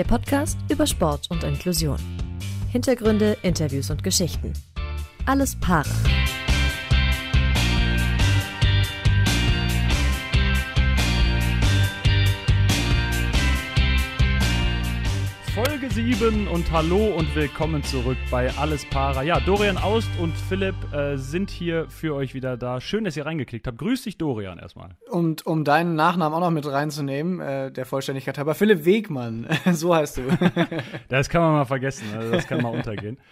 Der 0.00 0.06
Podcast 0.06 0.58
über 0.70 0.86
Sport 0.86 1.30
und 1.30 1.44
Inklusion. 1.44 1.98
Hintergründe, 2.72 3.36
Interviews 3.42 3.90
und 3.90 4.02
Geschichten. 4.02 4.54
Alles 5.26 5.54
Paare. 5.60 5.90
7 16.02 16.48
und 16.48 16.72
hallo 16.72 17.14
und 17.14 17.36
willkommen 17.36 17.82
zurück 17.82 18.16
bei 18.30 18.50
Alles 18.56 18.86
Para. 18.86 19.22
Ja, 19.22 19.38
Dorian 19.38 19.76
Aust 19.76 20.08
und 20.18 20.32
Philipp 20.34 20.74
äh, 20.94 21.18
sind 21.18 21.50
hier 21.50 21.90
für 21.90 22.14
euch 22.14 22.32
wieder 22.32 22.56
da. 22.56 22.80
Schön, 22.80 23.04
dass 23.04 23.18
ihr 23.18 23.26
reingeklickt 23.26 23.66
habt. 23.66 23.76
Grüß 23.76 24.04
dich, 24.04 24.16
Dorian, 24.16 24.58
erstmal. 24.58 24.96
Und 25.10 25.44
um 25.44 25.62
deinen 25.62 25.96
Nachnamen 25.96 26.34
auch 26.34 26.40
noch 26.40 26.50
mit 26.50 26.64
reinzunehmen, 26.66 27.40
äh, 27.40 27.70
der 27.70 27.84
Vollständigkeit 27.84 28.38
halber, 28.38 28.54
Philipp 28.54 28.86
Wegmann, 28.86 29.46
so 29.72 29.94
heißt 29.94 30.16
du. 30.16 30.22
das 31.10 31.28
kann 31.28 31.42
man 31.42 31.52
mal 31.52 31.66
vergessen, 31.66 32.06
also 32.16 32.32
das 32.32 32.46
kann 32.46 32.62
mal 32.62 32.70
untergehen. 32.70 33.18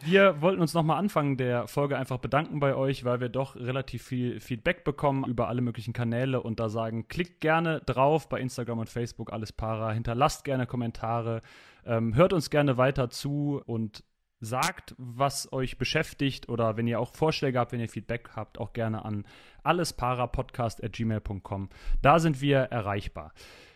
Wir 0.00 0.40
wollten 0.40 0.60
uns 0.60 0.74
nochmal 0.74 0.98
Anfang 0.98 1.36
der 1.36 1.66
Folge 1.66 1.98
einfach 1.98 2.18
bedanken 2.18 2.60
bei 2.60 2.74
euch, 2.74 3.04
weil 3.04 3.20
wir 3.20 3.28
doch 3.28 3.56
relativ 3.56 4.04
viel 4.04 4.40
Feedback 4.40 4.84
bekommen 4.84 5.24
über 5.24 5.48
alle 5.48 5.60
möglichen 5.60 5.92
Kanäle 5.92 6.40
und 6.40 6.60
da 6.60 6.68
sagen, 6.68 7.08
klickt 7.08 7.40
gerne 7.40 7.80
drauf 7.80 8.28
bei 8.28 8.40
Instagram 8.40 8.78
und 8.78 8.88
Facebook, 8.88 9.32
alles 9.32 9.52
para, 9.52 9.92
hinterlasst 9.92 10.44
gerne 10.44 10.66
Kommentare, 10.66 11.40
ähm, 11.84 12.14
hört 12.14 12.32
uns 12.32 12.50
gerne 12.50 12.76
weiter 12.76 13.10
zu 13.10 13.60
und 13.66 14.04
sagt, 14.40 14.94
was 14.98 15.52
euch 15.52 15.78
beschäftigt 15.78 16.48
oder 16.48 16.76
wenn 16.76 16.86
ihr 16.86 17.00
auch 17.00 17.12
Vorschläge 17.14 17.58
habt, 17.58 17.72
wenn 17.72 17.80
ihr 17.80 17.88
Feedback 17.88 18.30
habt, 18.36 18.58
auch 18.58 18.72
gerne 18.72 19.04
an 19.04 19.26
allesparapodcast.gmail.com. 19.64 21.68
Da 22.02 22.20
sind 22.20 22.40
wir 22.40 22.58
erreichbar. 22.58 23.32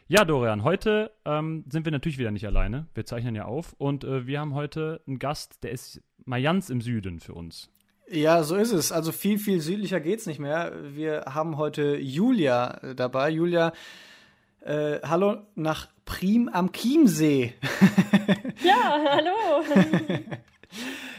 Ja, 0.09 0.25
Dorian, 0.25 0.65
heute 0.65 1.13
ähm, 1.25 1.65
sind 1.71 1.85
wir 1.85 1.93
natürlich 1.93 2.19
wieder 2.19 2.31
nicht 2.31 2.47
alleine. 2.47 2.87
Wir 2.95 3.07
zeichnen 3.07 3.35
ja 3.35 3.45
auf 3.45 3.75
und 3.79 4.05
äh, 4.05 4.27
wir 4.27 4.41
haben 4.41 4.55
heute 4.55 5.01
einen 5.07 5.19
Gast, 5.19 5.63
der 5.63 5.71
ist 5.71 6.03
mal 6.25 6.43
ganz 6.43 6.71
im 6.71 6.81
Süden 6.81 7.21
für 7.21 7.35
uns. 7.35 7.71
Ja, 8.09 8.43
so 8.43 8.57
ist 8.57 8.73
es. 8.73 8.93
Also 8.93 9.13
viel, 9.13 9.39
viel 9.39 9.61
südlicher 9.61 10.01
geht's 10.01 10.27
nicht 10.27 10.41
mehr. 10.41 10.73
Wir 10.95 11.25
haben 11.29 11.57
heute 11.57 11.97
Julia 11.97 12.79
äh, 12.83 12.95
dabei. 12.95 13.31
Julia, 13.31 13.73
äh, 14.61 14.99
hallo 15.03 15.47
nach 15.55 15.89
Prim 16.05 16.51
am 16.53 16.73
Chiemsee. 16.73 17.55
ja, 18.63 18.99
hallo. 19.09 19.65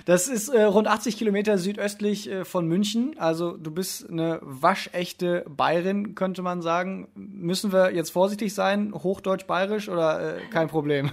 Das 0.06 0.28
ist 0.28 0.50
äh, 0.50 0.64
rund 0.64 0.88
80 0.88 1.18
Kilometer 1.18 1.58
südöstlich 1.58 2.30
äh, 2.30 2.46
von 2.46 2.68
München. 2.68 3.16
Also 3.18 3.56
du 3.56 3.72
bist 3.72 4.10
eine 4.10 4.40
waschechte 4.42 5.46
Bayerin, 5.48 6.16
könnte 6.16 6.42
man 6.42 6.62
sagen. 6.62 7.08
Müssen 7.16 7.72
wir 7.72 7.94
jetzt 7.94 8.10
vorsichtig 8.10 8.54
sein? 8.54 8.94
Hochdeutsch-Bayerisch 8.94 9.90
oder 9.90 10.38
äh, 10.38 10.42
kein 10.50 10.68
Problem? 10.68 11.12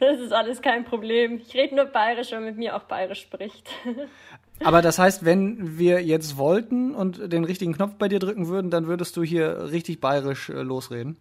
Das 0.00 0.18
ist 0.20 0.32
alles 0.32 0.62
kein 0.62 0.84
Problem. 0.84 1.38
Ich 1.38 1.54
rede 1.54 1.74
nur 1.74 1.86
Bayerisch, 1.86 2.30
wenn 2.30 2.40
man 2.40 2.50
mit 2.50 2.58
mir 2.58 2.76
auch 2.76 2.84
Bayerisch 2.84 3.22
spricht. 3.22 3.68
Aber 4.64 4.82
das 4.82 4.98
heißt, 4.98 5.24
wenn 5.24 5.78
wir 5.78 6.02
jetzt 6.02 6.36
wollten 6.36 6.94
und 6.94 7.32
den 7.32 7.44
richtigen 7.44 7.74
Knopf 7.74 7.94
bei 7.94 8.08
dir 8.08 8.18
drücken 8.18 8.48
würden, 8.48 8.70
dann 8.70 8.86
würdest 8.86 9.16
du 9.16 9.22
hier 9.22 9.70
richtig 9.70 10.00
bayerisch 10.00 10.48
äh, 10.48 10.62
losreden? 10.62 11.16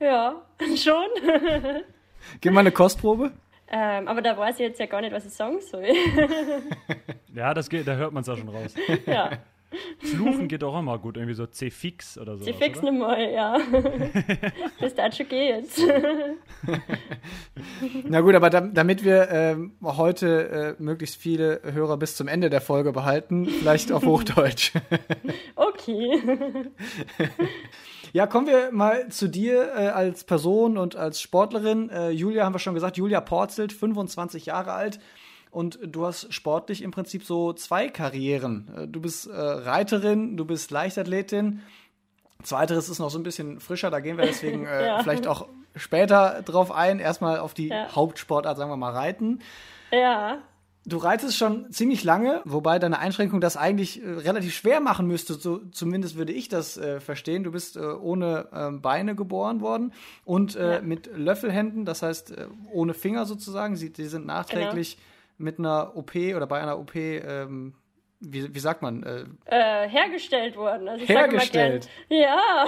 Ja, 0.00 0.42
schon. 0.76 1.06
Gib 2.40 2.52
mal 2.52 2.60
eine 2.60 2.72
Kostprobe. 2.72 3.32
Ähm, 3.76 4.06
aber 4.06 4.22
da 4.22 4.38
weiß 4.38 4.54
ich 4.54 4.60
jetzt 4.60 4.78
ja 4.78 4.86
gar 4.86 5.00
nicht, 5.00 5.12
was 5.12 5.26
ich 5.26 5.32
sagen 5.32 5.60
soll. 5.60 5.84
ja, 7.34 7.52
das 7.52 7.68
geht, 7.68 7.88
da 7.88 7.96
hört 7.96 8.12
man 8.12 8.22
es 8.22 8.28
auch 8.28 8.36
schon 8.38 8.48
raus. 8.48 8.74
Ja. 9.06 9.30
Fluchen 9.98 10.46
geht 10.46 10.62
auch 10.62 10.78
immer 10.78 10.96
gut, 11.00 11.16
irgendwie 11.16 11.34
so 11.34 11.46
C-Fix 11.46 12.16
oder 12.16 12.36
so. 12.36 12.44
C-Fix 12.44 12.80
nimm 12.82 12.98
mal, 12.98 13.28
ja. 13.32 13.58
das 14.80 14.94
darf 14.94 15.16
schon 15.16 15.26
geht. 15.26 15.66
Na 18.04 18.20
gut, 18.20 18.36
aber 18.36 18.50
da, 18.50 18.60
damit 18.60 19.02
wir 19.02 19.28
ähm, 19.32 19.72
heute 19.82 20.76
äh, 20.78 20.82
möglichst 20.82 21.16
viele 21.16 21.60
Hörer 21.64 21.96
bis 21.96 22.14
zum 22.14 22.28
Ende 22.28 22.50
der 22.50 22.60
Folge 22.60 22.92
behalten, 22.92 23.46
vielleicht 23.46 23.90
auf 23.90 24.04
Hochdeutsch. 24.06 24.74
okay. 25.56 26.20
Ja, 28.14 28.28
kommen 28.28 28.46
wir 28.46 28.70
mal 28.70 29.08
zu 29.08 29.28
dir 29.28 29.72
äh, 29.74 29.88
als 29.88 30.22
Person 30.22 30.78
und 30.78 30.94
als 30.94 31.20
Sportlerin. 31.20 31.90
Äh, 31.90 32.10
Julia 32.10 32.44
haben 32.44 32.54
wir 32.54 32.60
schon 32.60 32.74
gesagt, 32.74 32.96
Julia 32.96 33.20
Porzelt, 33.20 33.72
25 33.72 34.46
Jahre 34.46 34.72
alt. 34.72 35.00
Und 35.50 35.80
du 35.82 36.06
hast 36.06 36.32
sportlich 36.32 36.82
im 36.82 36.92
Prinzip 36.92 37.24
so 37.24 37.52
zwei 37.54 37.88
Karrieren. 37.88 38.68
Äh, 38.76 38.86
du 38.86 39.00
bist 39.00 39.26
äh, 39.26 39.32
Reiterin, 39.34 40.36
du 40.36 40.44
bist 40.44 40.70
Leichtathletin. 40.70 41.62
Zweiteres 42.44 42.88
ist 42.88 43.00
noch 43.00 43.10
so 43.10 43.18
ein 43.18 43.24
bisschen 43.24 43.58
frischer, 43.58 43.90
da 43.90 43.98
gehen 43.98 44.16
wir 44.16 44.26
deswegen 44.26 44.64
äh, 44.68 44.86
ja. 44.86 45.02
vielleicht 45.02 45.26
auch 45.26 45.48
später 45.74 46.40
drauf 46.44 46.70
ein. 46.70 47.00
Erstmal 47.00 47.40
auf 47.40 47.52
die 47.52 47.70
ja. 47.70 47.88
Hauptsportart, 47.96 48.56
sagen 48.56 48.70
wir 48.70 48.76
mal, 48.76 48.92
Reiten. 48.92 49.40
Ja. 49.90 50.38
Du 50.86 50.98
reitest 50.98 51.38
schon 51.38 51.70
ziemlich 51.72 52.04
lange, 52.04 52.42
wobei 52.44 52.78
deine 52.78 52.98
Einschränkung 52.98 53.40
das 53.40 53.56
eigentlich 53.56 54.02
äh, 54.02 54.06
relativ 54.06 54.54
schwer 54.54 54.80
machen 54.80 55.06
müsste. 55.06 55.34
So, 55.34 55.58
zumindest 55.70 56.16
würde 56.16 56.32
ich 56.32 56.48
das 56.48 56.76
äh, 56.76 57.00
verstehen. 57.00 57.42
Du 57.42 57.52
bist 57.52 57.76
äh, 57.76 57.80
ohne 57.80 58.48
ähm, 58.52 58.82
Beine 58.82 59.14
geboren 59.14 59.62
worden 59.62 59.92
und 60.24 60.56
äh, 60.56 60.74
ja. 60.74 60.80
mit 60.82 61.08
Löffelhänden, 61.16 61.86
das 61.86 62.02
heißt 62.02 62.32
äh, 62.32 62.46
ohne 62.70 62.92
Finger 62.92 63.24
sozusagen. 63.24 63.76
Sie, 63.76 63.92
die 63.92 64.04
sind 64.06 64.26
nachträglich 64.26 64.96
genau. 64.96 65.06
mit 65.38 65.58
einer 65.58 65.96
OP 65.96 66.14
oder 66.16 66.46
bei 66.46 66.60
einer 66.60 66.78
OP, 66.78 66.94
ähm, 66.96 67.72
wie, 68.20 68.54
wie, 68.54 68.60
sagt 68.60 68.82
man? 68.82 69.02
Äh, 69.04 69.88
hergestellt 69.88 70.56
worden. 70.56 70.88
Also 70.88 71.06
hergestellt. 71.06 71.88
ja. 72.10 72.66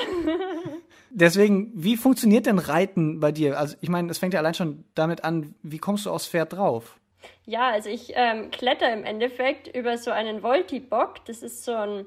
Deswegen, 1.10 1.70
wie 1.74 1.96
funktioniert 1.98 2.46
denn 2.46 2.58
Reiten 2.58 3.20
bei 3.20 3.30
dir? 3.30 3.58
Also 3.58 3.76
ich 3.82 3.90
meine, 3.90 4.10
es 4.10 4.18
fängt 4.18 4.32
ja 4.32 4.40
allein 4.40 4.54
schon 4.54 4.84
damit 4.94 5.22
an, 5.22 5.54
wie 5.62 5.78
kommst 5.78 6.06
du 6.06 6.10
aufs 6.10 6.26
Pferd 6.26 6.54
drauf? 6.54 6.98
Ja, 7.44 7.70
also 7.70 7.88
ich 7.88 8.12
ähm, 8.14 8.50
kletter 8.50 8.92
im 8.92 9.04
Endeffekt 9.04 9.68
über 9.68 9.98
so 9.98 10.10
einen 10.10 10.42
Voltibock. 10.42 11.24
Das 11.26 11.42
ist 11.42 11.64
so 11.64 11.74
ein, 11.74 12.06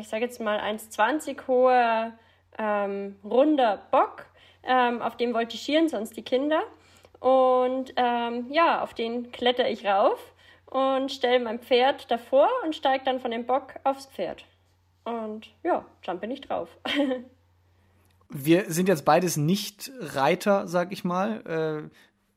ich 0.00 0.08
sage 0.08 0.24
jetzt 0.24 0.40
mal 0.40 0.58
1,20 0.58 1.46
hoher, 1.46 2.12
ähm, 2.58 3.16
runder 3.24 3.82
Bock. 3.90 4.26
Ähm, 4.62 5.02
auf 5.02 5.16
dem 5.16 5.32
voltigieren 5.34 5.88
sonst 5.88 6.16
die 6.16 6.22
Kinder. 6.22 6.62
Und 7.20 7.92
ähm, 7.96 8.46
ja, 8.50 8.82
auf 8.82 8.94
den 8.94 9.32
kletter 9.32 9.68
ich 9.68 9.86
rauf 9.86 10.18
und 10.66 11.10
stelle 11.12 11.40
mein 11.40 11.58
Pferd 11.58 12.10
davor 12.10 12.48
und 12.64 12.74
steige 12.74 13.04
dann 13.04 13.20
von 13.20 13.30
dem 13.30 13.46
Bock 13.46 13.74
aufs 13.84 14.06
Pferd. 14.06 14.44
Und 15.04 15.48
ja, 15.62 15.84
dann 16.04 16.20
bin 16.20 16.30
ich 16.30 16.40
drauf. 16.40 16.68
Wir 18.28 18.70
sind 18.70 18.88
jetzt 18.88 19.04
beides 19.04 19.36
nicht 19.36 19.90
Reiter, 20.00 20.66
sag 20.66 20.92
ich 20.92 21.04
mal. 21.04 21.90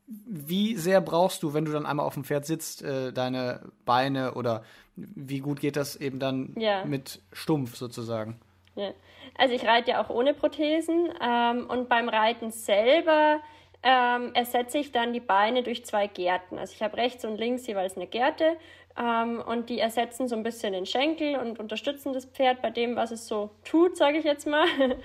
Wie 0.07 0.75
sehr 0.75 1.01
brauchst 1.01 1.44
du, 1.44 1.53
wenn 1.53 1.66
du 1.66 1.72
dann 1.72 1.85
einmal 1.85 2.06
auf 2.06 2.13
dem 2.13 2.23
Pferd 2.23 2.45
sitzt, 2.45 2.81
äh, 2.81 3.12
deine 3.12 3.59
Beine 3.85 4.35
oder 4.35 4.63
wie 4.95 5.40
gut 5.40 5.59
geht 5.59 5.75
das 5.75 5.95
eben 5.95 6.19
dann 6.19 6.56
ja. 6.57 6.85
mit 6.85 7.22
Stumpf 7.34 7.75
sozusagen? 7.75 8.40
Ja. 8.75 8.91
Also 9.38 9.53
ich 9.53 9.66
reite 9.66 9.91
ja 9.91 10.03
auch 10.03 10.09
ohne 10.09 10.34
Prothesen 10.34 11.09
ähm, 11.22 11.68
und 11.68 11.90
beim 11.90 12.09
Reiten 12.09 12.51
selber 12.51 13.40
ähm, 13.84 14.34
ersetze 14.34 14.78
ich 14.79 14.91
dann 14.91 15.13
die 15.13 15.19
Beine 15.19 15.63
durch 15.63 15.85
zwei 15.85 16.07
Gärten. 16.07 16.57
Also 16.57 16.74
ich 16.74 16.81
habe 16.81 16.97
rechts 16.97 17.25
und 17.25 17.38
links 17.38 17.68
jeweils 17.68 17.95
eine 17.95 18.07
Gärte 18.07 18.57
ähm, 18.97 19.44
und 19.45 19.69
die 19.69 19.79
ersetzen 19.79 20.28
so 20.28 20.35
ein 20.35 20.44
bisschen 20.44 20.74
den 20.74 20.85
Schenkel 20.85 21.35
und 21.38 21.59
unterstützen 21.59 22.13
das 22.13 22.25
Pferd 22.25 22.62
bei 22.62 22.69
dem, 22.69 22.95
was 22.95 23.12
es 23.12 23.28
so 23.28 23.51
tut, 23.63 23.97
sage 23.97 24.18
ich 24.19 24.25
jetzt 24.25 24.47
mal. 24.47 24.66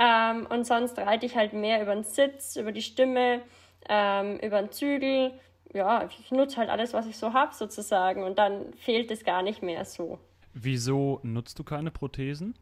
Ähm, 0.00 0.46
und 0.48 0.64
sonst 0.64 0.96
reite 0.96 1.26
ich 1.26 1.34
halt 1.34 1.52
mehr 1.52 1.82
über 1.82 1.92
den 1.92 2.04
Sitz, 2.04 2.54
über 2.54 2.70
die 2.70 2.82
Stimme 2.82 3.40
ähm, 3.88 4.38
über 4.38 4.60
den 4.60 4.70
Zügel. 4.70 5.32
Ja, 5.72 6.08
ich 6.08 6.30
nutze 6.30 6.56
halt 6.56 6.70
alles, 6.70 6.94
was 6.94 7.06
ich 7.06 7.16
so 7.16 7.32
habe, 7.32 7.54
sozusagen. 7.54 8.22
Und 8.22 8.38
dann 8.38 8.72
fehlt 8.74 9.10
es 9.10 9.24
gar 9.24 9.42
nicht 9.42 9.62
mehr 9.62 9.84
so. 9.84 10.18
Wieso 10.54 11.20
nutzt 11.22 11.58
du 11.58 11.64
keine 11.64 11.90
Prothesen? 11.90 12.54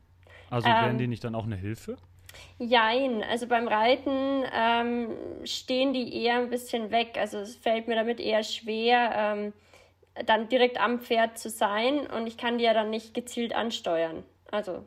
Also 0.50 0.68
ähm, 0.68 0.74
wären 0.74 0.98
die 0.98 1.06
nicht 1.06 1.24
dann 1.24 1.34
auch 1.34 1.44
eine 1.44 1.56
Hilfe? 1.56 1.96
Jein, 2.58 3.22
also 3.22 3.46
beim 3.46 3.68
Reiten 3.68 4.44
ähm, 4.52 5.08
stehen 5.44 5.92
die 5.92 6.22
eher 6.22 6.36
ein 6.36 6.50
bisschen 6.50 6.90
weg. 6.90 7.16
Also 7.18 7.38
es 7.38 7.56
fällt 7.56 7.88
mir 7.88 7.94
damit 7.94 8.20
eher 8.20 8.42
schwer, 8.42 9.12
ähm, 9.14 9.52
dann 10.24 10.48
direkt 10.48 10.80
am 10.80 11.00
Pferd 11.00 11.38
zu 11.38 11.50
sein 11.50 12.06
und 12.06 12.26
ich 12.26 12.36
kann 12.38 12.58
die 12.58 12.64
ja 12.64 12.74
dann 12.74 12.90
nicht 12.90 13.14
gezielt 13.14 13.54
ansteuern. 13.54 14.24
Also 14.50 14.84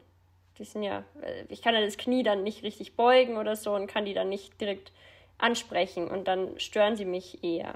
die 0.57 0.65
sind 0.65 0.83
ja, 0.83 1.03
äh, 1.21 1.45
ich 1.49 1.61
kann 1.61 1.75
ja 1.75 1.81
das 1.81 1.97
Knie 1.97 2.23
dann 2.23 2.43
nicht 2.43 2.63
richtig 2.63 2.95
beugen 2.95 3.37
oder 3.37 3.55
so 3.55 3.73
und 3.73 3.87
kann 3.87 4.05
die 4.05 4.13
dann 4.13 4.29
nicht 4.29 4.59
direkt 4.59 4.91
ansprechen 5.39 6.07
und 6.07 6.27
dann 6.27 6.59
stören 6.59 6.95
sie 6.95 7.05
mich 7.05 7.43
eher. 7.43 7.75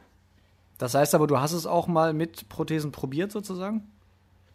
Das 0.77 0.94
heißt 0.94 1.15
aber, 1.15 1.27
du 1.27 1.39
hast 1.39 1.54
es 1.54 1.65
auch 1.65 1.88
mal 1.88 2.13
mit 2.13 2.50
Prothesen 2.50 2.92
probiert 2.92 3.31
sozusagen? 3.31 3.89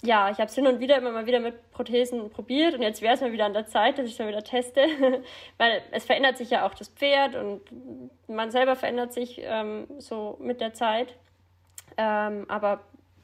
Ja, 0.02 0.31
ich 0.31 0.38
habe 0.38 0.46
es 0.46 0.55
hin 0.55 0.66
und 0.69 0.78
wieder 0.78 0.96
immer 0.96 1.10
mal 1.10 1.26
wieder 1.26 1.40
mit 1.40 1.72
Prothesen 1.72 2.31
probiert 2.31 2.75
und 2.75 2.82
jetzt 2.82 3.02
wäre 3.02 3.14
es 3.14 3.20
mal 3.20 3.32
wieder 3.32 3.46
an 3.46 3.52
der 3.52 3.66
Zeit, 3.66 3.99
dass 3.99 4.06
ich 4.06 4.12
es 4.12 4.19
mal 4.19 4.28
wieder 4.28 4.44
teste, 4.44 4.81
weil 5.58 5.82
es 5.90 6.05
verändert 6.05 6.38
sich 6.38 6.50
ja 6.50 6.64
auch 6.66 6.75
das 6.75 6.88
Pferd 6.88 7.34
und 7.34 7.62
man 8.28 8.52
selber 8.52 8.76
verändert 8.76 9.12
sich 9.12 9.40
ähm, 9.43 9.88
so 9.99 10.37
mit 10.40 10.60
der 10.60 10.72
Zeit. 10.72 11.16
Ähm, 11.96 12.44
aber 12.49 12.81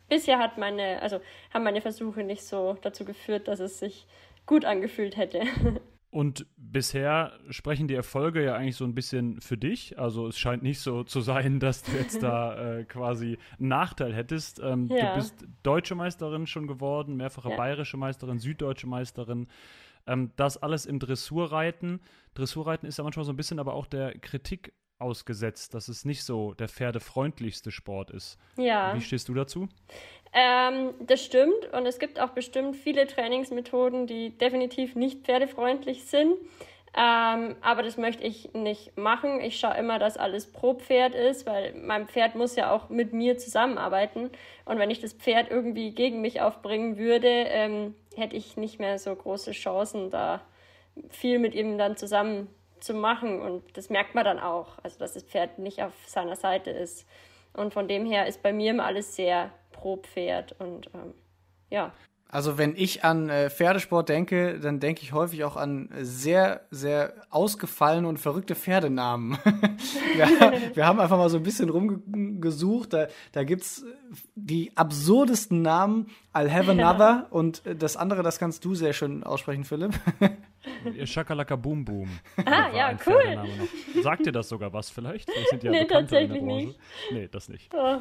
bisher 0.08 0.38
hat 0.40 0.58
meine, 0.58 1.00
also 1.00 1.20
haben 1.52 1.62
meine 1.62 1.80
Versuche 1.80 2.24
nicht 2.24 2.42
so 2.42 2.76
dazu 2.82 3.04
geführt, 3.04 3.46
dass 3.46 3.60
es 3.60 3.78
sich 3.78 4.06
gut 4.46 4.64
angefühlt 4.64 5.16
hätte. 5.16 5.42
Und 6.14 6.46
bisher 6.56 7.32
sprechen 7.50 7.88
die 7.88 7.96
Erfolge 7.96 8.44
ja 8.44 8.54
eigentlich 8.54 8.76
so 8.76 8.84
ein 8.84 8.94
bisschen 8.94 9.40
für 9.40 9.58
dich. 9.58 9.98
Also 9.98 10.28
es 10.28 10.38
scheint 10.38 10.62
nicht 10.62 10.78
so 10.78 11.02
zu 11.02 11.20
sein, 11.20 11.58
dass 11.58 11.82
du 11.82 11.90
jetzt 11.90 12.22
da 12.22 12.54
äh, 12.76 12.84
quasi 12.84 13.36
einen 13.58 13.66
Nachteil 13.66 14.14
hättest. 14.14 14.60
Ähm, 14.60 14.86
ja. 14.86 15.08
Du 15.08 15.16
bist 15.16 15.44
deutsche 15.64 15.96
Meisterin 15.96 16.46
schon 16.46 16.68
geworden, 16.68 17.16
mehrfache 17.16 17.50
ja. 17.50 17.56
bayerische 17.56 17.96
Meisterin, 17.96 18.38
süddeutsche 18.38 18.86
Meisterin. 18.86 19.48
Ähm, 20.06 20.30
das 20.36 20.56
alles 20.56 20.86
im 20.86 21.00
Dressurreiten. 21.00 21.98
Dressurreiten 22.34 22.86
ist 22.86 22.96
ja 22.96 23.02
manchmal 23.02 23.24
so 23.24 23.32
ein 23.32 23.36
bisschen 23.36 23.58
aber 23.58 23.74
auch 23.74 23.86
der 23.86 24.16
Kritik 24.16 24.72
ausgesetzt, 24.98 25.74
dass 25.74 25.88
es 25.88 26.04
nicht 26.04 26.24
so 26.24 26.54
der 26.54 26.68
pferdefreundlichste 26.68 27.70
Sport 27.70 28.10
ist. 28.10 28.38
Ja. 28.56 28.94
Wie 28.94 29.00
stehst 29.00 29.28
du 29.28 29.34
dazu? 29.34 29.68
Ähm, 30.32 30.94
das 31.00 31.24
stimmt 31.24 31.72
und 31.72 31.86
es 31.86 31.98
gibt 31.98 32.18
auch 32.18 32.30
bestimmt 32.30 32.76
viele 32.76 33.06
Trainingsmethoden, 33.06 34.06
die 34.06 34.30
definitiv 34.36 34.96
nicht 34.96 35.24
pferdefreundlich 35.24 36.04
sind. 36.04 36.34
Ähm, 36.96 37.56
aber 37.60 37.82
das 37.82 37.96
möchte 37.96 38.22
ich 38.22 38.52
nicht 38.52 38.96
machen. 38.96 39.40
Ich 39.40 39.58
schaue 39.58 39.76
immer, 39.76 39.98
dass 39.98 40.16
alles 40.16 40.52
pro 40.52 40.74
Pferd 40.74 41.14
ist, 41.14 41.44
weil 41.44 41.74
mein 41.74 42.06
Pferd 42.06 42.36
muss 42.36 42.54
ja 42.54 42.70
auch 42.70 42.88
mit 42.88 43.12
mir 43.12 43.36
zusammenarbeiten. 43.36 44.30
Und 44.64 44.78
wenn 44.78 44.90
ich 44.90 45.00
das 45.00 45.12
Pferd 45.12 45.50
irgendwie 45.50 45.90
gegen 45.90 46.20
mich 46.20 46.40
aufbringen 46.40 46.96
würde, 46.96 47.28
ähm, 47.28 47.94
hätte 48.16 48.36
ich 48.36 48.56
nicht 48.56 48.78
mehr 48.78 48.98
so 49.00 49.14
große 49.14 49.50
Chancen, 49.50 50.10
da 50.10 50.40
viel 51.10 51.40
mit 51.40 51.54
ihm 51.54 51.78
dann 51.78 51.96
zusammen 51.96 52.48
zu 52.84 52.94
machen. 52.94 53.40
Und 53.40 53.76
das 53.76 53.90
merkt 53.90 54.14
man 54.14 54.24
dann 54.24 54.38
auch, 54.38 54.78
also 54.82 54.98
dass 54.98 55.14
das 55.14 55.24
Pferd 55.24 55.58
nicht 55.58 55.82
auf 55.82 55.92
seiner 56.06 56.36
Seite 56.36 56.70
ist. 56.70 57.06
Und 57.52 57.72
von 57.72 57.88
dem 57.88 58.04
her 58.04 58.26
ist 58.26 58.42
bei 58.42 58.52
mir 58.52 58.72
immer 58.72 58.84
alles 58.84 59.16
sehr 59.16 59.50
pro 59.72 59.96
Pferd 59.96 60.54
und 60.58 60.88
ähm, 60.94 61.14
ja. 61.70 61.92
Also 62.28 62.58
wenn 62.58 62.74
ich 62.74 63.04
an 63.04 63.28
äh, 63.28 63.48
Pferdesport 63.48 64.08
denke, 64.08 64.58
dann 64.58 64.80
denke 64.80 65.02
ich 65.02 65.12
häufig 65.12 65.44
auch 65.44 65.56
an 65.56 65.88
sehr, 66.00 66.62
sehr 66.72 67.14
ausgefallene 67.30 68.08
und 68.08 68.18
verrückte 68.18 68.56
Pferdenamen. 68.56 69.38
wir, 70.16 70.52
wir, 70.74 70.86
haben 70.86 70.98
einfach 70.98 71.16
mal 71.16 71.30
so 71.30 71.36
ein 71.36 71.44
bisschen 71.44 71.68
rumgesucht. 71.68 72.92
Da, 72.92 73.06
da 73.30 73.44
gibt 73.44 73.62
es 73.62 73.84
die 74.34 74.72
absurdesten 74.76 75.62
Namen. 75.62 76.08
I'll 76.32 76.50
have 76.50 76.68
another. 76.68 77.28
Und 77.30 77.62
das 77.78 77.96
andere, 77.96 78.24
das 78.24 78.40
kannst 78.40 78.64
du 78.64 78.74
sehr 78.74 78.94
schön 78.94 79.22
aussprechen, 79.22 79.62
Philipp. 79.62 79.92
Shakalaka 81.04 81.56
Boom 81.56 81.84
Boom. 81.84 82.08
Ah, 82.44 82.70
ja, 82.74 82.96
cool. 83.06 84.02
Sagt 84.02 84.26
dir 84.26 84.32
das 84.32 84.48
sogar 84.48 84.72
was 84.72 84.90
vielleicht? 84.90 85.28
Wir 85.28 85.46
sind 85.50 85.62
ja 85.62 85.70
nee, 85.70 85.84
tatsächlich 85.84 86.42
nicht. 86.42 86.78
Nee, 87.10 87.28
das 87.30 87.48
nicht. 87.48 87.72
Oh. 87.74 87.98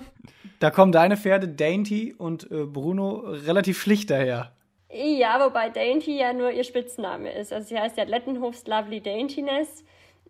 Da 0.59 0.71
kommen 0.71 0.91
deine 0.91 1.17
Pferde 1.17 1.47
Dainty 1.47 2.13
und 2.17 2.49
äh, 2.51 2.65
Bruno 2.65 3.23
relativ 3.27 3.81
schlicht 3.81 4.09
daher. 4.09 4.53
Ja, 4.93 5.43
wobei 5.43 5.69
Dainty 5.69 6.17
ja 6.19 6.33
nur 6.33 6.51
ihr 6.51 6.63
Spitzname 6.63 7.31
ist. 7.31 7.51
Also 7.51 7.69
sie 7.69 7.79
heißt 7.79 7.97
ja 7.97 8.03
Lettenhofs 8.03 8.67
Lovely 8.67 9.01
Daintiness. 9.01 9.83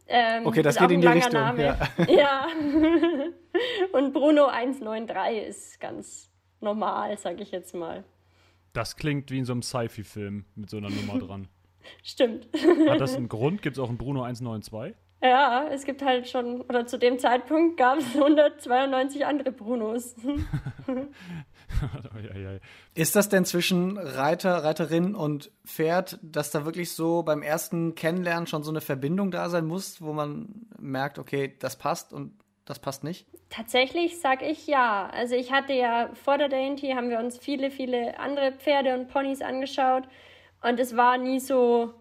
Ähm, 0.07 0.45
okay, 0.45 0.61
das 0.61 0.77
geht 0.77 0.91
in 0.91 1.01
die 1.01 1.07
Richtung. 1.07 1.33
Name. 1.33 1.63
Ja. 1.63 1.77
ja. 2.09 2.47
und 3.91 4.13
Bruno 4.13 4.47
193 4.47 5.47
ist 5.47 5.79
ganz 5.79 6.29
normal, 6.61 7.17
sag 7.17 7.39
ich 7.41 7.51
jetzt 7.51 7.73
mal. 7.75 8.03
Das 8.73 8.95
klingt 8.95 9.31
wie 9.31 9.39
in 9.39 9.45
so 9.45 9.53
einem 9.53 9.61
Sci-Fi-Film 9.61 10.45
mit 10.55 10.69
so 10.69 10.77
einer 10.77 10.89
Nummer 10.89 11.19
dran. 11.19 11.47
Stimmt. 12.03 12.47
Hat 12.89 13.01
das 13.01 13.15
einen 13.15 13.29
Grund? 13.29 13.61
Gibt 13.61 13.77
es 13.77 13.83
auch 13.83 13.89
einen 13.89 13.97
Bruno 13.97 14.23
192? 14.23 14.95
Ja, 15.23 15.67
es 15.71 15.85
gibt 15.85 16.03
halt 16.03 16.27
schon, 16.27 16.61
oder 16.61 16.85
zu 16.85 16.99
dem 16.99 17.17
Zeitpunkt 17.17 17.77
gab 17.77 17.97
es 17.99 18.13
192 18.13 19.25
andere 19.25 19.53
Brunos. 19.53 20.15
Ist 22.93 23.15
das 23.15 23.29
denn 23.29 23.45
zwischen 23.45 23.97
Reiter, 23.97 24.65
Reiterin 24.65 25.15
und 25.15 25.49
Pferd, 25.65 26.19
dass 26.21 26.51
da 26.51 26.65
wirklich 26.65 26.91
so 26.91 27.23
beim 27.23 27.41
ersten 27.41 27.95
Kennenlernen 27.95 28.47
schon 28.47 28.63
so 28.63 28.71
eine 28.71 28.81
Verbindung 28.81 29.31
da 29.31 29.49
sein 29.49 29.65
muss, 29.65 30.01
wo 30.01 30.11
man 30.11 30.67
merkt, 30.77 31.17
okay, 31.17 31.55
das 31.57 31.77
passt 31.77 32.11
und 32.11 32.33
das 32.65 32.79
passt 32.79 33.05
nicht? 33.05 33.25
Tatsächlich 33.49 34.19
sage 34.19 34.45
ich 34.45 34.67
ja. 34.67 35.09
Also 35.13 35.35
ich 35.35 35.53
hatte 35.53 35.73
ja 35.73 36.09
vor 36.13 36.37
der 36.37 36.49
Dainty 36.49 36.91
haben 36.91 37.09
wir 37.09 37.19
uns 37.19 37.37
viele, 37.37 37.71
viele 37.71 38.19
andere 38.19 38.51
Pferde 38.51 38.93
und 38.93 39.07
Ponys 39.07 39.41
angeschaut 39.41 40.03
und 40.63 40.79
es 40.79 40.95
war 40.95 41.17
nie 41.17 41.39
so, 41.39 41.93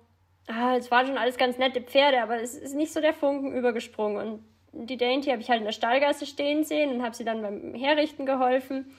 ah, 0.47 0.77
es 0.77 0.91
waren 0.91 1.07
schon 1.07 1.19
alles 1.19 1.37
ganz 1.37 1.59
nette 1.59 1.81
Pferde, 1.81 2.23
aber 2.23 2.41
es 2.41 2.55
ist 2.55 2.75
nicht 2.75 2.93
so 2.93 3.01
der 3.01 3.15
Funken 3.15 3.53
übergesprungen. 3.53 4.45
Und 4.73 4.87
die 4.87 4.97
Dainty 4.97 5.31
habe 5.31 5.43
ich 5.43 5.51
halt 5.51 5.61
in 5.61 5.67
der 5.67 5.73
Stallgasse 5.73 6.27
stehen 6.27 6.65
sehen 6.65 6.91
und 6.95 7.03
habe 7.03 7.15
sie 7.15 7.25
dann 7.25 7.43
beim 7.43 7.75
Herrichten 7.75 8.25
geholfen. 8.25 8.97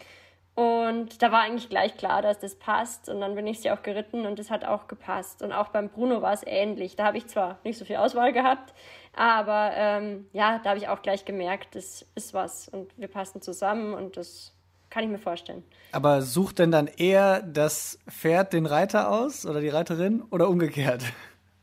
Und 0.56 1.24
da 1.24 1.32
war 1.32 1.42
eigentlich 1.42 1.70
gleich 1.70 1.98
klar, 1.98 2.22
dass 2.22 2.40
das 2.40 2.56
passt. 2.56 3.10
Und 3.10 3.22
dann 3.22 3.34
bin 3.34 3.48
ich 3.48 3.62
sie 3.62 3.72
auch 3.72 3.82
geritten 3.82 4.28
und 4.28 4.38
es 4.38 4.52
hat 4.52 4.66
auch 4.66 4.88
gepasst. 4.88 5.42
Und 5.42 5.52
auch 5.52 5.70
beim 5.70 5.90
Bruno 5.90 6.22
war 6.22 6.34
es 6.34 6.44
ähnlich. 6.46 6.96
Da 6.96 7.06
habe 7.06 7.18
ich 7.18 7.28
zwar 7.28 7.58
nicht 7.64 7.78
so 7.78 7.86
viel 7.86 7.96
Auswahl 7.96 8.34
gehabt, 8.34 8.74
aber 9.16 9.72
ähm, 9.76 10.28
ja, 10.32 10.60
da 10.60 10.72
habe 10.72 10.80
ich 10.80 10.90
auch 10.90 11.02
gleich 11.02 11.26
gemerkt, 11.26 11.76
das 11.76 12.06
ist 12.14 12.34
was. 12.34 12.70
Und 12.70 12.96
wir 12.98 13.08
passen 13.08 13.42
zusammen 13.42 13.94
und 13.94 14.18
das 14.18 14.54
kann 14.94 15.04
ich 15.04 15.10
mir 15.10 15.18
vorstellen. 15.18 15.64
Aber 15.92 16.22
sucht 16.22 16.60
denn 16.60 16.70
dann 16.70 16.86
eher 16.86 17.42
das 17.42 17.98
Pferd 18.08 18.54
den 18.54 18.68
Reiter 18.68 19.10
aus 19.10 19.44
oder 19.44 19.60
die 19.60 19.70
Reiterin 19.70 20.22
oder 20.30 20.48
umgekehrt? 20.50 21.04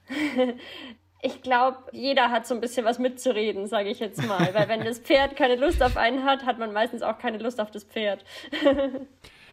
ich 1.22 1.40
glaube, 1.40 1.78
jeder 1.92 2.30
hat 2.30 2.48
so 2.48 2.54
ein 2.54 2.60
bisschen 2.60 2.84
was 2.84 2.98
mitzureden, 2.98 3.68
sage 3.68 3.88
ich 3.88 4.00
jetzt 4.00 4.26
mal. 4.26 4.52
Weil 4.52 4.68
wenn 4.68 4.84
das 4.84 4.98
Pferd 4.98 5.36
keine 5.36 5.54
Lust 5.54 5.80
auf 5.80 5.96
einen 5.96 6.24
hat, 6.24 6.44
hat 6.44 6.58
man 6.58 6.72
meistens 6.72 7.02
auch 7.02 7.18
keine 7.18 7.38
Lust 7.38 7.60
auf 7.60 7.70
das 7.70 7.84
Pferd. 7.84 8.24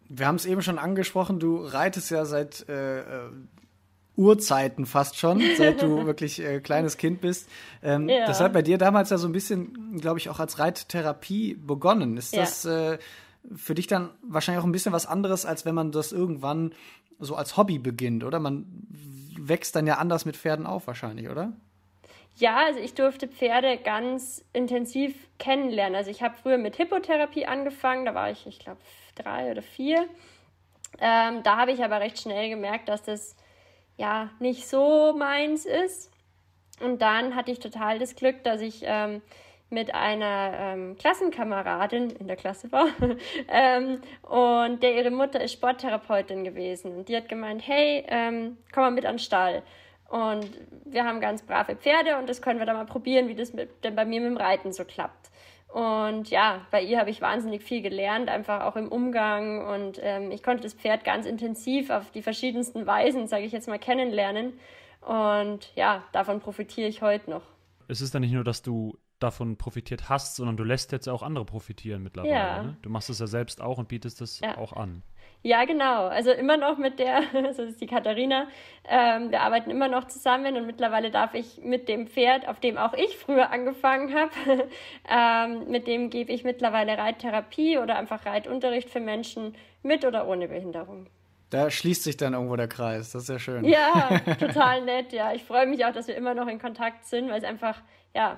Wir 0.09 0.25
haben 0.25 0.37
es 0.37 0.47
eben 0.47 0.63
schon 0.63 0.79
angesprochen, 0.79 1.37
du 1.39 1.57
reitest 1.57 2.09
ja 2.09 2.25
seit 2.25 2.67
äh, 2.69 3.01
äh, 3.01 3.29
Urzeiten 4.15 4.87
fast 4.87 5.17
schon, 5.19 5.43
seit 5.55 5.83
du 5.83 6.05
wirklich 6.07 6.39
äh, 6.39 6.61
kleines 6.61 6.97
Kind 6.97 7.21
bist. 7.21 7.47
Ähm, 7.83 8.09
ja. 8.09 8.25
Das 8.25 8.41
hat 8.41 8.53
bei 8.53 8.63
dir 8.63 8.79
damals 8.79 9.11
ja 9.11 9.17
so 9.19 9.27
ein 9.27 9.33
bisschen, 9.33 9.99
glaube 9.99 10.17
ich, 10.17 10.29
auch 10.29 10.39
als 10.39 10.57
Reittherapie 10.57 11.53
begonnen. 11.53 12.17
Ist 12.17 12.33
ja. 12.33 12.39
das 12.39 12.65
äh, 12.65 12.97
für 13.55 13.75
dich 13.75 13.87
dann 13.87 14.09
wahrscheinlich 14.21 14.61
auch 14.61 14.67
ein 14.67 14.71
bisschen 14.71 14.93
was 14.93 15.05
anderes, 15.05 15.45
als 15.45 15.65
wenn 15.65 15.75
man 15.75 15.91
das 15.91 16.11
irgendwann 16.11 16.73
so 17.19 17.35
als 17.35 17.57
Hobby 17.57 17.79
beginnt, 17.79 18.23
oder? 18.23 18.39
Man 18.39 18.65
wächst 19.39 19.75
dann 19.75 19.87
ja 19.87 19.95
anders 19.95 20.25
mit 20.25 20.37
Pferden 20.37 20.65
auf 20.65 20.87
wahrscheinlich, 20.87 21.29
oder? 21.29 21.53
Ja, 22.35 22.57
also 22.65 22.79
ich 22.79 22.93
durfte 22.93 23.27
Pferde 23.27 23.77
ganz 23.77 24.45
intensiv 24.53 25.15
kennenlernen. 25.39 25.95
Also 25.95 26.11
ich 26.11 26.21
habe 26.21 26.35
früher 26.41 26.59
mit 26.59 26.75
Hippotherapie 26.75 27.47
angefangen, 27.47 28.05
da 28.05 28.13
war 28.13 28.29
ich, 28.29 28.45
ich 28.45 28.59
glaube, 28.59 28.79
drei 29.15 29.49
oder 29.51 29.63
vier. 29.63 30.07
Ähm, 30.99 31.41
da 31.43 31.57
habe 31.57 31.71
ich 31.71 31.83
aber 31.83 31.99
recht 31.99 32.19
schnell 32.19 32.49
gemerkt, 32.49 32.89
dass 32.89 33.01
das 33.01 33.35
ja 33.97 34.29
nicht 34.39 34.67
so 34.67 35.15
meins 35.17 35.65
ist. 35.65 36.11
Und 36.79 37.01
dann 37.01 37.35
hatte 37.35 37.51
ich 37.51 37.59
total 37.59 37.97
das 37.97 38.15
Glück, 38.15 38.43
dass 38.43 38.61
ich 38.61 38.81
ähm, 38.83 39.21
mit 39.69 39.93
einer 39.93 40.51
ähm, 40.53 40.97
Klassenkameradin 40.97 42.11
in 42.11 42.27
der 42.27 42.37
Klasse 42.37 42.71
war. 42.71 42.87
Ähm, 43.49 44.01
und 44.23 44.83
der 44.83 44.95
ihre 44.95 45.11
Mutter 45.11 45.41
ist 45.41 45.53
Sporttherapeutin 45.53 46.43
gewesen. 46.43 46.95
Und 46.97 47.09
die 47.09 47.15
hat 47.15 47.29
gemeint, 47.29 47.65
hey, 47.65 48.03
ähm, 48.07 48.57
komm 48.73 48.83
mal 48.83 48.91
mit 48.91 49.05
an 49.05 49.13
den 49.13 49.19
Stall. 49.19 49.63
Und 50.09 50.49
wir 50.85 51.03
haben 51.03 51.19
ganz 51.19 51.43
brave 51.43 51.75
Pferde 51.75 52.17
und 52.17 52.29
das 52.29 52.41
können 52.41 52.59
wir 52.59 52.65
da 52.65 52.73
mal 52.73 52.85
probieren, 52.85 53.27
wie 53.27 53.35
das 53.35 53.53
mit, 53.53 53.83
denn 53.83 53.95
bei 53.95 54.05
mir 54.05 54.21
mit 54.21 54.31
dem 54.31 54.37
Reiten 54.37 54.71
so 54.71 54.85
klappt. 54.85 55.29
Und 55.67 56.29
ja, 56.29 56.65
bei 56.71 56.81
ihr 56.81 56.97
habe 56.97 57.09
ich 57.09 57.21
wahnsinnig 57.21 57.61
viel 57.61 57.81
gelernt, 57.81 58.29
einfach 58.29 58.61
auch 58.61 58.75
im 58.77 58.89
Umgang. 58.89 59.65
Und 59.65 59.99
ähm, 60.01 60.31
ich 60.31 60.43
konnte 60.43 60.63
das 60.63 60.73
Pferd 60.73 61.03
ganz 61.03 61.25
intensiv 61.25 61.89
auf 61.89 62.09
die 62.11 62.21
verschiedensten 62.21 62.85
Weisen, 62.85 63.27
sage 63.27 63.43
ich 63.43 63.51
jetzt 63.51 63.67
mal, 63.67 63.79
kennenlernen. 63.79 64.53
Und 65.01 65.71
ja, 65.75 66.03
davon 66.13 66.39
profitiere 66.39 66.87
ich 66.87 67.01
heute 67.01 67.29
noch. 67.29 67.43
Es 67.87 68.01
ist 68.01 68.15
dann 68.15 68.21
nicht 68.21 68.33
nur, 68.33 68.43
dass 68.43 68.61
du 68.61 68.97
davon 69.19 69.57
profitiert 69.57 70.09
hast, 70.09 70.35
sondern 70.35 70.57
du 70.57 70.63
lässt 70.63 70.91
jetzt 70.91 71.07
auch 71.07 71.23
andere 71.23 71.45
profitieren 71.45 72.03
mittlerweile. 72.03 72.33
Ja. 72.33 72.63
Ne? 72.63 72.77
Du 72.81 72.89
machst 72.89 73.09
es 73.09 73.19
ja 73.19 73.27
selbst 73.27 73.61
auch 73.61 73.77
und 73.77 73.87
bietest 73.87 74.21
es 74.21 74.39
ja. 74.39 74.57
auch 74.57 74.73
an. 74.73 75.03
Ja, 75.43 75.65
genau. 75.65 76.07
Also 76.07 76.31
immer 76.31 76.57
noch 76.57 76.77
mit 76.77 76.99
der, 76.99 77.21
das 77.33 77.59
ist 77.59 77.81
die 77.81 77.87
Katharina, 77.87 78.47
ähm, 78.87 79.31
wir 79.31 79.41
arbeiten 79.41 79.69
immer 79.69 79.87
noch 79.87 80.05
zusammen 80.05 80.55
und 80.55 80.65
mittlerweile 80.65 81.11
darf 81.11 81.33
ich 81.33 81.61
mit 81.63 81.87
dem 81.87 82.07
Pferd, 82.07 82.47
auf 82.47 82.59
dem 82.59 82.77
auch 82.77 82.93
ich 82.93 83.17
früher 83.17 83.51
angefangen 83.51 84.13
habe, 84.13 84.67
ähm, 85.09 85.69
mit 85.69 85.87
dem 85.87 86.09
gebe 86.09 86.31
ich 86.31 86.43
mittlerweile 86.43 86.97
Reittherapie 86.97 87.77
oder 87.77 87.97
einfach 87.97 88.25
Reitunterricht 88.25 88.89
für 88.89 88.99
Menschen 88.99 89.55
mit 89.83 90.05
oder 90.05 90.27
ohne 90.27 90.47
Behinderung. 90.47 91.07
Da 91.49 91.71
schließt 91.71 92.03
sich 92.03 92.17
dann 92.17 92.33
irgendwo 92.33 92.57
der 92.57 92.67
Kreis. 92.67 93.11
Das 93.11 93.23
ist 93.23 93.29
ja 93.29 93.39
schön. 93.39 93.63
Ja, 93.63 94.19
total 94.39 94.83
nett. 94.83 95.13
Ja, 95.13 95.33
ich 95.33 95.45
freue 95.45 95.65
mich 95.65 95.85
auch, 95.85 95.93
dass 95.93 96.07
wir 96.07 96.15
immer 96.15 96.33
noch 96.33 96.47
in 96.47 96.59
Kontakt 96.59 97.05
sind, 97.05 97.29
weil 97.29 97.37
es 97.37 97.45
einfach 97.45 97.81
ja 98.13 98.37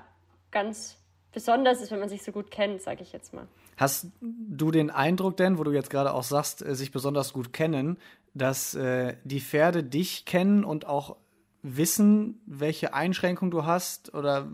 ganz 0.51 0.98
besonders 1.32 1.82
ist, 1.82 1.91
wenn 1.91 2.00
man 2.00 2.10
sich 2.10 2.24
so 2.24 2.32
gut 2.32 2.51
kennt, 2.51 2.82
sage 2.82 3.03
ich 3.03 3.12
jetzt 3.12 3.34
mal. 3.34 3.48
Hast 3.77 4.08
du 4.22 4.72
den 4.72 4.89
Eindruck 4.89 5.38
denn, 5.38 5.58
wo 5.58 5.63
du 5.63 5.72
jetzt 5.72 5.89
gerade 5.89 6.13
auch 6.13 6.24
sagst, 6.24 6.65
äh, 6.65 6.75
sich 6.75 6.91
besonders 6.91 7.34
gut 7.34 7.53
kennen, 7.53 7.98
dass 8.34 8.75
äh, 8.75 9.15
die 9.24 9.39
Pferde 9.39 9.84
dich 9.84 10.25
kennen 10.25 10.63
und 10.63 10.86
auch 10.86 11.15
wissen, 11.62 12.41
welche 12.46 12.94
Einschränkungen 12.94 13.51
du 13.51 13.65
hast? 13.65 14.13
Oder 14.13 14.48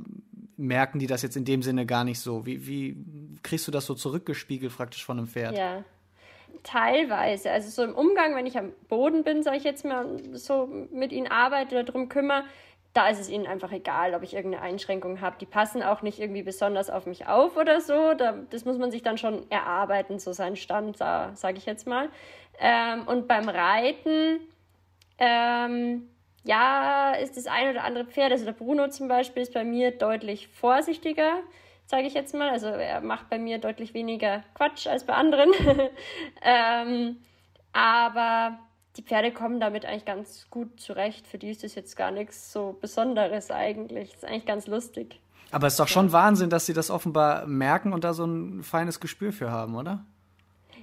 merken 0.57 0.99
die 0.99 1.07
das 1.07 1.21
jetzt 1.21 1.37
in 1.37 1.45
dem 1.45 1.61
Sinne 1.61 1.85
gar 1.85 2.03
nicht 2.03 2.19
so? 2.19 2.45
Wie, 2.45 2.67
wie 2.67 2.97
kriegst 3.43 3.67
du 3.67 3.71
das 3.71 3.85
so 3.85 3.93
zurückgespiegelt 3.93 4.75
praktisch 4.75 5.05
von 5.05 5.17
einem 5.17 5.27
Pferd? 5.27 5.57
Ja, 5.57 5.83
teilweise. 6.63 7.51
Also 7.51 7.69
so 7.69 7.83
im 7.83 7.95
Umgang, 7.95 8.35
wenn 8.35 8.45
ich 8.45 8.57
am 8.57 8.71
Boden 8.87 9.23
bin, 9.23 9.43
sage 9.43 9.57
ich 9.57 9.63
jetzt 9.63 9.85
mal, 9.85 10.17
so 10.33 10.67
mit 10.91 11.11
ihnen 11.11 11.27
arbeite 11.27 11.75
oder 11.75 11.83
darum 11.83 12.09
kümmere, 12.09 12.43
da 12.95 13.09
ist 13.09 13.19
es 13.19 13.29
ihnen 13.29 13.45
einfach 13.45 13.73
egal, 13.73 14.15
ob 14.15 14.23
ich 14.23 14.33
irgendeine 14.33 14.63
Einschränkung 14.63 15.19
habe. 15.19 15.35
Die 15.41 15.45
passen 15.45 15.83
auch 15.83 16.01
nicht 16.01 16.17
irgendwie 16.17 16.43
besonders 16.43 16.89
auf 16.89 17.05
mich 17.05 17.27
auf 17.27 17.57
oder 17.57 17.81
so. 17.81 18.13
Da, 18.13 18.35
das 18.49 18.63
muss 18.63 18.77
man 18.77 18.89
sich 18.89 19.03
dann 19.03 19.17
schon 19.17 19.45
erarbeiten, 19.51 20.17
so 20.17 20.31
sein 20.31 20.55
Stand, 20.55 20.97
sage 20.97 21.57
ich 21.57 21.65
jetzt 21.65 21.87
mal. 21.87 22.07
Ähm, 22.57 23.05
und 23.05 23.27
beim 23.27 23.49
Reiten, 23.49 24.39
ähm, 25.17 26.09
ja, 26.45 27.11
ist 27.15 27.35
das 27.35 27.47
ein 27.47 27.71
oder 27.71 27.83
andere 27.83 28.05
Pferd, 28.05 28.31
also 28.31 28.45
der 28.45 28.53
Bruno 28.53 28.87
zum 28.87 29.09
Beispiel 29.09 29.43
ist 29.43 29.53
bei 29.53 29.65
mir 29.65 29.91
deutlich 29.91 30.47
vorsichtiger, 30.47 31.39
sage 31.87 32.07
ich 32.07 32.13
jetzt 32.13 32.33
mal. 32.33 32.49
Also 32.49 32.67
er 32.67 33.01
macht 33.01 33.29
bei 33.29 33.39
mir 33.39 33.57
deutlich 33.57 33.93
weniger 33.93 34.45
Quatsch 34.53 34.87
als 34.87 35.05
bei 35.05 35.15
anderen. 35.15 35.51
ähm, 36.41 37.17
aber 37.73 38.57
die 38.97 39.03
Pferde 39.03 39.31
kommen 39.31 39.59
damit 39.59 39.85
eigentlich 39.85 40.05
ganz 40.05 40.47
gut 40.49 40.79
zurecht. 40.79 41.27
Für 41.27 41.37
die 41.37 41.49
ist 41.49 41.63
das 41.63 41.75
jetzt 41.75 41.95
gar 41.95 42.11
nichts 42.11 42.51
so 42.51 42.77
Besonderes 42.79 43.51
eigentlich. 43.51 44.11
Das 44.11 44.23
ist 44.23 44.25
eigentlich 44.29 44.45
ganz 44.45 44.67
lustig. 44.67 45.19
Aber 45.51 45.67
es 45.67 45.73
ist 45.73 45.79
doch 45.79 45.87
schon 45.87 46.07
ja. 46.07 46.13
Wahnsinn, 46.13 46.49
dass 46.49 46.65
sie 46.65 46.73
das 46.73 46.89
offenbar 46.89 47.45
merken 47.45 47.93
und 47.93 48.03
da 48.03 48.13
so 48.13 48.25
ein 48.25 48.63
feines 48.63 48.99
Gespür 48.99 49.31
für 49.31 49.51
haben, 49.51 49.75
oder? 49.75 50.05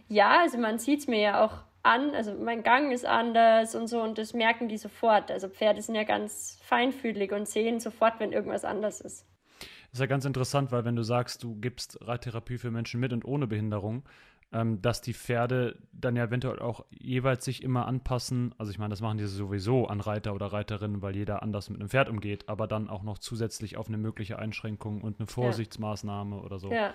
Ja, 0.09 0.41
also 0.41 0.59
man 0.59 0.79
sieht 0.79 1.01
es 1.01 1.07
mir 1.07 1.21
ja 1.21 1.45
auch 1.45 1.65
an. 1.83 2.15
Also 2.15 2.35
mein 2.35 2.63
Gang 2.63 2.93
ist 2.93 3.07
anders 3.07 3.75
und 3.75 3.89
so 3.89 4.03
und 4.03 4.19
das 4.19 4.35
merken 4.35 4.69
die 4.69 4.79
sofort. 4.79 5.31
Also 5.31 5.49
Pferde 5.49 5.83
sind 5.83 5.95
ja 5.95 6.05
ganz 6.05 6.59
feinfühlig 6.63 7.33
und 7.33 7.49
sehen 7.49 7.81
sofort, 7.81 8.15
wenn 8.19 8.33
irgendwas 8.33 8.65
anders 8.65 9.01
ist. 9.01 9.27
Das 9.61 9.99
ist 9.99 10.01
ja 10.01 10.07
ganz 10.07 10.25
interessant, 10.25 10.73
weil 10.73 10.87
wenn 10.87 10.97
du 10.97 11.03
sagst, 11.03 11.43
du 11.43 11.55
gibst 11.57 11.99
Reittherapie 12.01 12.57
für 12.57 12.71
Menschen 12.71 12.99
mit 12.99 13.13
und 13.13 13.27
ohne 13.27 13.47
Behinderung, 13.47 14.05
ähm, 14.53 14.83
dass 14.83 15.01
die 15.01 15.15
Pferde 15.15 15.79
dann 15.93 16.17
ja 16.17 16.25
eventuell 16.25 16.59
auch 16.59 16.85
jeweils 16.91 17.45
sich 17.45 17.63
immer 17.63 17.87
anpassen. 17.87 18.55
Also 18.59 18.71
ich 18.71 18.79
meine, 18.79 18.91
das 18.91 19.01
machen 19.01 19.19
die 19.19 19.27
sowieso 19.27 19.87
an 19.87 20.01
Reiter 20.01 20.35
oder 20.35 20.47
Reiterinnen, 20.47 21.01
weil 21.01 21.17
jeder 21.17 21.43
anders 21.43 21.71
mit 21.71 21.81
einem 21.81 21.89
Pferd 21.89 22.09
umgeht, 22.09 22.49
aber 22.49 22.67
dann 22.67 22.89
auch 22.89 23.03
noch 23.03 23.19
zusätzlich 23.19 23.77
auf 23.77 23.89
eine 23.89 23.97
mögliche 23.97 24.39
Einschränkung 24.39 25.01
und 25.01 25.19
eine 25.19 25.27
Vorsichtsmaßnahme 25.27 26.37
ja. 26.37 26.43
oder 26.43 26.59
so. 26.59 26.71
Ja. 26.71 26.93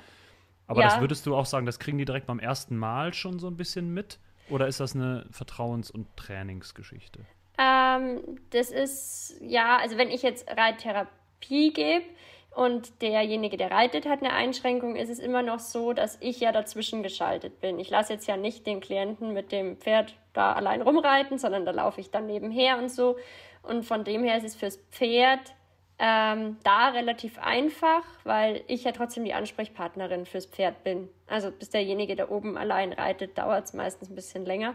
Aber 0.68 0.82
ja. 0.82 0.88
das 0.88 1.00
würdest 1.00 1.26
du 1.26 1.36
auch 1.36 1.46
sagen, 1.46 1.66
das 1.66 1.80
kriegen 1.80 1.98
die 1.98 2.06
direkt 2.06 2.28
beim 2.28 2.40
ersten 2.40 2.78
Mal 2.78 3.14
schon 3.14 3.40
so 3.40 3.48
ein 3.48 3.58
bisschen 3.58 3.94
mit? 3.94 4.20
Oder 4.50 4.68
ist 4.68 4.80
das 4.80 4.96
eine 4.96 5.26
Vertrauens- 5.32 5.92
und 5.92 6.16
Trainingsgeschichte? 6.16 7.26
Ähm, 7.58 8.40
das 8.52 8.70
ist, 8.70 9.36
ja, 9.42 9.78
also 9.78 9.98
wenn 9.98 10.10
ich 10.10 10.22
jetzt 10.22 10.48
Reittherapie 10.50 11.74
gebe, 11.74 12.06
und 12.58 13.04
derjenige, 13.04 13.56
der 13.56 13.70
reitet, 13.70 14.08
hat 14.08 14.24
eine 14.24 14.34
Einschränkung, 14.34 14.96
ist 14.96 15.12
es 15.12 15.20
immer 15.20 15.44
noch 15.44 15.60
so, 15.60 15.94
dass 15.94 16.18
ich 16.22 16.40
ja 16.40 16.52
dazwischen 16.52 17.04
geschaltet 17.04 17.62
bin. 17.62 17.78
Ich 17.78 17.92
lasse 17.92 18.14
jetzt 18.14 18.28
ja 18.28 18.36
nicht 18.36 18.66
den 18.66 18.80
Klienten 18.80 19.32
mit 19.32 19.52
dem 19.52 19.78
Pferd 19.78 20.16
da 20.34 20.54
allein 20.54 20.82
rumreiten, 20.82 21.38
sondern 21.38 21.66
da 21.66 21.72
laufe 21.72 22.02
ich 22.02 22.10
dann 22.10 22.26
nebenher 22.26 22.80
und 22.80 22.90
so. 22.90 23.16
Und 23.62 23.86
von 23.86 24.04
dem 24.04 24.24
her 24.24 24.38
ist 24.38 24.44
es 24.44 24.56
fürs 24.56 24.78
Pferd 24.90 25.54
ähm, 26.00 26.58
da 26.64 26.90
relativ 26.90 27.38
einfach, 27.38 28.02
weil 28.24 28.64
ich 28.66 28.86
ja 28.86 28.92
trotzdem 28.92 29.24
die 29.24 29.36
Ansprechpartnerin 29.36 30.26
fürs 30.26 30.48
Pferd 30.48 30.84
bin. 30.84 31.10
Also 31.28 31.52
bis 31.52 31.70
derjenige 31.70 32.16
da 32.16 32.28
oben 32.28 32.58
allein 32.58 32.92
reitet, 32.92 33.38
dauert 33.38 33.66
es 33.66 33.74
meistens 33.74 34.10
ein 34.10 34.16
bisschen 34.16 34.48
länger. 34.48 34.74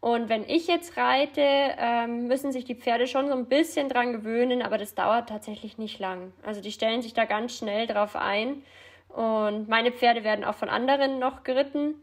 Und 0.00 0.28
wenn 0.28 0.44
ich 0.48 0.68
jetzt 0.68 0.96
reite, 0.96 1.42
ähm, 1.42 2.28
müssen 2.28 2.52
sich 2.52 2.64
die 2.64 2.76
Pferde 2.76 3.08
schon 3.08 3.26
so 3.26 3.34
ein 3.34 3.46
bisschen 3.46 3.88
dran 3.88 4.12
gewöhnen, 4.12 4.62
aber 4.62 4.78
das 4.78 4.94
dauert 4.94 5.28
tatsächlich 5.28 5.76
nicht 5.76 5.98
lang. 5.98 6.32
Also 6.44 6.60
die 6.60 6.70
stellen 6.70 7.02
sich 7.02 7.14
da 7.14 7.24
ganz 7.24 7.56
schnell 7.56 7.86
drauf 7.86 8.14
ein. 8.14 8.62
Und 9.08 9.68
meine 9.68 9.90
Pferde 9.90 10.22
werden 10.22 10.44
auch 10.44 10.54
von 10.54 10.68
anderen 10.68 11.18
noch 11.18 11.42
geritten. 11.42 11.96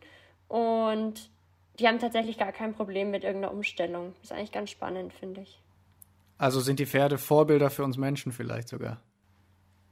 Und 0.50 1.30
die 1.80 1.88
haben 1.88 2.00
tatsächlich 2.00 2.38
gar 2.38 2.52
kein 2.52 2.74
Problem 2.74 3.12
mit 3.12 3.24
irgendeiner 3.24 3.54
Umstellung. 3.54 4.14
Ist 4.22 4.34
eigentlich 4.34 4.52
ganz 4.52 4.72
spannend, 4.72 5.14
finde 5.14 5.42
ich. 5.42 5.62
Also 6.38 6.60
sind 6.60 6.80
die 6.80 6.86
Pferde 6.86 7.18
Vorbilder 7.18 7.70
für 7.70 7.84
uns 7.84 7.98
Menschen 7.98 8.34
vielleicht 8.34 8.68
sogar? 8.68 9.02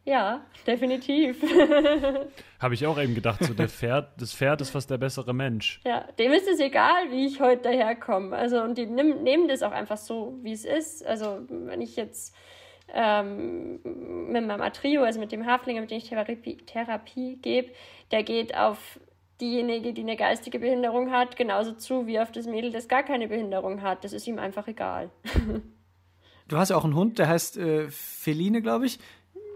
Ja, 0.06 0.46
definitiv. 0.68 1.42
Habe 2.60 2.74
ich 2.74 2.86
auch 2.86 3.00
eben 3.00 3.16
gedacht, 3.16 3.42
so 3.44 3.54
der 3.54 3.70
Pferd, 3.70 4.10
das 4.20 4.34
Pferd 4.34 4.60
ist 4.60 4.72
fast 4.72 4.90
der 4.90 4.98
bessere 4.98 5.34
Mensch. 5.34 5.80
Ja, 5.86 6.06
dem 6.20 6.34
ist 6.34 6.48
es 6.48 6.60
egal, 6.60 7.10
wie 7.10 7.26
ich 7.26 7.40
heute 7.40 7.64
daherkomme. 7.64 8.36
Also 8.36 8.62
und 8.62 8.78
die 8.78 8.86
nehmen, 8.86 9.24
nehmen 9.24 9.48
das 9.48 9.64
auch 9.64 9.72
einfach 9.72 9.98
so, 9.98 10.38
wie 10.42 10.52
es 10.52 10.66
ist. 10.66 11.06
Also 11.06 11.40
wenn 11.48 11.82
ich 11.82 11.96
jetzt 11.96 12.36
ähm, 12.94 13.80
mit 13.84 14.46
meinem 14.46 14.62
Atrio, 14.62 15.04
also 15.04 15.22
mit 15.22 15.32
dem 15.32 15.46
Haflinger, 15.46 15.80
mit 15.82 15.92
dem 15.92 16.00
ich 16.00 16.10
Therapie, 16.10 16.58
Therapie 16.58 17.38
gebe, 17.42 17.72
der 18.12 18.24
geht 18.24 18.58
auf 18.58 19.00
diejenige, 19.40 19.94
die 19.94 20.02
eine 20.02 20.18
geistige 20.18 20.60
Behinderung 20.60 21.12
hat, 21.12 21.38
genauso 21.38 21.74
zu 21.74 22.08
wie 22.08 22.20
auf 22.20 22.32
das 22.32 22.46
Mädel, 22.46 22.72
das 22.72 22.90
gar 22.90 23.04
keine 23.04 23.30
Behinderung 23.30 23.82
hat. 23.82 24.04
Das 24.04 24.12
ist 24.12 24.28
ihm 24.28 24.38
einfach 24.40 24.68
egal. 24.68 25.12
Du 26.50 26.58
hast 26.58 26.70
ja 26.70 26.76
auch 26.76 26.84
einen 26.84 26.96
Hund, 26.96 27.20
der 27.20 27.30
heißt 27.30 27.56
äh, 27.56 27.90
Feline, 27.90 28.62
glaube 28.62 28.86
ich. 28.86 29.00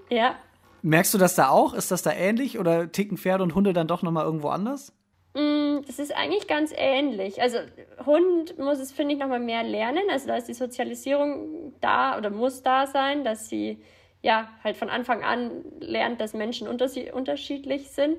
Ja. 0.09 0.35
Merkst 0.81 1.13
du 1.13 1.17
das 1.17 1.35
da 1.35 1.49
auch? 1.49 1.73
Ist 1.73 1.91
das 1.91 2.03
da 2.03 2.11
ähnlich 2.11 2.59
oder 2.59 2.91
ticken 2.91 3.17
Pferde 3.17 3.43
und 3.43 3.55
Hunde 3.55 3.73
dann 3.73 3.87
doch 3.87 4.03
nochmal 4.03 4.25
irgendwo 4.25 4.49
anders? 4.49 4.93
Mm, 5.33 5.81
das 5.85 5.99
ist 5.99 6.15
eigentlich 6.15 6.47
ganz 6.47 6.73
ähnlich. 6.75 7.41
Also 7.41 7.59
Hund 8.05 8.57
muss 8.57 8.79
es, 8.79 8.91
finde 8.91 9.13
ich, 9.13 9.19
nochmal 9.19 9.39
mehr 9.39 9.63
lernen. 9.63 10.03
Also 10.11 10.27
da 10.27 10.35
ist 10.37 10.47
die 10.47 10.53
Sozialisierung 10.53 11.73
da 11.81 12.17
oder 12.17 12.29
muss 12.29 12.63
da 12.63 12.87
sein, 12.87 13.23
dass 13.23 13.49
sie 13.49 13.81
ja 14.21 14.49
halt 14.63 14.77
von 14.77 14.89
Anfang 14.89 15.23
an 15.23 15.63
lernt, 15.79 16.21
dass 16.21 16.33
Menschen 16.33 16.67
unterschiedlich 16.67 17.91
sind. 17.91 18.17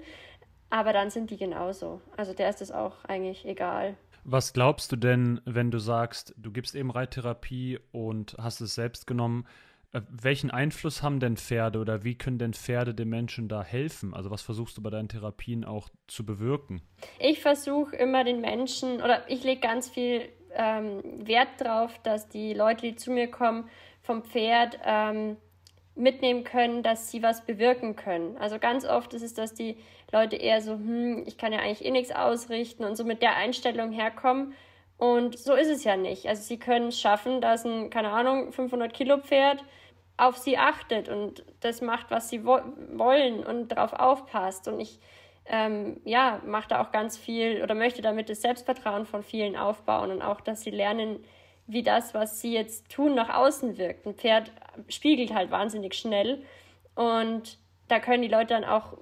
Aber 0.70 0.92
dann 0.92 1.10
sind 1.10 1.30
die 1.30 1.36
genauso. 1.36 2.00
Also 2.16 2.34
der 2.34 2.50
ist 2.50 2.60
es 2.60 2.70
auch 2.70 3.04
eigentlich 3.04 3.46
egal. 3.46 3.96
Was 4.24 4.52
glaubst 4.52 4.92
du 4.92 4.96
denn, 4.96 5.40
wenn 5.46 5.70
du 5.70 5.78
sagst, 5.78 6.34
du 6.36 6.52
gibst 6.52 6.74
eben 6.74 6.90
Reittherapie 6.90 7.78
und 7.92 8.36
hast 8.38 8.60
es 8.60 8.74
selbst 8.74 9.06
genommen? 9.06 9.46
Äh, 9.92 10.02
welchen 10.08 10.50
Einfluss 10.50 11.02
haben 11.02 11.20
denn 11.20 11.36
Pferde 11.36 11.78
oder 11.78 12.04
wie 12.04 12.16
können 12.16 12.38
denn 12.38 12.54
Pferde 12.54 12.94
den 12.94 13.08
Menschen 13.08 13.48
da 13.48 13.62
helfen? 13.62 14.14
Also 14.14 14.30
was 14.30 14.42
versuchst 14.42 14.76
du 14.76 14.82
bei 14.82 14.90
deinen 14.90 15.08
Therapien 15.08 15.64
auch 15.64 15.88
zu 16.06 16.24
bewirken? 16.26 16.82
Ich 17.18 17.40
versuche 17.40 17.96
immer 17.96 18.24
den 18.24 18.40
Menschen 18.40 19.02
oder 19.02 19.28
ich 19.28 19.44
lege 19.44 19.60
ganz 19.60 19.88
viel 19.88 20.28
ähm, 20.54 21.02
Wert 21.26 21.48
darauf, 21.58 21.98
dass 22.02 22.28
die 22.28 22.54
Leute, 22.54 22.86
die 22.86 22.96
zu 22.96 23.10
mir 23.10 23.30
kommen, 23.30 23.68
vom 24.02 24.22
Pferd 24.22 24.78
ähm, 24.84 25.36
mitnehmen 25.94 26.44
können, 26.44 26.82
dass 26.82 27.10
sie 27.10 27.22
was 27.22 27.44
bewirken 27.44 27.96
können. 27.96 28.36
Also 28.38 28.58
ganz 28.58 28.84
oft 28.84 29.14
ist 29.14 29.22
es, 29.22 29.34
dass 29.34 29.54
die 29.54 29.76
Leute 30.12 30.36
eher 30.36 30.60
so, 30.60 30.72
hm, 30.72 31.24
ich 31.26 31.36
kann 31.36 31.52
ja 31.52 31.58
eigentlich 31.58 31.84
eh 31.84 31.90
nichts 31.90 32.12
ausrichten 32.12 32.84
und 32.84 32.96
so 32.96 33.04
mit 33.04 33.20
der 33.20 33.36
Einstellung 33.36 33.92
herkommen. 33.92 34.54
Und 34.98 35.38
so 35.38 35.54
ist 35.54 35.68
es 35.68 35.84
ja 35.84 35.96
nicht. 35.96 36.26
Also 36.26 36.42
sie 36.42 36.58
können 36.58 36.88
es 36.88 37.00
schaffen, 37.00 37.40
dass 37.40 37.64
ein, 37.64 37.88
keine 37.88 38.10
Ahnung, 38.10 38.52
500 38.52 38.92
Kilo 38.92 39.18
Pferd 39.18 39.64
auf 40.16 40.36
sie 40.36 40.58
achtet 40.58 41.08
und 41.08 41.44
das 41.60 41.80
macht, 41.80 42.10
was 42.10 42.28
sie 42.28 42.44
wo 42.44 42.58
wollen 42.92 43.44
und 43.44 43.68
darauf 43.68 43.92
aufpasst. 43.92 44.66
Und 44.66 44.80
ich 44.80 44.98
ähm, 45.46 46.00
ja, 46.04 46.42
mache 46.44 46.68
da 46.68 46.82
auch 46.82 46.90
ganz 46.90 47.16
viel 47.16 47.62
oder 47.62 47.76
möchte 47.76 48.02
damit 48.02 48.28
das 48.28 48.42
Selbstvertrauen 48.42 49.06
von 49.06 49.22
vielen 49.22 49.56
aufbauen 49.56 50.10
und 50.10 50.20
auch, 50.20 50.40
dass 50.40 50.62
sie 50.62 50.70
lernen, 50.70 51.24
wie 51.68 51.84
das, 51.84 52.12
was 52.12 52.40
sie 52.40 52.52
jetzt 52.52 52.90
tun, 52.90 53.14
nach 53.14 53.32
außen 53.32 53.78
wirkt. 53.78 54.04
Ein 54.04 54.14
Pferd 54.14 54.50
spiegelt 54.88 55.32
halt 55.32 55.52
wahnsinnig 55.52 55.94
schnell 55.94 56.42
und 56.96 57.58
da 57.86 58.00
können 58.00 58.22
die 58.22 58.28
Leute 58.28 58.48
dann 58.48 58.64
auch 58.64 58.98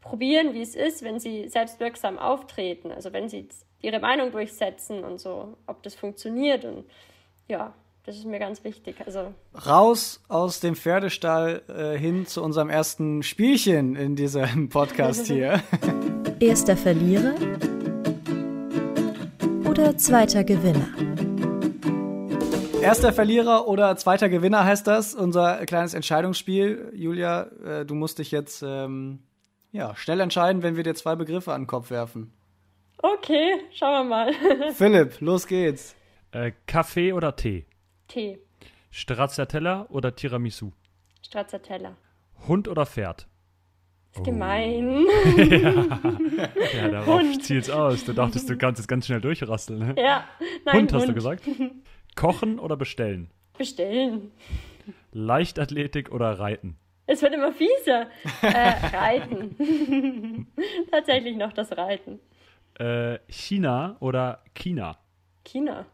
probieren, 0.00 0.52
wie 0.52 0.62
es 0.62 0.74
ist, 0.74 1.02
wenn 1.02 1.18
sie 1.18 1.48
selbstwirksam 1.48 2.18
auftreten. 2.18 2.92
Also 2.92 3.12
wenn 3.12 3.28
sie 3.28 3.48
ihre 3.82 4.00
Meinung 4.00 4.32
durchsetzen 4.32 5.04
und 5.04 5.20
so, 5.20 5.56
ob 5.66 5.82
das 5.82 5.94
funktioniert 5.94 6.64
und 6.64 6.84
ja, 7.48 7.74
das 8.04 8.16
ist 8.16 8.24
mir 8.24 8.38
ganz 8.38 8.64
wichtig. 8.64 8.96
Also 9.04 9.32
raus 9.66 10.20
aus 10.28 10.58
dem 10.60 10.74
Pferdestall 10.74 11.62
äh, 11.68 11.96
hin 11.96 12.26
zu 12.26 12.42
unserem 12.42 12.70
ersten 12.70 13.22
Spielchen 13.22 13.94
in 13.94 14.16
diesem 14.16 14.68
Podcast 14.70 15.26
hier. 15.26 15.62
Erster 16.40 16.76
Verlierer 16.76 17.34
oder 19.64 19.96
zweiter 19.96 20.42
Gewinner? 20.42 20.88
Erster 22.82 23.12
Verlierer 23.12 23.68
oder 23.68 23.96
zweiter 23.96 24.28
Gewinner 24.28 24.64
heißt 24.64 24.88
das. 24.88 25.14
Unser 25.14 25.64
kleines 25.66 25.94
Entscheidungsspiel. 25.94 26.92
Julia, 26.94 27.42
äh, 27.64 27.86
du 27.86 27.94
musst 27.94 28.18
dich 28.18 28.32
jetzt 28.32 28.64
ähm, 28.66 29.20
ja, 29.70 29.94
schnell 29.94 30.18
entscheiden, 30.18 30.64
wenn 30.64 30.74
wir 30.76 30.82
dir 30.82 30.94
zwei 30.96 31.14
Begriffe 31.14 31.52
an 31.52 31.62
den 31.62 31.66
Kopf 31.68 31.90
werfen. 31.90 32.32
Okay, 33.02 33.60
schauen 33.72 33.92
wir 33.92 34.04
mal. 34.04 34.32
Philipp, 34.74 35.20
los 35.20 35.46
geht's. 35.48 35.96
Äh, 36.30 36.52
Kaffee 36.66 37.12
oder 37.12 37.34
Tee? 37.34 37.66
Tee. 38.06 38.38
Stracciatella 38.90 39.86
oder 39.90 40.14
Tiramisu? 40.14 40.70
Stracciatella. 41.20 41.96
Hund 42.46 42.68
oder 42.68 42.86
Pferd? 42.86 43.26
Das 44.12 44.16
ist 44.16 44.20
oh. 44.20 44.22
gemein. 44.22 45.06
ja. 45.36 46.00
ja, 46.76 46.88
darauf 46.90 47.38
zielt's 47.40 47.70
aus. 47.70 48.04
Du 48.04 48.12
dachtest, 48.12 48.48
du 48.48 48.56
kannst 48.56 48.80
es 48.80 48.86
ganz 48.86 49.06
schnell 49.06 49.20
durchrasteln. 49.20 49.80
Ne? 49.80 49.94
Ja, 49.98 50.28
nein, 50.64 50.82
Hund, 50.82 50.92
hast 50.92 51.02
Hund. 51.02 51.10
du 51.10 51.14
gesagt? 51.14 51.42
Kochen 52.14 52.60
oder 52.60 52.76
bestellen? 52.76 53.30
Bestellen. 53.58 54.30
Leichtathletik 55.10 56.12
oder 56.12 56.38
Reiten? 56.38 56.76
Es 57.06 57.20
wird 57.20 57.34
immer 57.34 57.52
fieser. 57.52 58.06
äh, 58.42 58.96
reiten. 58.96 60.46
Tatsächlich 60.90 61.36
noch 61.36 61.52
das 61.52 61.76
Reiten. 61.76 62.20
Äh, 62.78 63.18
China 63.28 63.96
oder 64.00 64.42
China? 64.54 64.98
China. 65.44 65.86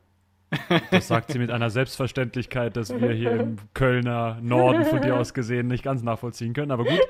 Das 0.90 1.08
sagt 1.08 1.32
sie 1.32 1.38
mit 1.38 1.50
einer 1.50 1.68
Selbstverständlichkeit, 1.68 2.76
dass 2.76 2.88
wir 2.98 3.12
hier 3.12 3.32
im 3.32 3.56
Kölner 3.74 4.38
Norden 4.40 4.84
von 4.84 5.02
dir 5.02 5.16
aus 5.16 5.34
gesehen 5.34 5.66
nicht 5.66 5.84
ganz 5.84 6.02
nachvollziehen 6.02 6.54
können. 6.54 6.70
Aber 6.70 6.84
gut. 6.84 7.00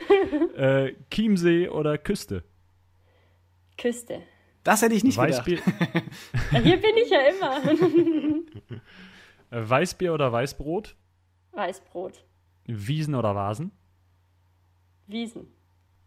Äh, 0.56 0.94
Chiemsee 1.12 1.68
oder 1.68 1.98
Küste? 1.98 2.42
Küste. 3.76 4.22
Das 4.64 4.82
hätte 4.82 4.94
ich 4.94 5.04
nicht 5.04 5.16
Weißbier, 5.16 5.58
gedacht. 5.58 6.02
Hier 6.50 6.76
bin 6.80 6.96
ich 6.96 7.10
ja 7.10 7.20
immer. 7.20 7.62
äh, 9.50 9.68
Weißbier 9.68 10.12
oder 10.12 10.32
Weißbrot? 10.32 10.96
Weißbrot. 11.52 12.24
Wiesen 12.66 13.14
oder 13.14 13.36
Vasen? 13.36 13.70
Wiesen. 15.06 15.46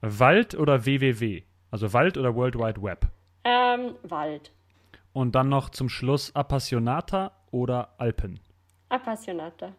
Wald 0.02 0.54
oder 0.56 0.86
WWW? 0.86 1.44
Also 1.72 1.94
Wald 1.94 2.18
oder 2.18 2.36
World 2.36 2.56
Wide 2.56 2.82
Web? 2.84 3.08
Ähm, 3.44 3.96
Wald. 4.04 4.52
Und 5.14 5.36
dann 5.36 5.50
noch 5.50 5.70
zum 5.70 5.90
Schluss 5.90 6.36
Appassionata 6.36 7.32
oder 7.52 7.96
Alpen? 7.98 8.40
Appassionata. 8.90 9.74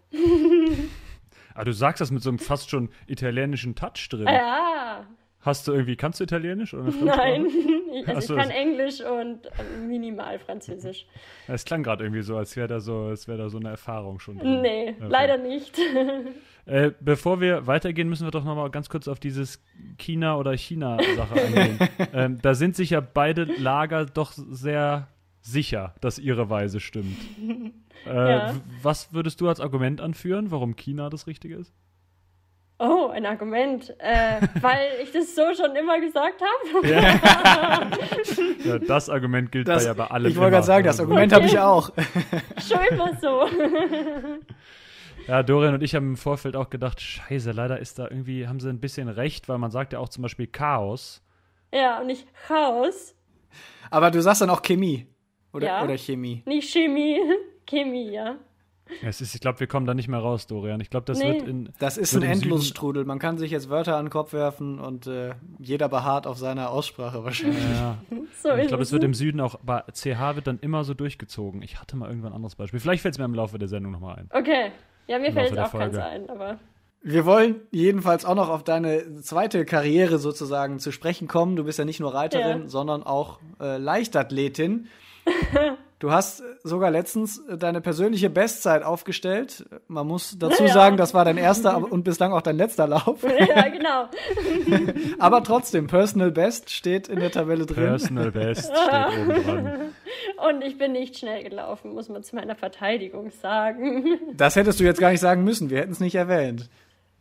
Ah, 1.54 1.64
du 1.64 1.72
sagst 1.72 2.00
das 2.00 2.10
mit 2.10 2.22
so 2.22 2.30
einem 2.30 2.38
fast 2.38 2.70
schon 2.70 2.88
italienischen 3.06 3.74
Touch 3.74 4.08
drin. 4.08 4.26
Ja, 4.26 4.71
Hast 5.42 5.66
du 5.68 5.72
irgendwie, 5.72 5.96
kannst 5.96 6.18
du 6.20 6.24
Italienisch 6.24 6.72
oder 6.74 6.90
Fremdsprache? 6.92 7.18
nein. 7.18 7.46
Also 8.06 8.28
so, 8.28 8.36
ich 8.36 8.40
kann 8.42 8.50
Englisch 8.50 9.00
und 9.02 9.40
ähm, 9.58 9.86
minimal 9.86 10.38
Französisch. 10.38 11.04
Es 11.46 11.64
klang 11.66 11.82
gerade 11.82 12.02
irgendwie 12.04 12.22
so, 12.22 12.36
als 12.38 12.56
wäre 12.56 12.66
da 12.66 12.80
so, 12.80 13.02
als 13.10 13.28
wäre 13.28 13.36
da 13.38 13.48
so 13.50 13.58
eine 13.58 13.68
Erfahrung 13.68 14.18
schon 14.18 14.38
drin. 14.38 14.62
Nee, 14.62 14.94
Okay. 14.98 15.06
leider 15.08 15.36
nicht. 15.38 15.76
Äh, 16.64 16.92
bevor 17.00 17.40
wir 17.40 17.66
weitergehen, 17.66 18.08
müssen 18.08 18.24
wir 18.24 18.30
doch 18.30 18.44
noch 18.44 18.54
mal 18.54 18.70
ganz 18.70 18.88
kurz 18.88 19.08
auf 19.08 19.18
dieses 19.18 19.60
China- 19.98 20.36
oder 20.36 20.52
China-Sache 20.56 21.34
eingehen. 21.44 21.78
ähm, 22.12 22.38
da 22.40 22.54
sind 22.54 22.76
sich 22.76 22.90
ja 22.90 23.00
beide 23.00 23.42
Lager 23.58 24.06
doch 24.06 24.30
sehr 24.30 25.08
sicher, 25.40 25.96
dass 26.00 26.20
ihre 26.20 26.50
Weise 26.50 26.78
stimmt. 26.78 27.18
Äh, 28.06 28.10
Ja. 28.30 28.54
Was 28.80 29.12
würdest 29.12 29.40
du 29.40 29.48
als 29.48 29.58
Argument 29.58 30.00
anführen, 30.00 30.52
warum 30.52 30.76
China 30.76 31.10
das 31.10 31.26
Richtige 31.26 31.56
ist? 31.56 31.74
Oh, 32.84 33.08
ein 33.08 33.24
Argument. 33.26 33.94
Äh, 33.98 34.40
weil 34.60 34.88
ich 35.02 35.12
das 35.12 35.34
so 35.36 35.42
schon 35.54 35.76
immer 35.76 36.00
gesagt 36.00 36.40
habe. 36.42 36.88
Ja, 38.64 38.78
das 38.78 39.08
Argument 39.10 39.50
gilt 39.52 39.66
Das, 39.68 39.82
bei 39.82 39.88
ja 39.88 39.94
bei 39.94 40.06
allem. 40.06 40.30
ich 40.30 40.36
wollte 40.36 40.52
gerade 40.52 40.66
sagen, 40.66 40.84
das 40.84 40.98
Also, 41.00 41.10
Argument 41.10 41.32
habe 41.32 41.46
ich 41.46 41.58
auch. 41.58 41.90
schon 42.68 42.80
immer 42.90 43.10
so. 43.20 43.44
Ja, 45.26 45.42
Dorian 45.42 45.74
und 45.74 45.82
ich 45.82 45.94
haben 45.94 46.10
im 46.10 46.16
Vorfeld 46.16 46.56
auch 46.56 46.70
gedacht, 46.70 47.00
scheiße, 47.00 47.52
leider 47.52 47.78
ist 47.78 47.98
da 47.98 48.04
irgendwie, 48.08 48.46
haben 48.48 48.60
sie 48.60 48.68
ein 48.68 48.80
bisschen 48.80 49.08
recht, 49.08 49.48
weil 49.48 49.58
man 49.58 49.70
sagt 49.70 49.92
ja 49.92 49.98
auch 49.98 50.08
zum 50.08 50.22
Beispiel 50.22 50.46
Chaos. 50.46 51.22
Ja, 51.72 52.00
und 52.00 52.06
nicht 52.08 52.26
Chaos, 52.46 53.14
Aber 53.90 54.10
du 54.10 54.20
sagst 54.22 54.42
dann 54.42 54.50
auch 54.50 54.62
Chemie. 54.62 55.06
Oder, 55.52 55.66
Ja. 55.66 55.82
oder 55.84 55.96
Chemie. 55.98 56.42
nicht 56.46 56.70
Chemie. 56.72 57.18
Chemie, 57.68 58.10
ja. 58.12 58.36
Es 59.02 59.20
ist, 59.20 59.34
ich 59.34 59.40
glaube, 59.40 59.58
wir 59.60 59.66
kommen 59.66 59.86
da 59.86 59.94
nicht 59.94 60.08
mehr 60.08 60.18
raus, 60.18 60.46
Dorian. 60.46 60.80
Ich 60.80 60.90
glaube, 60.90 61.06
das 61.06 61.18
Nee. 61.18 61.32
wird 61.38 61.48
in. 61.48 61.70
Das 61.78 61.96
ist 61.96 62.14
ein 62.14 62.22
Endlosstrudel. 62.22 63.04
Man 63.04 63.18
kann 63.18 63.38
sich 63.38 63.50
jetzt 63.50 63.70
Wörter 63.70 63.96
an 63.96 64.06
den 64.06 64.10
Kopf 64.10 64.32
werfen 64.32 64.78
und 64.78 65.06
äh, 65.06 65.34
jeder 65.58 65.88
beharrt 65.88 66.26
auf 66.26 66.36
seiner 66.38 66.70
Aussprache 66.70 67.24
wahrscheinlich. 67.24 67.62
Ja. 67.74 67.98
So 68.42 68.48
ich 68.56 68.66
glaube, 68.68 68.82
es. 68.82 68.88
es 68.88 68.92
wird 68.92 69.04
im 69.04 69.14
Süden 69.14 69.40
auch, 69.40 69.56
bei 69.62 69.82
CH 69.92 70.34
wird 70.34 70.46
dann 70.48 70.58
immer 70.58 70.82
so 70.84 70.94
durchgezogen. 70.94 71.62
Ich 71.62 71.80
hatte 71.80 71.96
mal 71.96 72.08
irgendwann 72.08 72.32
ein 72.32 72.36
anderes 72.36 72.56
Beispiel. 72.56 72.80
Vielleicht 72.80 73.02
fällt 73.02 73.14
es 73.14 73.18
mir 73.18 73.24
im 73.24 73.34
Laufe 73.34 73.56
der 73.58 73.68
Sendung 73.68 73.92
nochmal 73.92 74.16
ein. 74.16 74.28
Okay. 74.32 74.72
Ja, 75.06 75.18
mir 75.20 75.32
fällt 75.32 75.54
der 75.54 75.66
auch 75.66 75.70
keins 75.72 75.94
Folge. 75.96 76.04
ein, 76.04 76.28
aber. 76.28 76.58
Wir 77.02 77.24
wollen 77.24 77.56
jedenfalls 77.70 78.24
auch 78.24 78.34
noch 78.34 78.48
auf 78.48 78.64
deine 78.64 79.20
zweite 79.22 79.64
Karriere 79.64 80.18
sozusagen 80.18 80.78
zu 80.80 80.90
sprechen 80.92 81.28
kommen. 81.28 81.54
Du 81.56 81.64
bist 81.64 81.78
ja 81.78 81.84
nicht 81.84 82.00
nur 82.00 82.14
Reiterin, 82.14 82.62
Ja. 82.62 82.68
sondern 82.68 83.02
auch 83.04 83.38
äh, 83.60 83.76
Leichtathletin. 83.78 84.88
Du 86.02 86.10
hast 86.10 86.42
sogar 86.64 86.90
letztens 86.90 87.38
äh, 87.46 87.56
deine 87.56 87.80
persönliche 87.80 88.28
Bestzeit 88.28 88.82
aufgestellt. 88.82 89.64
Man 89.86 90.08
muss 90.08 90.36
dazu 90.36 90.64
Ja. 90.64 90.72
sagen, 90.72 90.96
das 90.96 91.14
war 91.14 91.24
dein 91.24 91.36
erster 91.36 91.76
und 91.92 92.02
bislang 92.02 92.32
auch 92.32 92.42
dein 92.42 92.56
letzter 92.56 92.88
Lauf. 92.88 93.22
ja, 93.22 93.68
genau. 93.68 94.08
Aber 95.20 95.44
trotzdem, 95.44 95.86
Personal 95.86 96.32
Best 96.32 96.70
steht 96.70 97.06
in 97.06 97.20
der 97.20 97.30
Tabelle 97.30 97.66
drin. 97.66 97.84
Personal 97.84 98.32
Best 98.32 98.72
steht 98.76 99.20
oben 99.20 99.44
dran. 99.44 99.78
Und 100.50 100.64
ich 100.64 100.76
bin 100.76 100.90
nicht 100.90 101.16
schnell 101.18 101.44
gelaufen, 101.44 101.94
muss 101.94 102.08
man 102.08 102.24
zu 102.24 102.34
meiner 102.34 102.56
Verteidigung 102.56 103.30
sagen. 103.30 104.18
Das 104.34 104.56
hättest 104.56 104.80
du 104.80 104.84
jetzt 104.84 104.98
gar 104.98 105.12
nicht 105.12 105.20
sagen 105.20 105.44
müssen. 105.44 105.70
Wir 105.70 105.78
hätten 105.78 105.92
es 105.92 106.00
nicht 106.00 106.16
erwähnt. 106.16 106.68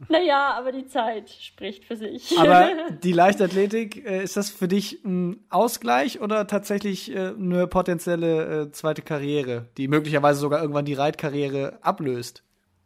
Naja, 0.09 0.53
aber 0.57 0.71
die 0.71 0.87
Zeit 0.87 1.29
spricht 1.29 1.85
für 1.85 1.95
sich. 1.95 2.37
Aber 2.37 2.69
die 3.03 3.11
Leichtathletik, 3.11 4.05
äh, 4.05 4.23
ist 4.23 4.37
das 4.37 4.49
für 4.49 4.67
dich 4.67 5.03
ein 5.03 5.43
Ausgleich 5.49 6.21
oder 6.21 6.47
tatsächlich 6.47 7.13
äh, 7.13 7.33
eine 7.37 7.67
potenzielle 7.67 8.63
äh, 8.63 8.71
zweite 8.71 9.01
Karriere, 9.01 9.67
die 9.77 9.87
möglicherweise 9.87 10.39
sogar 10.39 10.61
irgendwann 10.61 10.85
die 10.85 10.93
Reitkarriere 10.93 11.79
ablöst? 11.81 12.43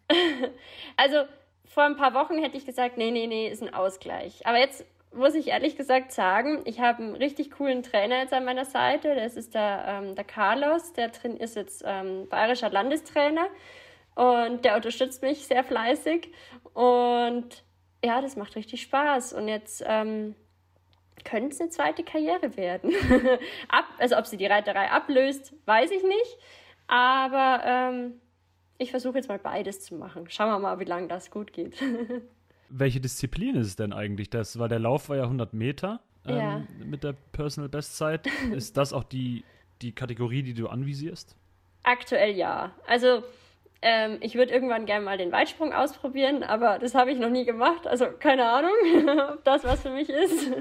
Also 0.98 1.18
vor 1.66 1.84
ein 1.84 1.98
paar 1.98 2.14
Wochen 2.14 2.38
hätte 2.38 2.56
ich 2.56 2.66
gesagt, 2.66 2.98
nee, 2.98 3.12
nee, 3.12 3.28
nee, 3.28 3.50
ist 3.50 3.62
ein 3.62 3.74
Ausgleich. 3.74 4.48
Aber 4.48 4.58
jetzt 4.58 4.86
muss 5.14 5.36
ich 5.36 5.50
ehrlich 5.50 5.76
gesagt 5.76 6.14
sagen, 6.14 6.62
ich 6.64 6.80
habe 6.80 7.04
einen 7.04 7.16
richtig 7.16 7.52
coolen 7.52 7.84
Trainer 7.84 8.20
jetzt 8.20 8.34
an 8.34 8.46
meiner 8.46 8.64
Seite. 8.64 9.14
Das 9.14 9.36
ist 9.36 9.54
der, 9.54 9.84
ähm, 9.86 10.16
der 10.16 10.24
Carlos, 10.24 10.94
der 10.94 11.10
drin 11.10 11.36
ist 11.36 11.58
jetzt 11.58 11.84
ähm, 11.86 12.28
bayerischer 12.30 12.70
Landestrainer 12.70 13.48
und 14.16 14.64
der 14.66 14.76
unterstützt 14.76 15.22
mich 15.22 15.46
sehr 15.46 15.64
fleißig. 15.64 16.32
Und 16.74 17.64
ja, 18.04 18.22
das 18.22 18.36
macht 18.36 18.56
richtig 18.56 18.82
Spaß. 18.82 19.34
Und 19.34 19.48
jetzt 19.48 19.84
ähm, 19.86 20.36
könnte 21.24 21.50
es 21.54 21.62
eine 21.62 21.70
zweite 21.70 22.04
Karriere 22.04 22.56
werden. 22.58 22.92
Ab, 23.68 23.86
also 23.98 24.18
ob 24.18 24.26
sie 24.26 24.38
die 24.38 24.46
Reiterei 24.46 24.90
ablöst, 24.90 25.54
weiß 25.66 25.92
ich 25.92 26.04
nicht. 26.04 26.38
Aber 26.88 27.62
ähm, 27.66 28.14
ich 28.78 28.92
versuche 28.92 29.16
jetzt 29.18 29.28
mal 29.28 29.40
beides 29.40 29.82
zu 29.82 29.96
machen. 29.96 30.30
Schauen 30.30 30.50
wir 30.50 30.60
mal, 30.60 30.80
wie 30.80 30.86
lange 30.86 31.08
das 31.08 31.32
gut 31.32 31.52
geht. 31.54 31.76
Welche 32.70 33.00
Disziplin 33.00 33.56
ist 33.56 33.68
es 33.68 33.76
denn 33.76 33.94
eigentlich? 33.94 34.30
Das 34.30 34.58
war 34.60 34.68
der 34.70 34.80
Lauf 34.80 35.10
war 35.10 35.18
ja 35.18 35.24
100 35.24 35.54
Meter 35.54 36.02
ähm, 36.26 36.38
Ja. 36.38 36.64
mit 36.84 37.04
der 37.04 37.14
Personal 37.32 37.70
Bestzeit. 37.70 38.28
ist 38.54 38.78
das 38.78 38.94
auch 38.94 39.04
die, 39.04 39.44
die 39.82 39.94
Kategorie, 39.94 40.44
die 40.44 40.54
du 40.54 40.68
anvisierst? 40.68 41.36
Aktuell 41.84 42.36
ja. 42.36 42.72
Also 42.88 43.24
ähm, 43.82 44.18
ich 44.22 44.36
würde 44.36 44.54
irgendwann 44.54 44.86
gerne 44.86 45.04
mal 45.06 45.18
den 45.18 45.32
Weitsprung 45.32 45.74
ausprobieren, 45.74 46.44
aber 46.44 46.80
das 46.80 46.96
habe 46.96 47.12
ich 47.12 47.20
noch 47.20 47.30
nie 47.30 47.46
gemacht. 47.46 47.88
Also 47.88 48.08
keine 48.20 48.50
Ahnung, 48.50 48.72
ob 49.34 49.44
das 49.44 49.64
was 49.64 49.82
für 49.82 49.90
mich 49.92 50.10
ist. 50.10 50.52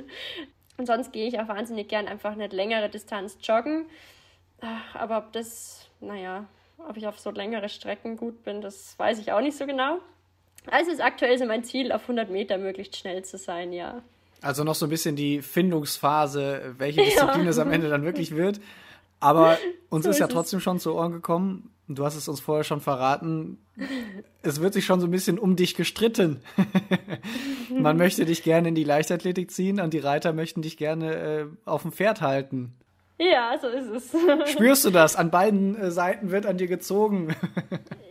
Und 0.76 0.86
sonst 0.86 1.12
gehe 1.12 1.28
ich 1.28 1.38
auch 1.40 1.48
wahnsinnig 1.48 1.88
gern 1.88 2.08
einfach 2.08 2.32
eine 2.32 2.48
längere 2.48 2.88
Distanz 2.88 3.38
joggen. 3.42 3.86
Aber 4.94 5.18
ob 5.18 5.32
das, 5.32 5.88
naja, 6.00 6.46
ob 6.88 6.96
ich 6.96 7.06
auf 7.06 7.18
so 7.18 7.30
längere 7.30 7.68
Strecken 7.68 8.16
gut 8.16 8.42
bin, 8.44 8.60
das 8.60 8.98
weiß 8.98 9.18
ich 9.18 9.32
auch 9.32 9.40
nicht 9.40 9.56
so 9.56 9.66
genau. 9.66 9.98
Also 10.70 10.90
ist 10.90 11.02
aktuell 11.02 11.36
so 11.38 11.44
mein 11.44 11.62
Ziel, 11.64 11.92
auf 11.92 12.02
100 12.02 12.30
Meter 12.30 12.56
möglichst 12.58 12.96
schnell 12.96 13.24
zu 13.24 13.36
sein, 13.36 13.72
ja. 13.72 14.02
Also 14.40 14.64
noch 14.64 14.74
so 14.74 14.86
ein 14.86 14.90
bisschen 14.90 15.16
die 15.16 15.42
Findungsphase, 15.42 16.74
welche 16.78 17.02
Disziplin 17.04 17.46
es 17.46 17.58
am 17.58 17.70
Ende 17.72 17.88
dann 17.88 18.04
wirklich 18.04 18.34
wird. 18.34 18.60
Aber 19.20 19.58
uns 19.90 20.04
So 20.04 20.10
ist 20.10 20.18
ja 20.18 20.26
ist 20.26 20.30
es. 20.30 20.34
trotzdem 20.34 20.60
schon 20.60 20.78
zu 20.78 20.94
Ohren 20.94 21.12
gekommen, 21.12 21.73
du 21.88 22.04
hast 22.04 22.16
es 22.16 22.28
uns 22.28 22.40
vorher 22.40 22.64
schon 22.64 22.80
verraten, 22.80 23.58
es 24.42 24.60
wird 24.60 24.74
sich 24.74 24.84
schon 24.84 25.00
so 25.00 25.06
ein 25.06 25.10
bisschen 25.10 25.38
um 25.38 25.56
dich 25.56 25.74
gestritten. 25.74 26.40
Man 27.70 27.96
möchte 27.96 28.24
dich 28.24 28.42
gerne 28.42 28.68
in 28.68 28.74
die 28.74 28.84
Leichtathletik 28.84 29.50
ziehen 29.50 29.80
und 29.80 29.92
die 29.92 29.98
Reiter 29.98 30.32
möchten 30.32 30.62
dich 30.62 30.76
gerne 30.76 31.14
äh, 31.14 31.46
auf 31.64 31.82
dem 31.82 31.92
Pferd 31.92 32.20
halten. 32.20 32.74
Ja, 33.18 33.56
so 33.60 33.68
ist 33.68 33.88
es. 33.88 34.12
Spürst 34.52 34.84
du 34.84 34.90
das? 34.90 35.16
An 35.16 35.30
beiden 35.30 35.76
äh, 35.76 35.90
Seiten 35.90 36.30
wird 36.30 36.46
an 36.46 36.58
dir 36.58 36.68
gezogen. 36.68 37.34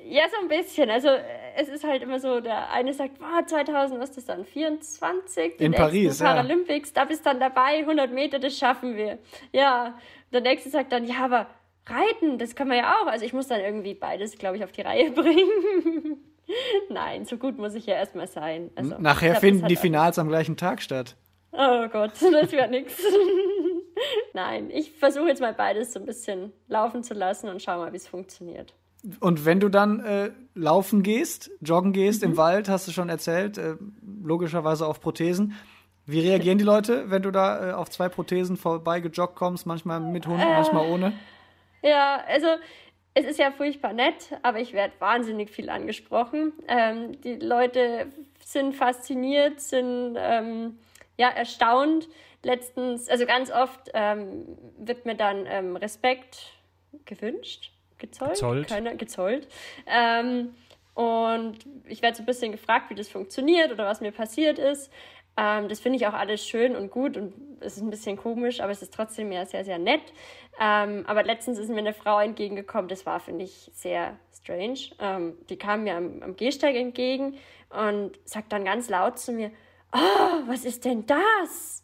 Ja, 0.05 0.25
so 0.29 0.43
ein 0.43 0.47
bisschen. 0.47 0.91
Also 0.91 1.07
äh, 1.07 1.21
es 1.55 1.69
ist 1.69 1.83
halt 1.83 2.03
immer 2.03 2.19
so, 2.19 2.39
der 2.39 2.69
eine 2.69 2.93
sagt, 2.93 3.17
boah, 3.17 3.47
2000, 3.47 3.99
was 3.99 4.09
ist 4.09 4.17
das 4.17 4.25
dann, 4.25 4.45
24? 4.45 5.57
Die 5.57 5.63
In 5.63 5.71
Paris, 5.71 6.19
ja. 6.19 6.27
Paralympics, 6.27 6.93
da 6.93 7.05
bist 7.05 7.25
dann 7.25 7.39
dabei, 7.39 7.79
100 7.79 8.12
Meter, 8.12 8.38
das 8.38 8.55
schaffen 8.55 8.95
wir. 8.95 9.17
Ja, 9.53 9.97
der 10.31 10.41
nächste 10.41 10.69
sagt 10.69 10.91
dann, 10.91 11.05
ja, 11.05 11.25
aber 11.25 11.47
reiten, 11.86 12.38
das 12.38 12.56
kann 12.56 12.67
man 12.67 12.78
ja 12.78 12.96
auch. 12.96 13.08
Also 13.08 13.26
ich 13.26 13.34
muss 13.34 13.48
dann 13.48 13.62
irgendwie 13.62 13.93
beides, 13.93 14.38
glaube 14.38 14.58
ich, 14.58 14.63
auf 14.63 14.72
die 14.72 14.82
Reihe 14.82 15.12
bringen. 15.15 16.17
Nein, 16.89 17.26
so 17.26 17.38
gut 17.38 17.58
muss 17.58 17.74
ich 17.74 17.86
ja 17.86 17.96
erstmal 17.96 18.28
sein. 18.28 18.69
Also, 18.76 18.96
Nachher 19.00 19.32
glaub, 19.32 19.41
finden 19.41 19.67
die 19.67 19.76
Finals 19.76 20.19
am 20.19 20.28
gleichen 20.28 20.58
Tag 20.58 20.82
statt. 20.82 21.15
Oh 21.52 21.88
Gott, 21.91 22.12
das 22.32 22.52
wird 22.52 22.72
nix. 22.72 22.98
Nein, 24.34 24.69
ich 24.72 24.91
versuche 24.91 25.28
jetzt 25.28 25.41
mal 25.41 25.54
beides 25.54 25.93
so 25.93 26.00
ein 26.00 26.06
bisschen 26.06 26.52
laufen 26.67 27.04
zu 27.04 27.13
lassen 27.13 27.50
und 27.50 27.62
schau 27.62 27.78
mal, 27.78 27.93
wie 27.93 27.98
es 27.98 28.08
funktioniert. 28.08 28.74
Und 29.19 29.46
wenn 29.46 29.60
du 29.60 29.69
dann 29.69 30.00
äh, 30.00 30.32
laufen 30.56 31.04
gehst, 31.04 31.52
joggen 31.62 31.91
gehst 31.91 32.24
im 32.24 32.38
Wald, 32.38 32.69
hast 32.69 32.88
du 32.88 32.91
schon 32.91 33.10
erzählt, 33.10 33.58
äh, 33.58 33.76
logischerweise 34.24 34.88
auf 34.88 35.02
Prothesen. 35.02 35.54
Wie 36.06 36.22
reagieren 36.22 36.58
die 36.58 36.63
Leute, 36.63 37.10
wenn 37.10 37.22
du 37.22 37.32
da 37.32 37.69
äh, 37.69 37.74
auf 37.74 37.89
zwei 37.89 38.10
Prothesen 38.10 38.58
vorbei 38.58 39.02
gejoggt 39.02 39.36
kommst, 39.36 39.65
manchmal 39.65 40.00
mit 40.00 40.26
Hunden, 40.26 40.43
manchmal 40.43 40.89
ohne? 40.89 41.13
Ja, 41.84 42.24
also 42.28 42.48
es 43.13 43.26
ist 43.26 43.39
ja 43.39 43.52
furchtbar 43.52 43.93
nett, 43.93 44.32
aber 44.41 44.60
ich 44.60 44.74
werde 44.74 44.93
wahnsinnig 45.00 45.52
viel 45.52 45.69
angesprochen. 45.69 46.54
Ähm, 46.67 47.22
die 47.22 47.36
Leute 47.36 48.08
sind 48.43 48.76
fasziniert, 48.76 49.62
sind 49.62 50.15
ähm, 50.17 50.80
ja 51.17 51.30
erstaunt. 51.30 52.08
Letztens, 52.41 53.08
also 53.08 53.26
ganz 53.26 53.52
oft 53.52 53.91
ähm, 53.93 54.58
wird 54.78 55.06
mir 55.06 55.15
dann 55.15 55.46
ähm, 55.46 55.76
Respekt 55.76 56.54
gewünscht. 57.06 57.72
gezollt? 58.00 58.32
Gezollt. 58.32 58.67
Keiner, 58.67 58.96
gezollt. 58.96 59.48
Ähm, 59.86 60.56
und 60.93 61.58
ich 61.88 62.02
werde 62.02 62.17
so 62.17 62.24
ein 62.24 62.26
bisschen 62.26 62.52
gefragt, 62.52 62.89
wie 62.89 62.96
das 62.96 63.10
funktioniert 63.10 63.72
oder 63.72 63.86
was 63.86 64.02
mir 64.02 64.12
passiert 64.12 64.60
ist. 64.60 64.91
Ähm, 65.38 65.67
das 65.67 65.80
finde 65.80 65.98
ich 65.98 66.08
auch 66.08 66.13
alles 66.13 66.46
schön 66.46 66.76
und 66.76 66.91
gut 66.91 67.17
und 67.17 67.34
es 67.60 67.78
ist 67.78 67.82
ein 67.82 67.89
bisschen 67.89 68.17
komisch, 68.17 68.60
aber 68.60 68.72
es 68.72 68.82
ist 68.82 68.93
trotzdem 68.93 69.32
ja 69.32 69.46
sehr, 69.46 69.63
sehr 69.63 69.80
nett. 69.80 70.13
Ähm, 70.60 71.04
aber 71.08 71.24
letztens 71.24 71.58
ist 71.58 71.70
mir 71.70 71.78
eine 71.78 71.94
Frau 71.94 72.20
entgegengekommen, 72.20 72.88
das 72.88 73.06
war, 73.06 73.20
finde 73.20 73.46
ich, 73.46 73.72
sehr 73.74 74.18
strange. 74.34 74.80
Ähm, 75.00 75.38
die 75.50 75.58
kam 75.58 75.84
mir 75.84 75.96
am, 75.96 76.22
am 76.22 76.36
Gehsteig 76.36 76.76
entgegen 76.76 77.38
und 77.70 78.20
sagt 78.26 78.52
dann 78.52 78.66
ganz 78.66 78.89
laut 78.89 79.18
zu 79.18 79.32
mir, 79.32 79.52
oh, 79.94 80.48
was 80.48 80.66
ist 80.66 80.86
denn 80.86 81.06
das? 81.06 81.84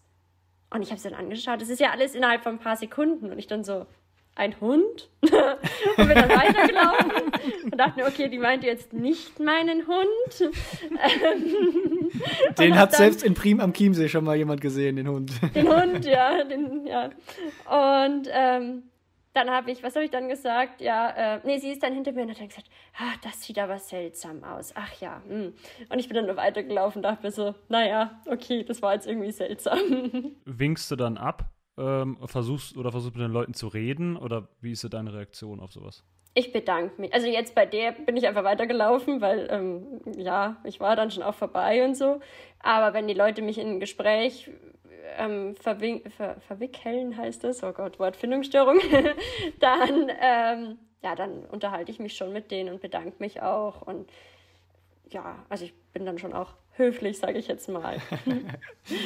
Und 0.71 0.83
ich 0.83 0.91
habe 0.91 0.99
sie 0.99 1.09
dann 1.09 1.19
angeschaut, 1.19 1.61
das 1.61 1.69
ist 1.69 1.79
ja 1.79 1.91
alles 1.91 2.13
innerhalb 2.13 2.43
von 2.43 2.53
ein 2.53 2.59
paar 2.59 2.77
Sekunden 2.77 3.31
und 3.31 3.39
ich 3.39 3.47
dann 3.47 3.63
so, 3.63 3.87
ein 4.39 4.59
Hund 4.61 5.09
und 5.21 5.31
bin 5.97 6.15
dann 6.15 6.29
weitergelaufen 6.29 7.11
und 7.65 7.77
dachte 7.77 7.99
mir, 7.99 8.07
okay, 8.07 8.29
die 8.29 8.37
meint 8.37 8.63
jetzt 8.63 8.93
nicht 8.93 9.37
meinen 9.39 9.85
Hund. 9.85 10.55
den 12.57 12.77
hat 12.77 12.93
selbst 12.93 13.23
in 13.23 13.33
Prim 13.33 13.59
am 13.59 13.73
Chiemsee 13.73 14.09
schon 14.09 14.23
mal 14.23 14.35
jemand 14.35 14.61
gesehen, 14.61 14.95
den 14.95 15.07
Hund. 15.07 15.31
Den 15.55 15.67
Hund, 15.67 16.05
ja. 16.05 16.43
Den, 16.43 16.85
ja. 16.85 17.05
Und 17.05 18.27
ähm, 18.31 18.83
dann 19.33 19.49
habe 19.49 19.71
ich, 19.71 19.83
was 19.83 19.95
habe 19.95 20.05
ich 20.05 20.11
dann 20.11 20.27
gesagt? 20.27 20.81
Ja, 20.81 21.35
äh, 21.35 21.39
nee, 21.45 21.59
sie 21.59 21.71
ist 21.71 21.83
dann 21.83 21.93
hinter 21.93 22.11
mir 22.11 22.23
und 22.23 22.31
hat 22.31 22.39
dann 22.39 22.47
gesagt, 22.47 22.69
ah, 22.97 23.13
das 23.23 23.43
sieht 23.43 23.59
aber 23.59 23.77
seltsam 23.79 24.43
aus. 24.43 24.73
Ach 24.75 24.91
ja. 25.01 25.21
Hm. 25.27 25.53
Und 25.89 25.99
ich 25.99 26.07
bin 26.07 26.15
dann 26.15 26.25
nur 26.25 26.37
weitergelaufen 26.37 26.99
und 26.99 27.03
dachte 27.03 27.23
mir 27.23 27.31
so, 27.31 27.55
naja, 27.67 28.21
okay, 28.25 28.63
das 28.63 28.81
war 28.81 28.93
jetzt 28.93 29.07
irgendwie 29.07 29.31
seltsam. 29.31 29.79
Winkst 30.45 30.89
du 30.91 30.95
dann 30.95 31.17
ab? 31.17 31.51
ähm, 31.79 32.17
versuchst 32.25 32.77
oder 32.77 32.91
versuchst 32.91 33.15
mit 33.15 33.23
den 33.23 33.31
Leuten 33.31 33.53
zu 33.53 33.67
reden 33.67 34.17
oder 34.17 34.49
wie 34.61 34.73
ist 34.73 34.81
so 34.81 34.89
deine 34.89 35.13
Reaktion 35.13 35.59
auf 35.59 35.71
sowas? 35.71 36.03
Ich 36.33 36.53
bedanke 36.53 37.01
mich. 37.01 37.13
Also 37.13 37.27
jetzt 37.27 37.55
bei 37.55 37.65
der 37.65 37.91
bin 37.91 38.15
ich 38.15 38.27
einfach 38.27 38.43
weitergelaufen, 38.43 39.19
weil 39.19 39.47
ähm, 39.49 40.01
ja, 40.15 40.57
ich 40.63 40.79
war 40.79 40.95
dann 40.95 41.11
schon 41.11 41.23
auch 41.23 41.33
vorbei 41.33 41.83
und 41.83 41.95
so. 41.95 42.19
Aber 42.59 42.93
wenn 42.93 43.07
die 43.07 43.13
Leute 43.13 43.41
mich 43.41 43.57
in 43.57 43.67
ein 43.67 43.79
Gespräch 43.79 44.49
ähm, 45.17 45.55
ver 45.55 46.39
verwickeln, 46.39 47.17
heißt 47.17 47.43
das, 47.43 47.63
oh 47.63 47.71
Gott, 47.71 47.99
Wortfindungsstörung, 47.99 48.79
dann, 49.59 50.11
ähm, 50.21 50.77
ja, 51.01 51.15
dann 51.15 51.45
unterhalte 51.45 51.91
ich 51.91 51.99
mich 51.99 52.15
schon 52.15 52.31
mit 52.31 52.51
denen 52.51 52.73
und 52.73 52.81
bedanke 52.81 53.15
mich 53.19 53.41
auch. 53.41 53.81
Und 53.81 54.09
ja, 55.09 55.43
also 55.49 55.65
ich 55.65 55.73
bin 55.93 56.05
dann 56.05 56.19
schon 56.19 56.33
auch 56.33 56.53
höflich, 56.79 57.19
sage 57.19 57.37
ich 57.37 57.47
jetzt 57.47 57.69
mal. 57.69 57.97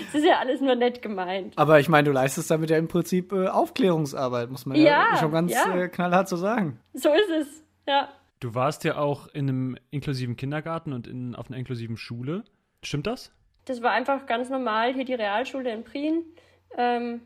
Es 0.08 0.16
ist 0.16 0.26
ja 0.26 0.40
alles 0.40 0.62
nur 0.62 0.76
nett 0.76 1.02
gemeint. 1.02 1.58
Aber 1.58 1.80
ich 1.80 1.90
meine, 1.90 2.06
du 2.08 2.14
leistest 2.14 2.50
damit 2.50 2.70
ja 2.70 2.78
im 2.78 2.88
Prinzip 2.88 3.34
äh, 3.34 3.48
Aufklärungsarbeit, 3.48 4.50
muss 4.50 4.66
man 4.66 4.78
ja, 4.78 5.12
ja 5.12 5.18
schon 5.18 5.32
ganz 5.32 5.52
ja. 5.52 5.76
Äh, 5.76 5.90
knallhart 5.90 6.30
so 6.30 6.38
sagen. 6.38 6.80
So 6.94 7.10
ist 7.10 7.30
es, 7.30 7.64
ja. 7.86 8.08
Du 8.40 8.56
warst 8.56 8.86
ja 8.86 8.98
auch 8.98 9.28
in 9.28 9.50
einem 9.50 9.78
inklusiven 9.90 10.38
Kindergarten 10.38 10.94
und 10.94 11.08
in, 11.08 11.36
auf 11.36 11.50
einer 11.50 11.58
inklusiven 11.58 11.98
Schule. 11.98 12.46
Stimmt 12.82 13.08
das? 13.08 13.34
Das 13.66 13.82
war 13.82 13.92
einfach 13.92 14.26
ganz 14.26 14.50
normal, 14.50 14.94
hier 14.94 15.06
die 15.06 15.14
Realschule 15.14 15.74
in 15.74 15.84
Prien. 15.84 16.24
Ähm, 16.78 17.22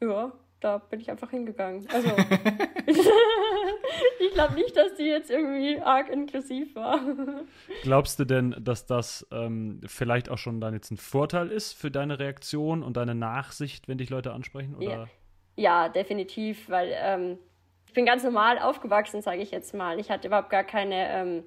ja, 0.00 0.32
da 0.66 0.78
bin 0.78 0.98
ich 0.98 1.08
einfach 1.08 1.30
hingegangen. 1.30 1.86
Also, 1.92 2.08
ich 4.20 4.32
glaube 4.32 4.54
nicht, 4.54 4.76
dass 4.76 4.96
die 4.96 5.04
jetzt 5.04 5.30
irgendwie 5.30 5.80
arg 5.80 6.08
inklusiv 6.08 6.74
war. 6.74 6.98
Glaubst 7.82 8.18
du 8.18 8.24
denn, 8.24 8.56
dass 8.58 8.84
das 8.84 9.24
ähm, 9.30 9.80
vielleicht 9.86 10.28
auch 10.28 10.38
schon 10.38 10.60
dann 10.60 10.74
jetzt 10.74 10.90
ein 10.90 10.96
Vorteil 10.96 11.52
ist 11.52 11.74
für 11.74 11.92
deine 11.92 12.18
Reaktion 12.18 12.82
und 12.82 12.96
deine 12.96 13.14
Nachsicht, 13.14 13.86
wenn 13.86 13.98
dich 13.98 14.10
Leute 14.10 14.32
ansprechen? 14.32 14.74
Oder? 14.74 15.08
Ja. 15.56 15.84
ja 15.84 15.88
definitiv, 15.88 16.68
weil 16.68 16.92
ähm, 16.92 17.38
ich 17.86 17.92
bin 17.92 18.04
ganz 18.04 18.24
normal 18.24 18.58
aufgewachsen, 18.58 19.22
sage 19.22 19.42
ich 19.42 19.52
jetzt 19.52 19.72
mal. 19.72 20.00
Ich 20.00 20.10
hatte 20.10 20.26
überhaupt 20.26 20.50
gar 20.50 20.64
keine 20.64 21.10
ähm, 21.10 21.44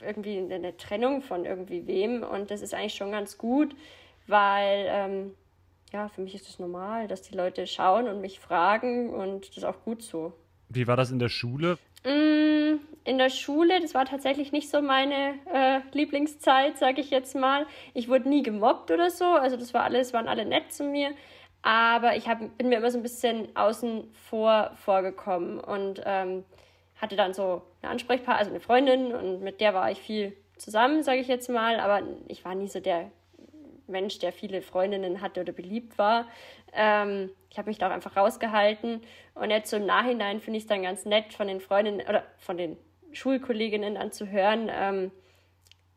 irgendwie 0.00 0.38
eine 0.38 0.76
Trennung 0.76 1.22
von 1.22 1.44
irgendwie 1.44 1.86
wem 1.86 2.24
und 2.24 2.50
das 2.50 2.62
ist 2.62 2.74
eigentlich 2.74 2.94
schon 2.94 3.12
ganz 3.12 3.38
gut, 3.38 3.76
weil 4.26 4.86
ähm, 4.88 5.34
ja, 5.96 6.08
für 6.08 6.20
mich 6.20 6.34
ist 6.34 6.42
es 6.42 6.48
das 6.48 6.58
normal, 6.58 7.08
dass 7.08 7.22
die 7.22 7.34
Leute 7.34 7.66
schauen 7.66 8.06
und 8.06 8.20
mich 8.20 8.38
fragen 8.38 9.14
und 9.14 9.48
das 9.48 9.56
ist 9.56 9.64
auch 9.64 9.82
gut 9.82 10.02
so. 10.02 10.34
Wie 10.68 10.86
war 10.86 10.96
das 10.96 11.10
in 11.10 11.18
der 11.18 11.30
Schule? 11.30 11.78
Mm, 12.04 12.80
in 13.04 13.16
der 13.16 13.30
Schule, 13.30 13.80
das 13.80 13.94
war 13.94 14.04
tatsächlich 14.04 14.52
nicht 14.52 14.68
so 14.68 14.82
meine 14.82 15.38
äh, 15.52 15.80
Lieblingszeit, 15.92 16.76
sage 16.76 17.00
ich 17.00 17.10
jetzt 17.10 17.34
mal. 17.34 17.66
Ich 17.94 18.08
wurde 18.08 18.28
nie 18.28 18.42
gemobbt 18.42 18.90
oder 18.90 19.08
so, 19.10 19.24
also 19.24 19.56
das 19.56 19.72
war 19.72 19.84
alles, 19.84 20.12
waren 20.12 20.28
alle 20.28 20.44
nett 20.44 20.70
zu 20.70 20.84
mir. 20.84 21.12
Aber 21.62 22.14
ich 22.14 22.28
hab, 22.28 22.40
bin 22.58 22.68
mir 22.68 22.76
immer 22.76 22.90
so 22.90 22.98
ein 22.98 23.02
bisschen 23.02 23.48
außen 23.56 24.04
vor 24.12 24.72
vorgekommen 24.84 25.58
und 25.58 26.02
ähm, 26.04 26.44
hatte 27.00 27.16
dann 27.16 27.32
so 27.32 27.62
eine 27.80 27.90
Ansprechpartner, 27.90 28.38
also 28.38 28.50
eine 28.50 28.60
Freundin 28.60 29.14
und 29.14 29.40
mit 29.40 29.62
der 29.62 29.72
war 29.72 29.90
ich 29.90 29.98
viel 29.98 30.36
zusammen, 30.58 31.02
sage 31.02 31.20
ich 31.20 31.28
jetzt 31.28 31.48
mal. 31.48 31.80
Aber 31.80 32.02
ich 32.28 32.44
war 32.44 32.54
nie 32.54 32.68
so 32.68 32.80
der 32.80 33.10
Mensch, 33.88 34.18
der 34.18 34.32
viele 34.32 34.62
Freundinnen 34.62 35.20
hatte 35.20 35.40
oder 35.40 35.52
beliebt 35.52 35.98
war. 35.98 36.26
Ähm, 36.72 37.30
ich 37.50 37.58
habe 37.58 37.68
mich 37.68 37.78
da 37.78 37.88
auch 37.88 37.92
einfach 37.92 38.16
rausgehalten. 38.16 39.02
Und 39.34 39.50
jetzt 39.50 39.72
im 39.72 39.86
Nachhinein 39.86 40.40
finde 40.40 40.58
ich 40.58 40.64
es 40.64 40.68
dann 40.68 40.82
ganz 40.82 41.04
nett 41.04 41.32
von 41.32 41.48
den 41.48 41.60
Freundinnen 41.60 42.06
oder 42.06 42.24
von 42.38 42.56
den 42.56 42.76
Schulkolleginnen 43.12 43.94
dann 43.94 44.12
zu 44.12 44.30
hören, 44.30 44.70
ähm, 44.72 45.10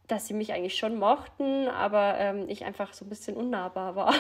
dass 0.10 0.28
sie 0.28 0.34
mich 0.34 0.54
eigentlich 0.54 0.76
schon 0.76 0.98
mochten, 0.98 1.68
aber 1.68 2.16
ähm, 2.18 2.46
ich 2.50 2.66
einfach 2.66 2.94
so 2.94 3.06
ein 3.06 3.10
bisschen 3.10 3.38
unnahbar 3.38 3.96
war. 3.96 4.14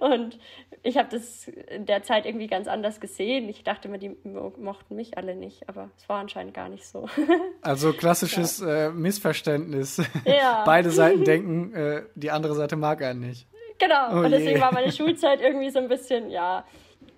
und 0.00 0.38
ich 0.82 0.98
habe 0.98 1.08
das 1.10 1.46
in 1.48 1.86
der 1.86 2.02
Zeit 2.02 2.26
irgendwie 2.26 2.48
ganz 2.48 2.66
anders 2.66 3.00
gesehen. 3.00 3.48
Ich 3.48 3.62
dachte 3.62 3.88
immer, 3.88 3.98
die 3.98 4.16
mochten 4.24 4.96
mich 4.96 5.16
alle 5.16 5.36
nicht, 5.36 5.68
aber 5.68 5.90
es 5.96 6.08
war 6.08 6.18
anscheinend 6.18 6.52
gar 6.52 6.68
nicht 6.68 6.84
so. 6.84 7.08
also 7.62 7.92
klassisches 7.92 8.58
ja. 8.58 8.88
äh, 8.88 8.90
Missverständnis. 8.90 10.02
Ja. 10.24 10.62
Beide 10.66 10.90
Seiten 10.90 11.24
denken, 11.24 11.72
äh, 11.74 12.02
die 12.16 12.32
andere 12.32 12.54
Seite 12.54 12.76
mag 12.76 13.00
einen 13.02 13.20
nicht. 13.20 13.46
Genau, 13.78 14.10
oh 14.10 14.24
und 14.24 14.32
deswegen 14.32 14.56
je. 14.56 14.60
war 14.60 14.74
meine 14.74 14.90
Schulzeit 14.90 15.40
irgendwie 15.40 15.70
so 15.70 15.78
ein 15.78 15.88
bisschen, 15.88 16.30
ja, 16.30 16.64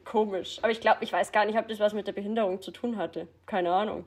komisch. 0.05 0.59
Aber 0.61 0.71
ich 0.71 0.81
glaube, 0.81 0.99
ich 1.01 1.13
weiß 1.13 1.33
gar 1.33 1.47
nicht, 1.47 1.59
ob 1.59 1.67
das 1.69 1.81
was 1.81 1.95
mit 1.95 2.07
der 2.07 2.13
Behinderung 2.13 2.61
zu 2.61 2.71
tun 2.71 2.99
hatte. 2.99 3.29
Keine 3.47 3.73
Ahnung. 3.73 4.05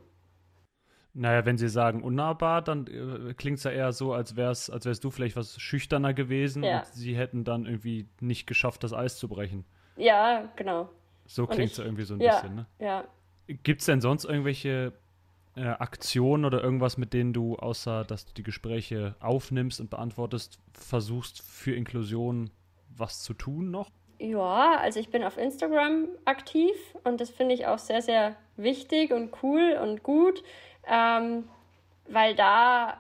Naja, 1.16 1.46
wenn 1.46 1.58
sie 1.58 1.70
sagen 1.70 2.02
unnahbar, 2.02 2.64
dann 2.64 2.88
äh, 2.88 3.34
klingt 3.36 3.60
es 3.60 3.64
ja 3.64 3.72
eher 3.72 3.92
so, 3.94 4.14
als 4.14 4.36
wär's, 4.36 4.70
als 4.70 4.86
wärst 4.86 5.04
du 5.04 5.12
vielleicht 5.12 5.36
was 5.36 5.60
schüchterner 5.62 6.14
gewesen 6.14 6.64
ja. 6.64 6.80
und 6.80 6.88
sie 6.88 7.16
hätten 7.16 7.44
dann 7.44 7.66
irgendwie 7.66 8.08
nicht 8.20 8.48
geschafft, 8.48 8.84
das 8.84 8.94
Eis 8.94 9.18
zu 9.18 9.28
brechen. 9.28 9.64
Ja, 9.96 10.52
genau. 10.56 10.90
So 11.26 11.46
klingt 11.46 11.72
es 11.72 11.80
irgendwie 11.80 12.04
so 12.04 12.16
ein 12.16 12.20
ja, 12.20 12.34
bisschen, 12.34 12.56
ne? 12.56 12.66
Ja. 12.80 13.04
Gibt 13.48 13.82
es 13.82 13.86
denn 13.86 14.02
sonst 14.02 14.26
irgendwelche 14.26 14.94
äh, 15.56 15.68
Aktionen 15.68 16.46
oder 16.46 16.64
irgendwas, 16.64 16.98
mit 16.98 17.14
denen 17.14 17.32
du, 17.32 17.58
außer 17.58 18.04
dass 18.06 18.26
du 18.26 18.34
die 18.34 18.44
Gespräche 18.44 19.16
aufnimmst 19.20 19.80
und 19.80 19.90
beantwortest, 19.90 20.58
versuchst 20.74 21.44
für 21.44 21.76
Inklusion 21.76 22.50
was 22.90 23.22
zu 23.22 23.34
tun 23.34 23.70
noch? 23.70 23.92
Ja, 24.20 24.78
also 24.78 25.00
ich 25.00 25.10
bin 25.10 25.24
auf 25.24 25.38
Instagram 25.38 26.08
aktiv 26.26 26.76
und 27.04 27.20
das 27.20 27.30
finde 27.30 27.54
ich 27.54 27.68
auch 27.68 27.80
sehr, 27.80 28.02
sehr 28.02 28.36
wichtig 28.56 29.12
und 29.12 29.32
cool 29.44 29.78
und 29.82 30.04
gut 30.04 30.44
ähm, 30.88 31.48
weil 32.08 32.36
da 32.36 32.98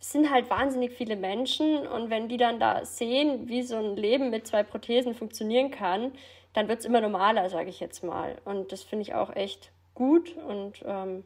sind 0.00 0.30
halt 0.30 0.48
wahnsinnig 0.50 0.92
viele 0.92 1.16
Menschen 1.16 1.86
und 1.86 2.10
wenn 2.10 2.28
die 2.28 2.36
dann 2.36 2.60
da 2.60 2.84
sehen, 2.84 3.48
wie 3.48 3.62
so 3.62 3.76
ein 3.76 3.96
Leben 3.96 4.30
mit 4.30 4.46
zwei 4.46 4.62
Prothesen 4.62 5.14
funktionieren 5.14 5.70
kann, 5.70 6.12
dann 6.52 6.68
wird 6.68 6.80
es 6.80 6.84
immer 6.84 7.00
normaler, 7.00 7.48
sage 7.50 7.68
ich 7.68 7.80
jetzt 7.80 8.04
mal. 8.04 8.36
Und 8.44 8.72
das 8.72 8.82
finde 8.82 9.02
ich 9.02 9.14
auch 9.14 9.34
echt 9.34 9.72
gut 9.94 10.36
und 10.36 10.82
ähm, 10.86 11.24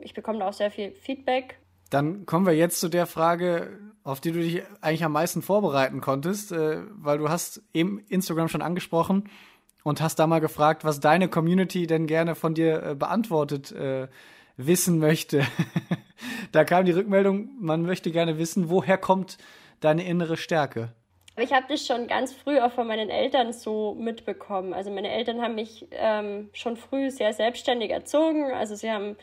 ich 0.00 0.14
bekomme 0.14 0.38
da 0.38 0.48
auch 0.48 0.52
sehr 0.52 0.70
viel 0.70 0.92
Feedback. 0.92 1.58
Dann 1.90 2.24
kommen 2.24 2.46
wir 2.46 2.54
jetzt 2.54 2.80
zu 2.80 2.88
der 2.88 3.06
Frage, 3.06 3.78
auf 4.04 4.20
die 4.20 4.32
du 4.32 4.40
dich 4.40 4.62
eigentlich 4.80 5.04
am 5.04 5.12
meisten 5.12 5.42
vorbereiten 5.42 6.00
konntest, 6.00 6.52
äh, 6.52 6.78
weil 6.92 7.18
du 7.18 7.28
hast 7.28 7.62
eben 7.74 7.98
Instagram 8.08 8.48
schon 8.48 8.62
angesprochen 8.62 9.28
und 9.84 10.00
hast 10.00 10.18
da 10.18 10.26
mal 10.26 10.40
gefragt, 10.40 10.84
was 10.84 11.00
deine 11.00 11.28
Community 11.28 11.86
denn 11.86 12.06
gerne 12.06 12.34
von 12.34 12.54
dir 12.54 12.82
äh, 12.82 12.94
beantwortet 12.94 13.72
äh, 13.72 14.08
wissen 14.66 14.98
möchte. 14.98 15.46
da 16.52 16.64
kam 16.64 16.84
die 16.84 16.92
Rückmeldung, 16.92 17.50
man 17.60 17.82
möchte 17.82 18.10
gerne 18.10 18.38
wissen, 18.38 18.70
woher 18.70 18.98
kommt 18.98 19.38
deine 19.80 20.04
innere 20.04 20.36
Stärke? 20.36 20.92
Ich 21.38 21.52
habe 21.52 21.64
das 21.68 21.86
schon 21.86 22.08
ganz 22.08 22.34
früh 22.34 22.60
auch 22.60 22.72
von 22.72 22.86
meinen 22.86 23.08
Eltern 23.08 23.52
so 23.54 23.94
mitbekommen. 23.94 24.74
Also 24.74 24.90
meine 24.90 25.10
Eltern 25.10 25.40
haben 25.40 25.54
mich 25.54 25.86
ähm, 25.92 26.50
schon 26.52 26.76
früh 26.76 27.10
sehr 27.10 27.32
selbstständig 27.32 27.90
erzogen. 27.90 28.52
Also 28.52 28.74
sie 28.74 28.90
haben, 28.90 29.16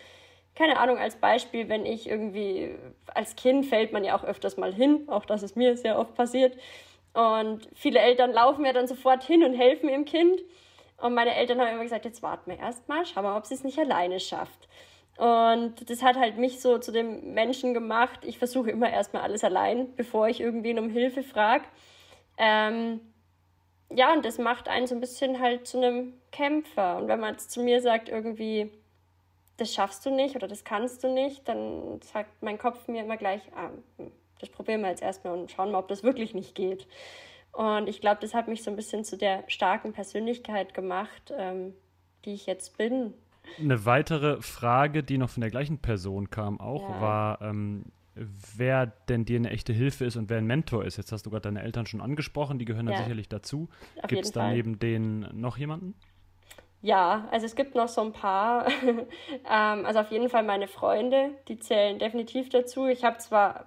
keine 0.56 0.80
Ahnung, 0.80 0.98
als 0.98 1.18
Beispiel, 1.18 1.70
wenn 1.70 1.86
ich 1.86 2.10
irgendwie, 2.10 2.76
als 3.14 3.36
Kind 3.36 3.68
fällt 3.68 3.94
man 3.94 4.04
ja 4.04 4.18
auch 4.18 4.24
öfters 4.24 4.58
mal 4.58 4.74
hin, 4.74 5.04
auch 5.08 5.26
das 5.26 5.44
ist 5.44 5.56
mir 5.56 5.78
sehr 5.78 6.00
oft 6.00 6.16
passiert. 6.16 6.58
Und 7.14 7.70
viele 7.76 8.00
Eltern 8.00 8.34
laufen 8.34 8.66
ja 8.66 8.74
dann 8.74 8.88
sofort 8.88 9.24
hin 9.24 9.44
und 9.44 9.54
helfen 9.54 9.88
ihrem 9.88 10.06
Kind. 10.06 10.42
Und 10.98 11.14
meine 11.14 11.36
Eltern 11.36 11.62
haben 11.62 11.70
immer 11.70 11.84
gesagt, 11.84 12.06
jetzt 12.06 12.24
warten 12.24 12.50
wir 12.50 12.58
erst 12.58 12.90
mal, 12.90 13.06
schauen 13.06 13.24
wir 13.24 13.36
ob 13.36 13.46
sie 13.46 13.54
es 13.54 13.64
nicht 13.64 13.78
alleine 13.78 14.20
schafft. 14.20 14.68
Und 15.20 15.90
das 15.90 16.02
hat 16.02 16.16
halt 16.16 16.38
mich 16.38 16.62
so 16.62 16.78
zu 16.78 16.94
dem 16.94 17.34
Menschen 17.34 17.74
gemacht. 17.74 18.22
Ich 18.24 18.38
versuche 18.38 18.72
immer 18.72 18.90
erstmal 18.90 19.22
alles 19.22 19.44
allein, 19.44 19.94
bevor 19.98 20.30
ich 20.30 20.40
irgendwen 20.40 20.80
um 20.80 20.90
Hilfe 20.90 21.24
frage. 21.24 21.66
Ähm, 22.38 23.02
ja, 23.90 24.14
und 24.14 24.24
das 24.24 24.38
macht 24.38 24.70
einen 24.70 24.88
so 24.88 24.96
ein 24.96 25.02
bisschen 25.02 25.42
halt 25.42 25.68
zu 25.68 25.78
einem 25.78 26.14
Kämpfer. 26.32 26.96
Und 26.96 27.10
wenn 27.10 27.20
man 27.20 27.34
jetzt 27.34 27.52
zu 27.52 27.62
mir 27.62 27.82
sagt, 27.82 28.08
irgendwie, 28.08 28.72
das 29.58 29.74
schaffst 29.74 30.06
du 30.06 30.10
nicht 30.10 30.38
oder 30.38 30.48
das 30.48 30.64
kannst 30.64 31.04
du 31.04 31.10
nicht, 31.10 31.50
dann 31.50 32.00
sagt 32.02 32.42
mein 32.42 32.58
Kopf 32.58 32.88
mir 32.88 33.04
immer 33.04 33.18
gleich, 33.18 33.42
ah, 33.58 33.72
hm, 33.98 34.12
das 34.40 34.48
probieren 34.48 34.80
wir 34.80 34.90
jetzt 34.90 35.02
erstmal 35.02 35.38
und 35.38 35.52
schauen 35.52 35.72
mal, 35.72 35.80
ob 35.80 35.90
das 35.90 36.02
wirklich 36.02 36.34
nicht 36.34 36.56
geht. 36.56 36.88
Und 37.52 37.90
ich 37.90 38.00
glaube, 38.00 38.22
das 38.22 38.34
hat 38.34 38.48
mich 38.48 38.64
so 38.64 38.72
ein 38.72 38.78
bisschen 38.78 39.04
zu 39.04 39.18
der 39.18 39.44
starken 39.48 39.92
Persönlichkeit 39.92 40.74
gemacht, 40.74 41.34
ähm, 41.38 41.76
die 42.24 42.36
ich 42.36 42.46
jetzt 42.46 42.78
bin. 42.78 43.14
Eine 43.58 43.86
weitere 43.86 44.42
Frage, 44.42 45.04
die 45.04 45.18
noch 45.18 45.30
von 45.30 45.42
der 45.42 45.50
gleichen 45.50 45.80
Person 45.80 46.30
kam, 46.30 46.60
auch 46.60 46.90
ja. 46.90 47.02
war, 47.02 47.42
ähm, 47.42 47.86
wer 48.16 48.88
denn 48.88 49.26
dir 49.26 49.38
eine 49.38 49.50
echte 49.50 49.74
Hilfe 49.74 50.06
ist 50.06 50.16
und 50.16 50.30
wer 50.30 50.38
ein 50.38 50.46
Mentor 50.46 50.86
ist. 50.86 50.98
Jetzt 50.98 51.12
hast 51.12 51.26
du 51.26 51.30
gerade 51.30 51.44
deine 51.44 51.62
Eltern 51.62 51.86
schon 51.86 52.02
angesprochen, 52.02 52.60
die 52.60 52.66
gehören 52.66 52.88
ja. 52.88 52.94
da 52.94 53.04
sicherlich 53.04 53.30
dazu. 53.30 53.70
Gibt 54.08 54.26
es 54.26 54.32
da 54.32 54.52
neben 54.52 54.80
denen 54.80 55.30
noch 55.34 55.58
jemanden? 55.58 55.96
Ja, 56.82 57.28
also 57.32 57.46
es 57.46 57.56
gibt 57.56 57.76
noch 57.76 57.90
so 57.90 58.02
ein 58.02 58.14
paar. 58.14 58.68
ähm, 59.50 59.86
also 59.86 60.00
auf 60.00 60.12
jeden 60.12 60.30
Fall 60.30 60.44
meine 60.44 60.68
Freunde, 60.68 61.32
die 61.48 61.60
zählen 61.60 62.00
definitiv 62.00 62.50
dazu. 62.50 62.88
Ich 62.88 63.04
habe 63.04 63.18
zwar 63.18 63.66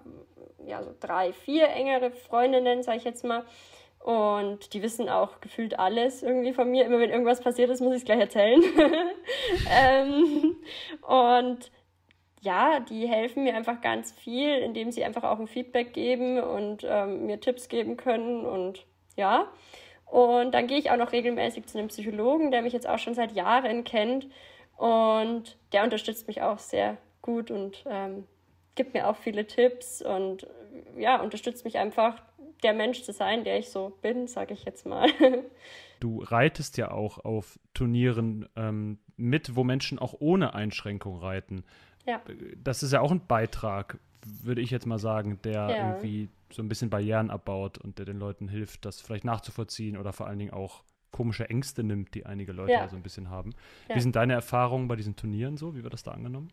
ja, 0.67 0.83
so 0.83 0.95
drei, 0.99 1.33
vier 1.33 1.69
engere 1.69 2.11
Freundinnen, 2.11 2.83
sage 2.83 2.99
ich 2.99 3.05
jetzt 3.05 3.25
mal. 3.25 3.45
Und 4.03 4.75
die 4.75 4.83
wissen 4.83 5.09
auch 5.09 5.41
gefühlt 5.41 5.79
alles 5.79 6.25
irgendwie 6.25 6.53
von 6.53 6.69
mir. 6.71 6.85
Immer 6.85 6.99
wenn 6.99 7.11
irgendwas 7.11 7.41
passiert 7.41 7.71
ist, 7.71 7.81
muss 7.81 7.93
ich 7.93 8.01
es 8.01 8.05
gleich 8.05 8.19
erzählen. 8.19 8.61
ähm, 9.71 10.57
und 11.03 11.71
ja, 12.41 12.81
die 12.81 13.07
helfen 13.07 13.45
mir 13.45 13.55
einfach 13.55 13.81
ganz 13.81 14.11
viel, 14.11 14.59
indem 14.59 14.91
sie 14.91 15.05
einfach 15.05 15.23
auch 15.23 15.39
ein 15.39 15.47
Feedback 15.47 15.93
geben 15.93 16.41
und 16.41 16.85
ähm, 16.85 17.27
mir 17.27 17.39
Tipps 17.41 17.69
geben 17.69 17.97
können 17.97 18.45
und 18.45 18.85
ja. 19.17 19.47
Und 20.07 20.53
dann 20.53 20.67
gehe 20.67 20.79
ich 20.79 20.91
auch 20.91 20.97
noch 20.97 21.13
regelmäßig 21.13 21.67
zu 21.67 21.79
einem 21.79 21.89
Psychologen, 21.89 22.51
der 22.51 22.63
mich 22.63 22.73
jetzt 22.73 22.89
auch 22.89 22.99
schon 22.99 23.15
seit 23.15 23.33
Jahren 23.33 23.85
kennt 23.85 24.27
und 24.77 25.57
der 25.73 25.85
unterstützt 25.85 26.27
mich 26.27 26.43
auch 26.43 26.59
sehr 26.59 26.97
gut 27.23 27.53
und 27.53 27.85
ähm, 27.89 28.27
gibt 28.75 28.95
mir 28.95 29.09
auch 29.09 29.17
viele 29.17 29.47
Tipps 29.47 30.03
und 30.03 30.47
ja, 30.97 31.21
unterstützt 31.21 31.65
mich 31.65 31.79
einfach, 31.79 32.21
der 32.63 32.75
Mensch 32.75 33.03
zu 33.03 33.13
sein, 33.13 33.45
der 33.45 33.59
ich 33.59 33.71
so 33.71 33.97
bin, 34.03 34.27
sage 34.27 34.55
ich 34.55 34.65
jetzt 34.65 34.87
mal. 34.87 35.09
Du 36.01 36.21
reitest 36.21 36.79
ja 36.79 36.91
auch 36.91 37.19
auf 37.19 37.61
Turnieren 37.75 38.49
ähm, 38.57 38.99
mit, 39.17 39.55
wo 39.55 39.63
Menschen 39.63 40.01
auch 40.01 40.17
ohne 40.19 40.53
Einschränkung 40.53 41.17
reiten. 41.19 41.63
Ja. 42.05 42.21
Das 42.57 42.83
ist 42.83 42.93
ja 42.93 43.01
auch 43.01 43.13
ein 43.13 43.25
Beitrag, 43.29 44.01
würde 44.25 44.63
ich 44.63 44.73
jetzt 44.73 44.85
mal 44.85 44.99
sagen, 44.99 45.39
der 45.45 45.53
ja. 45.53 45.77
irgendwie 45.91 46.29
so 46.51 46.61
ein 46.61 46.69
bisschen 46.69 46.91
Barrieren 46.91 47.31
abbaut 47.31 47.79
und 47.79 48.01
der 48.01 48.05
den 48.07 48.19
Leuten 48.19 48.49
hilft, 48.49 48.85
das 48.85 49.01
vielleicht 49.01 49.25
nachzuvollziehen 49.25 49.97
oder 49.97 50.13
vor 50.13 50.27
allen 50.27 50.41
Dingen 50.41 50.53
auch 50.53 50.83
komische 51.13 51.49
Ängste 51.49 51.85
nimmt, 51.85 52.15
die 52.15 52.27
einige 52.27 52.51
Leute 52.51 52.73
ja. 52.73 52.89
so 52.89 52.97
ein 52.97 53.03
bisschen 53.05 53.31
haben. 53.31 53.55
Ja. 53.89 53.95
Wie 53.95 54.01
sind 54.01 54.17
deine 54.17 54.33
Erfahrungen 54.33 54.89
bei 54.89 54.97
diesen 54.97 55.15
Turnieren 55.15 55.57
so? 55.57 55.77
Wie 55.77 55.85
wird 55.85 55.93
das 55.93 56.03
da 56.03 56.11
angenommen? 56.11 56.51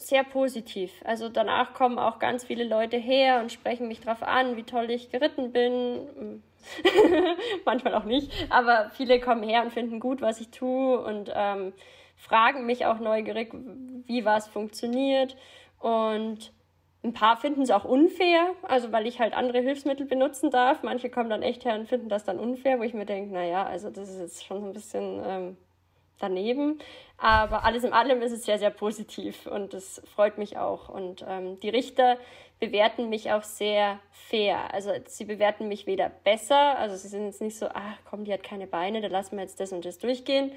Sehr 0.00 0.24
positiv. 0.24 0.92
Also 1.04 1.28
danach 1.28 1.74
kommen 1.74 1.98
auch 1.98 2.18
ganz 2.18 2.44
viele 2.44 2.64
Leute 2.64 2.96
her 2.96 3.40
und 3.40 3.52
sprechen 3.52 3.86
mich 3.86 4.00
darauf 4.00 4.22
an, 4.22 4.56
wie 4.56 4.62
toll 4.62 4.90
ich 4.90 5.10
geritten 5.10 5.52
bin. 5.52 6.42
Manchmal 7.66 7.94
auch 7.94 8.04
nicht, 8.04 8.32
aber 8.48 8.88
viele 8.94 9.20
kommen 9.20 9.42
her 9.42 9.62
und 9.62 9.74
finden 9.74 10.00
gut, 10.00 10.22
was 10.22 10.40
ich 10.40 10.48
tue 10.48 10.98
und 10.98 11.30
ähm, 11.34 11.74
fragen 12.16 12.64
mich 12.64 12.86
auch 12.86 12.98
neugierig, 12.98 13.52
wie 14.06 14.24
was 14.24 14.48
funktioniert. 14.48 15.36
Und 15.78 16.50
ein 17.04 17.12
paar 17.12 17.36
finden 17.36 17.60
es 17.60 17.70
auch 17.70 17.84
unfair, 17.84 18.54
also 18.62 18.92
weil 18.92 19.06
ich 19.06 19.20
halt 19.20 19.34
andere 19.34 19.60
Hilfsmittel 19.60 20.06
benutzen 20.06 20.50
darf. 20.50 20.82
Manche 20.82 21.10
kommen 21.10 21.28
dann 21.28 21.42
echt 21.42 21.66
her 21.66 21.74
und 21.74 21.88
finden 21.90 22.08
das 22.08 22.24
dann 22.24 22.38
unfair, 22.38 22.78
wo 22.78 22.84
ich 22.84 22.94
mir 22.94 23.04
denke, 23.04 23.34
naja, 23.34 23.66
also 23.66 23.90
das 23.90 24.08
ist 24.08 24.18
jetzt 24.18 24.44
schon 24.46 24.62
so 24.62 24.66
ein 24.66 24.72
bisschen 24.72 25.20
ähm, 25.26 25.56
daneben. 26.20 26.78
Aber 27.18 27.64
alles 27.64 27.84
in 27.84 27.92
allem 27.92 28.22
ist 28.22 28.32
es 28.32 28.44
sehr, 28.44 28.58
sehr 28.58 28.70
positiv 28.70 29.46
und 29.46 29.74
das 29.74 30.00
freut 30.14 30.38
mich 30.38 30.56
auch. 30.56 30.88
Und 30.88 31.24
ähm, 31.28 31.60
die 31.60 31.68
Richter 31.68 32.16
bewerten 32.60 33.08
mich 33.08 33.32
auch 33.32 33.42
sehr 33.42 33.98
fair. 34.10 34.72
Also 34.72 34.92
sie 35.06 35.24
bewerten 35.24 35.68
mich 35.68 35.86
weder 35.86 36.08
besser, 36.08 36.78
also 36.78 36.96
sie 36.96 37.08
sind 37.08 37.26
jetzt 37.26 37.40
nicht 37.40 37.58
so, 37.58 37.68
ach 37.68 37.98
komm, 38.08 38.24
die 38.24 38.32
hat 38.32 38.42
keine 38.42 38.66
Beine, 38.66 39.00
da 39.00 39.08
lassen 39.08 39.36
wir 39.36 39.42
jetzt 39.42 39.60
das 39.60 39.72
und 39.72 39.84
das 39.84 39.98
durchgehen, 39.98 40.52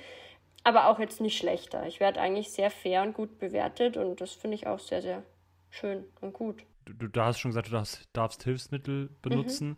aber 0.63 0.87
auch 0.87 0.99
jetzt 0.99 1.21
nicht 1.21 1.37
schlechter. 1.37 1.85
Ich 1.87 1.99
werde 1.99 2.21
eigentlich 2.21 2.51
sehr 2.51 2.69
fair 2.69 3.01
und 3.01 3.13
gut 3.13 3.39
bewertet 3.39 3.97
und 3.97 4.21
das 4.21 4.33
finde 4.33 4.55
ich 4.55 4.67
auch 4.67 4.79
sehr, 4.79 5.01
sehr 5.01 5.23
schön 5.69 6.05
und 6.21 6.33
gut. 6.33 6.63
Du, 6.85 7.07
du 7.07 7.21
hast 7.21 7.39
schon 7.39 7.51
gesagt, 7.51 7.67
du 7.67 7.71
darfst, 7.71 8.07
darfst 8.13 8.43
Hilfsmittel 8.43 9.09
benutzen. 9.21 9.69
Mhm. 9.69 9.77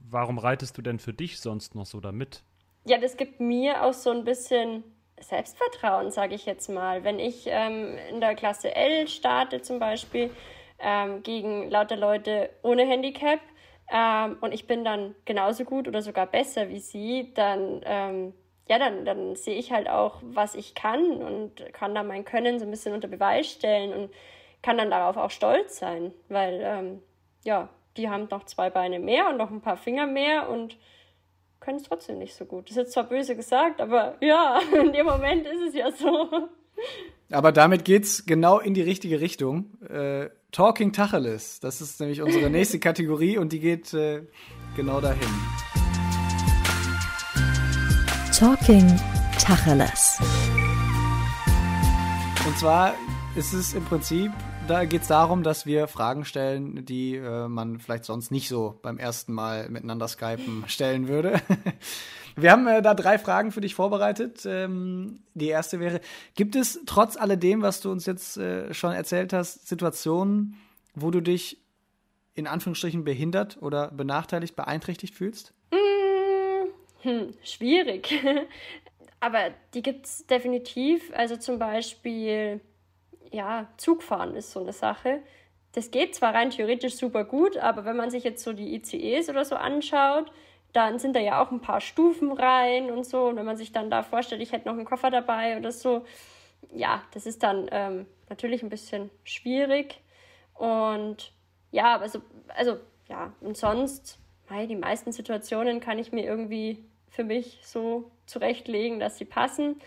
Warum 0.00 0.38
reitest 0.38 0.78
du 0.78 0.82
denn 0.82 0.98
für 0.98 1.12
dich 1.12 1.40
sonst 1.40 1.74
noch 1.74 1.86
so 1.86 2.00
damit? 2.00 2.42
Ja, 2.86 2.98
das 2.98 3.16
gibt 3.16 3.40
mir 3.40 3.82
auch 3.82 3.92
so 3.92 4.10
ein 4.10 4.24
bisschen 4.24 4.84
Selbstvertrauen, 5.28 6.10
sage 6.10 6.34
ich 6.34 6.46
jetzt 6.46 6.68
mal. 6.68 7.04
Wenn 7.04 7.18
ich 7.18 7.46
ähm, 7.46 7.98
in 8.10 8.20
der 8.20 8.34
Klasse 8.34 8.74
L 8.74 9.08
starte 9.08 9.62
zum 9.62 9.78
Beispiel 9.78 10.30
ähm, 10.78 11.22
gegen 11.22 11.70
lauter 11.70 11.96
Leute 11.96 12.50
ohne 12.62 12.84
Handicap 12.84 13.40
ähm, 13.92 14.38
und 14.40 14.52
ich 14.52 14.66
bin 14.66 14.84
dann 14.84 15.14
genauso 15.24 15.64
gut 15.64 15.88
oder 15.88 16.02
sogar 16.02 16.26
besser 16.26 16.68
wie 16.68 16.80
sie, 16.80 17.32
dann 17.34 17.80
ähm, 17.84 18.34
ja, 18.68 18.78
dann, 18.78 19.04
dann 19.04 19.36
sehe 19.36 19.56
ich 19.56 19.72
halt 19.72 19.88
auch, 19.88 20.16
was 20.22 20.54
ich 20.54 20.74
kann 20.74 21.22
und 21.22 21.72
kann 21.74 21.94
dann 21.94 22.06
mein 22.06 22.24
Können 22.24 22.58
so 22.58 22.64
ein 22.64 22.70
bisschen 22.70 22.94
unter 22.94 23.08
Beweis 23.08 23.46
stellen 23.46 23.92
und 23.92 24.10
kann 24.62 24.78
dann 24.78 24.90
darauf 24.90 25.16
auch 25.18 25.30
stolz 25.30 25.78
sein, 25.78 26.12
weil 26.28 26.60
ähm, 26.62 27.02
ja, 27.44 27.68
die 27.96 28.08
haben 28.08 28.28
noch 28.30 28.44
zwei 28.44 28.70
Beine 28.70 28.98
mehr 28.98 29.28
und 29.28 29.36
noch 29.36 29.50
ein 29.50 29.60
paar 29.60 29.76
Finger 29.76 30.06
mehr 30.06 30.48
und 30.48 30.78
können 31.64 31.78
es 31.78 31.84
trotzdem 31.84 32.18
nicht 32.18 32.34
so 32.34 32.44
gut. 32.44 32.64
Das 32.64 32.72
ist 32.72 32.76
jetzt 32.76 32.92
zwar 32.92 33.04
böse 33.04 33.34
gesagt, 33.34 33.80
aber 33.80 34.16
ja, 34.20 34.60
in 34.80 34.92
dem 34.92 35.06
Moment 35.06 35.46
ist 35.46 35.68
es 35.68 35.74
ja 35.74 35.90
so. 35.90 36.28
Aber 37.30 37.52
damit 37.52 37.84
geht's 37.84 38.26
genau 38.26 38.58
in 38.58 38.74
die 38.74 38.82
richtige 38.82 39.20
Richtung. 39.20 39.70
Äh, 39.88 40.28
Talking 40.52 40.92
Tacheles, 40.92 41.60
das 41.60 41.80
ist 41.80 41.98
nämlich 42.00 42.20
unsere 42.22 42.50
nächste 42.50 42.78
Kategorie 42.78 43.38
und 43.38 43.52
die 43.52 43.60
geht 43.60 43.94
äh, 43.94 44.22
genau 44.76 45.00
dahin. 45.00 45.26
Talking 48.38 48.86
Tacheles. 49.40 50.18
Und 52.46 52.58
zwar 52.58 52.94
ist 53.36 53.54
es 53.54 53.72
im 53.74 53.84
Prinzip, 53.84 54.30
da 54.66 54.84
geht 54.84 55.02
es 55.02 55.08
darum, 55.08 55.42
dass 55.42 55.66
wir 55.66 55.86
Fragen 55.88 56.24
stellen, 56.24 56.84
die 56.84 57.16
äh, 57.16 57.48
man 57.48 57.80
vielleicht 57.80 58.04
sonst 58.04 58.30
nicht 58.30 58.48
so 58.48 58.78
beim 58.82 58.98
ersten 58.98 59.32
Mal 59.32 59.68
miteinander 59.68 60.08
skypen 60.08 60.64
stellen 60.68 61.08
würde. 61.08 61.40
wir 62.36 62.50
haben 62.50 62.66
äh, 62.66 62.82
da 62.82 62.94
drei 62.94 63.18
Fragen 63.18 63.52
für 63.52 63.60
dich 63.60 63.74
vorbereitet. 63.74 64.44
Ähm, 64.46 65.20
die 65.34 65.48
erste 65.48 65.80
wäre, 65.80 66.00
gibt 66.34 66.56
es 66.56 66.80
trotz 66.86 67.16
alledem, 67.16 67.62
was 67.62 67.80
du 67.80 67.90
uns 67.90 68.06
jetzt 68.06 68.36
äh, 68.36 68.72
schon 68.72 68.92
erzählt 68.92 69.32
hast, 69.32 69.68
Situationen, 69.68 70.56
wo 70.94 71.10
du 71.10 71.20
dich 71.20 71.60
in 72.34 72.46
Anführungsstrichen 72.46 73.04
behindert 73.04 73.60
oder 73.60 73.90
benachteiligt, 73.90 74.56
beeinträchtigt 74.56 75.14
fühlst? 75.14 75.54
Hm, 77.04 77.34
schwierig. 77.42 78.14
Aber 79.20 79.50
die 79.74 79.82
gibt 79.82 80.06
es 80.06 80.26
definitiv. 80.26 81.12
Also 81.14 81.36
zum 81.36 81.58
Beispiel, 81.58 82.60
ja, 83.34 83.66
Zugfahren 83.76 84.36
ist 84.36 84.52
so 84.52 84.60
eine 84.60 84.72
Sache. 84.72 85.20
Das 85.72 85.90
geht 85.90 86.14
zwar 86.14 86.34
rein 86.34 86.50
theoretisch 86.50 86.94
super 86.94 87.24
gut, 87.24 87.56
aber 87.56 87.84
wenn 87.84 87.96
man 87.96 88.10
sich 88.10 88.22
jetzt 88.22 88.44
so 88.44 88.52
die 88.52 88.74
ICEs 88.76 89.28
oder 89.28 89.44
so 89.44 89.56
anschaut, 89.56 90.30
dann 90.72 90.98
sind 90.98 91.16
da 91.16 91.20
ja 91.20 91.42
auch 91.42 91.50
ein 91.50 91.60
paar 91.60 91.80
Stufen 91.80 92.32
rein 92.32 92.90
und 92.90 93.04
so. 93.04 93.26
Und 93.26 93.36
wenn 93.36 93.44
man 93.44 93.56
sich 93.56 93.72
dann 93.72 93.90
da 93.90 94.02
vorstellt, 94.02 94.40
ich 94.40 94.52
hätte 94.52 94.68
noch 94.68 94.74
einen 94.74 94.84
Koffer 94.84 95.10
dabei 95.10 95.58
oder 95.58 95.72
so, 95.72 96.04
ja, 96.72 97.02
das 97.12 97.26
ist 97.26 97.42
dann 97.42 97.68
ähm, 97.72 98.06
natürlich 98.28 98.62
ein 98.62 98.68
bisschen 98.68 99.10
schwierig. 99.24 100.00
Und 100.54 101.32
ja, 101.72 101.98
also, 101.98 102.20
also 102.56 102.76
ja, 103.08 103.32
und 103.40 103.56
sonst, 103.56 104.18
hey, 104.48 104.68
die 104.68 104.76
meisten 104.76 105.10
Situationen 105.10 105.80
kann 105.80 105.98
ich 105.98 106.12
mir 106.12 106.24
irgendwie 106.24 106.84
für 107.08 107.24
mich 107.24 107.60
so 107.64 108.10
zurechtlegen, 108.26 109.00
dass 109.00 109.18
sie 109.18 109.24
passen. 109.24 109.80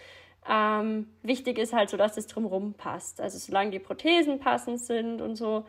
Ähm, 0.49 1.07
wichtig 1.23 1.57
ist 1.57 1.73
halt 1.73 1.89
so, 1.89 1.97
dass 1.97 2.17
es 2.17 2.27
drumherum 2.27 2.73
passt. 2.73 3.19
Also 3.21 3.37
solange 3.37 3.71
die 3.71 3.79
Prothesen 3.79 4.39
passend 4.39 4.79
sind 4.79 5.21
und 5.21 5.35
so, 5.35 5.65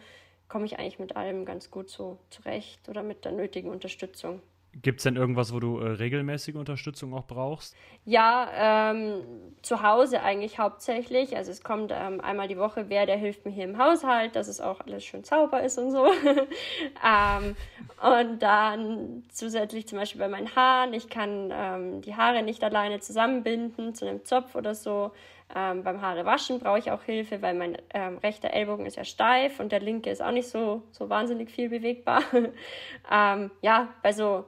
komme 0.48 0.66
ich 0.66 0.78
eigentlich 0.78 0.98
mit 0.98 1.16
allem 1.16 1.44
ganz 1.44 1.70
gut 1.70 1.90
so 1.90 2.18
zurecht 2.30 2.88
oder 2.88 3.02
mit 3.02 3.24
der 3.24 3.32
nötigen 3.32 3.70
Unterstützung. 3.70 4.40
Gibt 4.74 5.00
es 5.00 5.04
denn 5.04 5.16
irgendwas, 5.16 5.52
wo 5.52 5.60
du 5.60 5.78
äh, 5.78 5.92
regelmäßige 5.92 6.54
Unterstützung 6.54 7.14
auch 7.14 7.26
brauchst? 7.26 7.74
Ja, 8.04 8.92
ähm, 8.92 9.22
zu 9.62 9.82
Hause 9.82 10.22
eigentlich 10.22 10.58
hauptsächlich. 10.58 11.36
Also 11.36 11.50
es 11.50 11.64
kommt 11.64 11.90
ähm, 11.92 12.20
einmal 12.20 12.48
die 12.48 12.58
Woche, 12.58 12.88
wer, 12.88 13.06
der 13.06 13.16
hilft 13.16 13.44
mir 13.44 13.50
hier 13.50 13.64
im 13.64 13.78
Haushalt, 13.78 14.36
dass 14.36 14.46
es 14.46 14.60
auch 14.60 14.80
alles 14.80 15.04
schön 15.04 15.24
sauber 15.24 15.62
ist 15.62 15.78
und 15.78 15.90
so. 15.90 16.06
ähm, 17.04 17.56
und 18.02 18.38
dann 18.40 19.24
zusätzlich 19.30 19.88
zum 19.88 19.98
Beispiel 19.98 20.20
bei 20.20 20.28
meinen 20.28 20.54
Haaren. 20.54 20.92
Ich 20.92 21.08
kann 21.08 21.50
ähm, 21.50 22.00
die 22.02 22.14
Haare 22.14 22.42
nicht 22.42 22.62
alleine 22.62 23.00
zusammenbinden 23.00 23.94
zu 23.94 24.06
einem 24.06 24.24
Zopf 24.24 24.54
oder 24.54 24.74
so. 24.74 25.12
Ähm, 25.56 25.82
beim 25.82 26.02
Haare 26.02 26.26
waschen 26.26 26.60
brauche 26.60 26.78
ich 26.78 26.90
auch 26.90 27.02
Hilfe, 27.02 27.40
weil 27.40 27.54
mein 27.54 27.78
ähm, 27.94 28.18
rechter 28.18 28.50
Ellbogen 28.50 28.84
ist 28.84 28.96
ja 28.96 29.04
steif 29.04 29.60
und 29.60 29.72
der 29.72 29.80
linke 29.80 30.10
ist 30.10 30.22
auch 30.22 30.30
nicht 30.30 30.48
so, 30.48 30.82
so 30.92 31.08
wahnsinnig 31.08 31.50
viel 31.50 31.70
bewegbar. 31.70 32.22
ja, 33.10 33.88
bei 34.02 34.12
so 34.12 34.44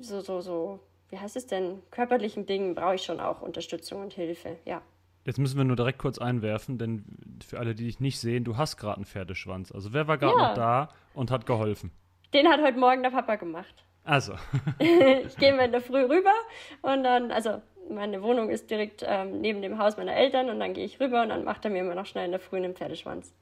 so, 0.00 0.20
so, 0.20 0.40
so, 0.40 0.80
wie 1.10 1.18
heißt 1.18 1.36
es 1.36 1.46
denn, 1.46 1.82
körperlichen 1.90 2.46
Dingen 2.46 2.74
brauche 2.74 2.94
ich 2.94 3.02
schon 3.02 3.20
auch 3.20 3.42
Unterstützung 3.42 4.02
und 4.02 4.12
Hilfe, 4.12 4.56
ja. 4.64 4.82
Jetzt 5.24 5.38
müssen 5.38 5.56
wir 5.56 5.64
nur 5.64 5.76
direkt 5.76 5.98
kurz 5.98 6.18
einwerfen, 6.18 6.78
denn 6.78 7.04
für 7.46 7.58
alle, 7.60 7.74
die 7.74 7.84
dich 7.84 8.00
nicht 8.00 8.18
sehen, 8.18 8.42
du 8.42 8.56
hast 8.56 8.76
gerade 8.76 8.96
einen 8.96 9.04
Pferdeschwanz. 9.04 9.70
Also 9.70 9.92
wer 9.92 10.08
war 10.08 10.18
gerade 10.18 10.36
ja. 10.36 10.48
noch 10.48 10.54
da 10.54 10.88
und 11.14 11.30
hat 11.30 11.46
geholfen? 11.46 11.92
Den 12.34 12.48
hat 12.48 12.60
heute 12.60 12.78
Morgen 12.78 13.02
der 13.02 13.10
Papa 13.10 13.36
gemacht. 13.36 13.84
Also. 14.04 14.32
ich 14.80 15.36
gehe 15.36 15.54
mal 15.54 15.66
in 15.66 15.72
der 15.72 15.80
Früh 15.80 16.02
rüber 16.02 16.32
und 16.82 17.04
dann, 17.04 17.30
also 17.30 17.62
meine 17.88 18.22
Wohnung 18.22 18.48
ist 18.48 18.70
direkt 18.70 19.04
ähm, 19.06 19.40
neben 19.40 19.62
dem 19.62 19.78
Haus 19.78 19.96
meiner 19.96 20.14
Eltern 20.14 20.48
und 20.48 20.58
dann 20.58 20.74
gehe 20.74 20.84
ich 20.84 20.98
rüber 20.98 21.22
und 21.22 21.28
dann 21.28 21.44
macht 21.44 21.64
er 21.64 21.70
mir 21.70 21.80
immer 21.80 21.94
noch 21.94 22.06
schnell 22.06 22.24
in 22.24 22.32
der 22.32 22.40
Früh 22.40 22.56
einen 22.56 22.74
Pferdeschwanz. 22.74 23.32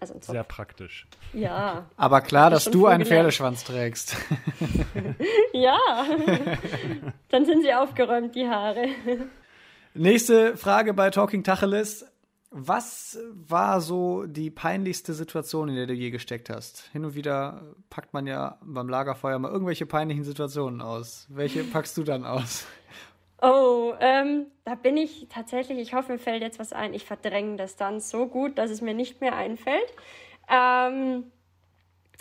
Also 0.00 0.14
Sehr 0.20 0.44
praktisch. 0.44 1.06
Ja. 1.32 1.86
Aber 1.96 2.20
klar, 2.20 2.50
dass 2.50 2.64
du 2.64 2.86
einen 2.86 3.04
Pferdeschwanz 3.04 3.64
trägst. 3.64 4.16
ja. 5.52 5.78
Dann 7.28 7.44
sind 7.44 7.62
sie 7.62 7.72
aufgeräumt, 7.72 8.34
die 8.34 8.48
Haare. 8.48 8.88
Nächste 9.94 10.56
Frage 10.56 10.94
bei 10.94 11.10
Talking 11.10 11.44
Tacheles. 11.44 12.06
Was 12.50 13.18
war 13.32 13.80
so 13.80 14.26
die 14.26 14.50
peinlichste 14.50 15.14
Situation, 15.14 15.70
in 15.70 15.74
der 15.74 15.86
du 15.86 15.94
je 15.94 16.10
gesteckt 16.10 16.50
hast? 16.50 16.88
Hin 16.92 17.04
und 17.04 17.14
wieder 17.14 17.62
packt 17.88 18.12
man 18.12 18.26
ja 18.26 18.58
beim 18.62 18.90
Lagerfeuer 18.90 19.38
mal 19.38 19.50
irgendwelche 19.50 19.86
peinlichen 19.86 20.24
Situationen 20.24 20.82
aus. 20.82 21.26
Welche 21.30 21.64
packst 21.64 21.96
du 21.96 22.02
dann 22.02 22.26
aus? 22.26 22.66
Oh, 23.44 23.94
ähm, 23.98 24.46
da 24.64 24.76
bin 24.76 24.96
ich 24.96 25.26
tatsächlich, 25.28 25.78
ich 25.78 25.94
hoffe, 25.94 26.12
mir 26.12 26.18
fällt 26.20 26.42
jetzt 26.42 26.60
was 26.60 26.72
ein. 26.72 26.94
Ich 26.94 27.04
verdränge 27.04 27.56
das 27.56 27.74
dann 27.74 27.98
so 27.98 28.26
gut, 28.28 28.56
dass 28.56 28.70
es 28.70 28.80
mir 28.82 28.94
nicht 28.94 29.20
mehr 29.20 29.34
einfällt. 29.34 29.92
Ähm, 30.48 31.24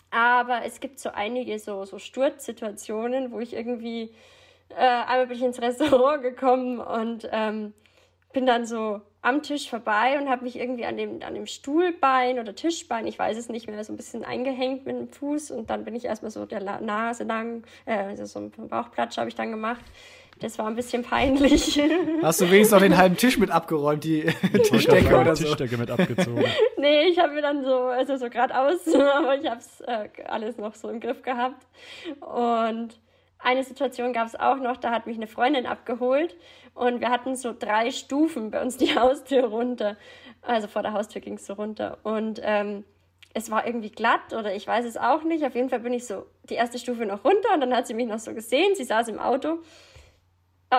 aber 0.09 0.65
es 0.65 0.79
gibt 0.79 0.99
so 0.99 1.11
einige 1.11 1.59
so, 1.59 1.85
so 1.85 1.99
Sturzsituationen, 1.99 3.31
wo 3.31 3.39
ich 3.39 3.53
irgendwie, 3.53 4.15
äh, 4.69 4.77
einmal 4.83 5.27
bin 5.27 5.37
ich 5.37 5.43
ins 5.43 5.61
Restaurant 5.61 6.23
gekommen 6.23 6.79
und 6.79 7.29
ähm, 7.31 7.73
bin 8.33 8.47
dann 8.47 8.65
so 8.65 9.01
am 9.21 9.43
Tisch 9.43 9.69
vorbei 9.69 10.19
und 10.19 10.27
habe 10.27 10.43
mich 10.43 10.57
irgendwie 10.57 10.85
an 10.85 10.97
dem, 10.97 11.21
an 11.21 11.35
dem 11.35 11.45
Stuhlbein 11.45 12.39
oder 12.39 12.55
Tischbein, 12.55 13.05
ich 13.05 13.19
weiß 13.19 13.37
es 13.37 13.47
nicht 13.49 13.67
mehr, 13.67 13.83
so 13.83 13.93
ein 13.93 13.97
bisschen 13.97 14.25
eingehängt 14.25 14.87
mit 14.87 14.97
dem 14.97 15.09
Fuß 15.09 15.51
und 15.51 15.69
dann 15.69 15.85
bin 15.85 15.95
ich 15.95 16.05
erstmal 16.05 16.31
so 16.31 16.47
der 16.47 16.61
Nase 16.81 17.25
lang, 17.25 17.63
äh, 17.85 17.97
also 17.97 18.25
so 18.25 18.39
ein 18.39 18.51
Bauchplatsch 18.69 19.17
habe 19.17 19.29
ich 19.29 19.35
dann 19.35 19.51
gemacht 19.51 19.85
das 20.41 20.57
war 20.57 20.67
ein 20.67 20.75
bisschen 20.75 21.03
peinlich. 21.03 21.79
Hast 22.21 22.41
du 22.41 22.45
wenigstens 22.45 22.71
noch 22.71 22.79
den 22.81 22.97
halben 22.97 23.15
Tisch 23.15 23.37
mit 23.37 23.51
abgeräumt, 23.51 24.03
die 24.03 24.23
Tischdecke 24.63 25.15
oder 25.17 25.35
so? 25.35 25.45
Tischdecke 25.45 25.77
mit 25.77 25.89
abgezogen. 25.91 26.43
nee, 26.77 27.03
ich 27.03 27.19
habe 27.19 27.33
mir 27.33 27.41
dann 27.41 27.63
so, 27.63 27.75
also 27.75 28.17
so 28.17 28.29
geradeaus, 28.29 28.87
aber 28.93 29.35
ich 29.35 29.47
habe 29.47 29.59
es 29.59 29.81
äh, 29.81 30.09
alles 30.27 30.57
noch 30.57 30.73
so 30.73 30.89
im 30.89 30.99
Griff 30.99 31.21
gehabt. 31.21 31.67
Und 32.19 32.99
eine 33.37 33.63
Situation 33.63 34.13
gab 34.13 34.27
es 34.27 34.35
auch 34.35 34.57
noch, 34.57 34.77
da 34.77 34.91
hat 34.91 35.05
mich 35.05 35.17
eine 35.17 35.27
Freundin 35.27 35.67
abgeholt 35.67 36.35
und 36.73 37.01
wir 37.01 37.09
hatten 37.09 37.35
so 37.35 37.53
drei 37.57 37.91
Stufen 37.91 38.49
bei 38.49 38.61
uns 38.61 38.77
die 38.77 38.95
Haustür 38.95 39.45
runter. 39.45 39.95
Also 40.41 40.67
vor 40.67 40.81
der 40.81 40.93
Haustür 40.93 41.21
ging 41.21 41.35
es 41.35 41.45
so 41.45 41.53
runter. 41.53 41.99
Und 42.01 42.41
ähm, 42.43 42.83
es 43.35 43.51
war 43.51 43.65
irgendwie 43.67 43.91
glatt 43.91 44.33
oder 44.33 44.55
ich 44.55 44.65
weiß 44.65 44.85
es 44.85 44.97
auch 44.97 45.23
nicht. 45.23 45.45
Auf 45.45 45.53
jeden 45.53 45.69
Fall 45.69 45.81
bin 45.81 45.93
ich 45.93 46.07
so 46.07 46.25
die 46.49 46.55
erste 46.55 46.79
Stufe 46.79 47.05
noch 47.05 47.23
runter 47.23 47.53
und 47.53 47.61
dann 47.61 47.75
hat 47.75 47.85
sie 47.85 47.93
mich 47.93 48.07
noch 48.07 48.19
so 48.19 48.33
gesehen. 48.33 48.73
Sie 48.75 48.83
saß 48.83 49.07
im 49.07 49.19
Auto 49.19 49.59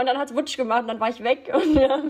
und 0.01 0.07
dann 0.07 0.17
hat 0.19 0.31
es 0.31 0.37
Wutsch 0.37 0.57
gemacht 0.57 0.83
und 0.83 0.89
dann 0.89 1.01
war 1.01 1.11
ich 1.11 1.23
weg. 1.23 1.53
Und 1.63 1.75
ja, 1.75 2.03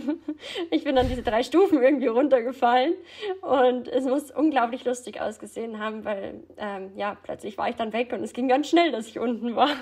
ich 0.70 0.84
bin 0.84 0.94
dann 0.94 1.08
diese 1.08 1.22
drei 1.22 1.42
Stufen 1.42 1.82
irgendwie 1.82 2.06
runtergefallen. 2.06 2.94
Und 3.40 3.88
es 3.88 4.04
muss 4.04 4.30
unglaublich 4.30 4.84
lustig 4.84 5.20
ausgesehen 5.20 5.78
haben, 5.78 6.04
weil 6.04 6.44
ähm, 6.58 6.92
ja, 6.96 7.16
plötzlich 7.22 7.58
war 7.58 7.68
ich 7.68 7.76
dann 7.76 7.92
weg 7.92 8.12
und 8.12 8.22
es 8.22 8.32
ging 8.32 8.48
ganz 8.48 8.68
schnell, 8.68 8.92
dass 8.92 9.08
ich 9.08 9.18
unten 9.18 9.56
war. 9.56 9.70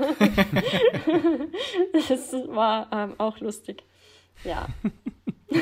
das 2.09 2.33
war 2.49 2.89
ähm, 2.93 3.15
auch 3.19 3.39
lustig. 3.41 3.85
Ja. 4.45 4.67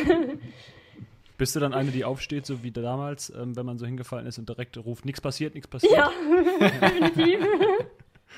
Bist 1.39 1.57
du 1.57 1.61
dann 1.61 1.73
eine, 1.73 1.91
die 1.91 2.05
aufsteht, 2.05 2.47
so 2.47 2.63
wie 2.63 2.71
damals, 2.71 3.31
ähm, 3.31 3.57
wenn 3.57 3.67
man 3.67 3.79
so 3.79 3.87
hingefallen 3.87 4.27
ist 4.27 4.39
und 4.39 4.49
direkt 4.49 4.77
ruft, 4.79 5.05
nichts 5.05 5.21
passiert, 5.21 5.55
nichts 5.55 5.69
passiert? 5.69 5.93
Ja, 5.93 6.11
definitiv 6.61 7.41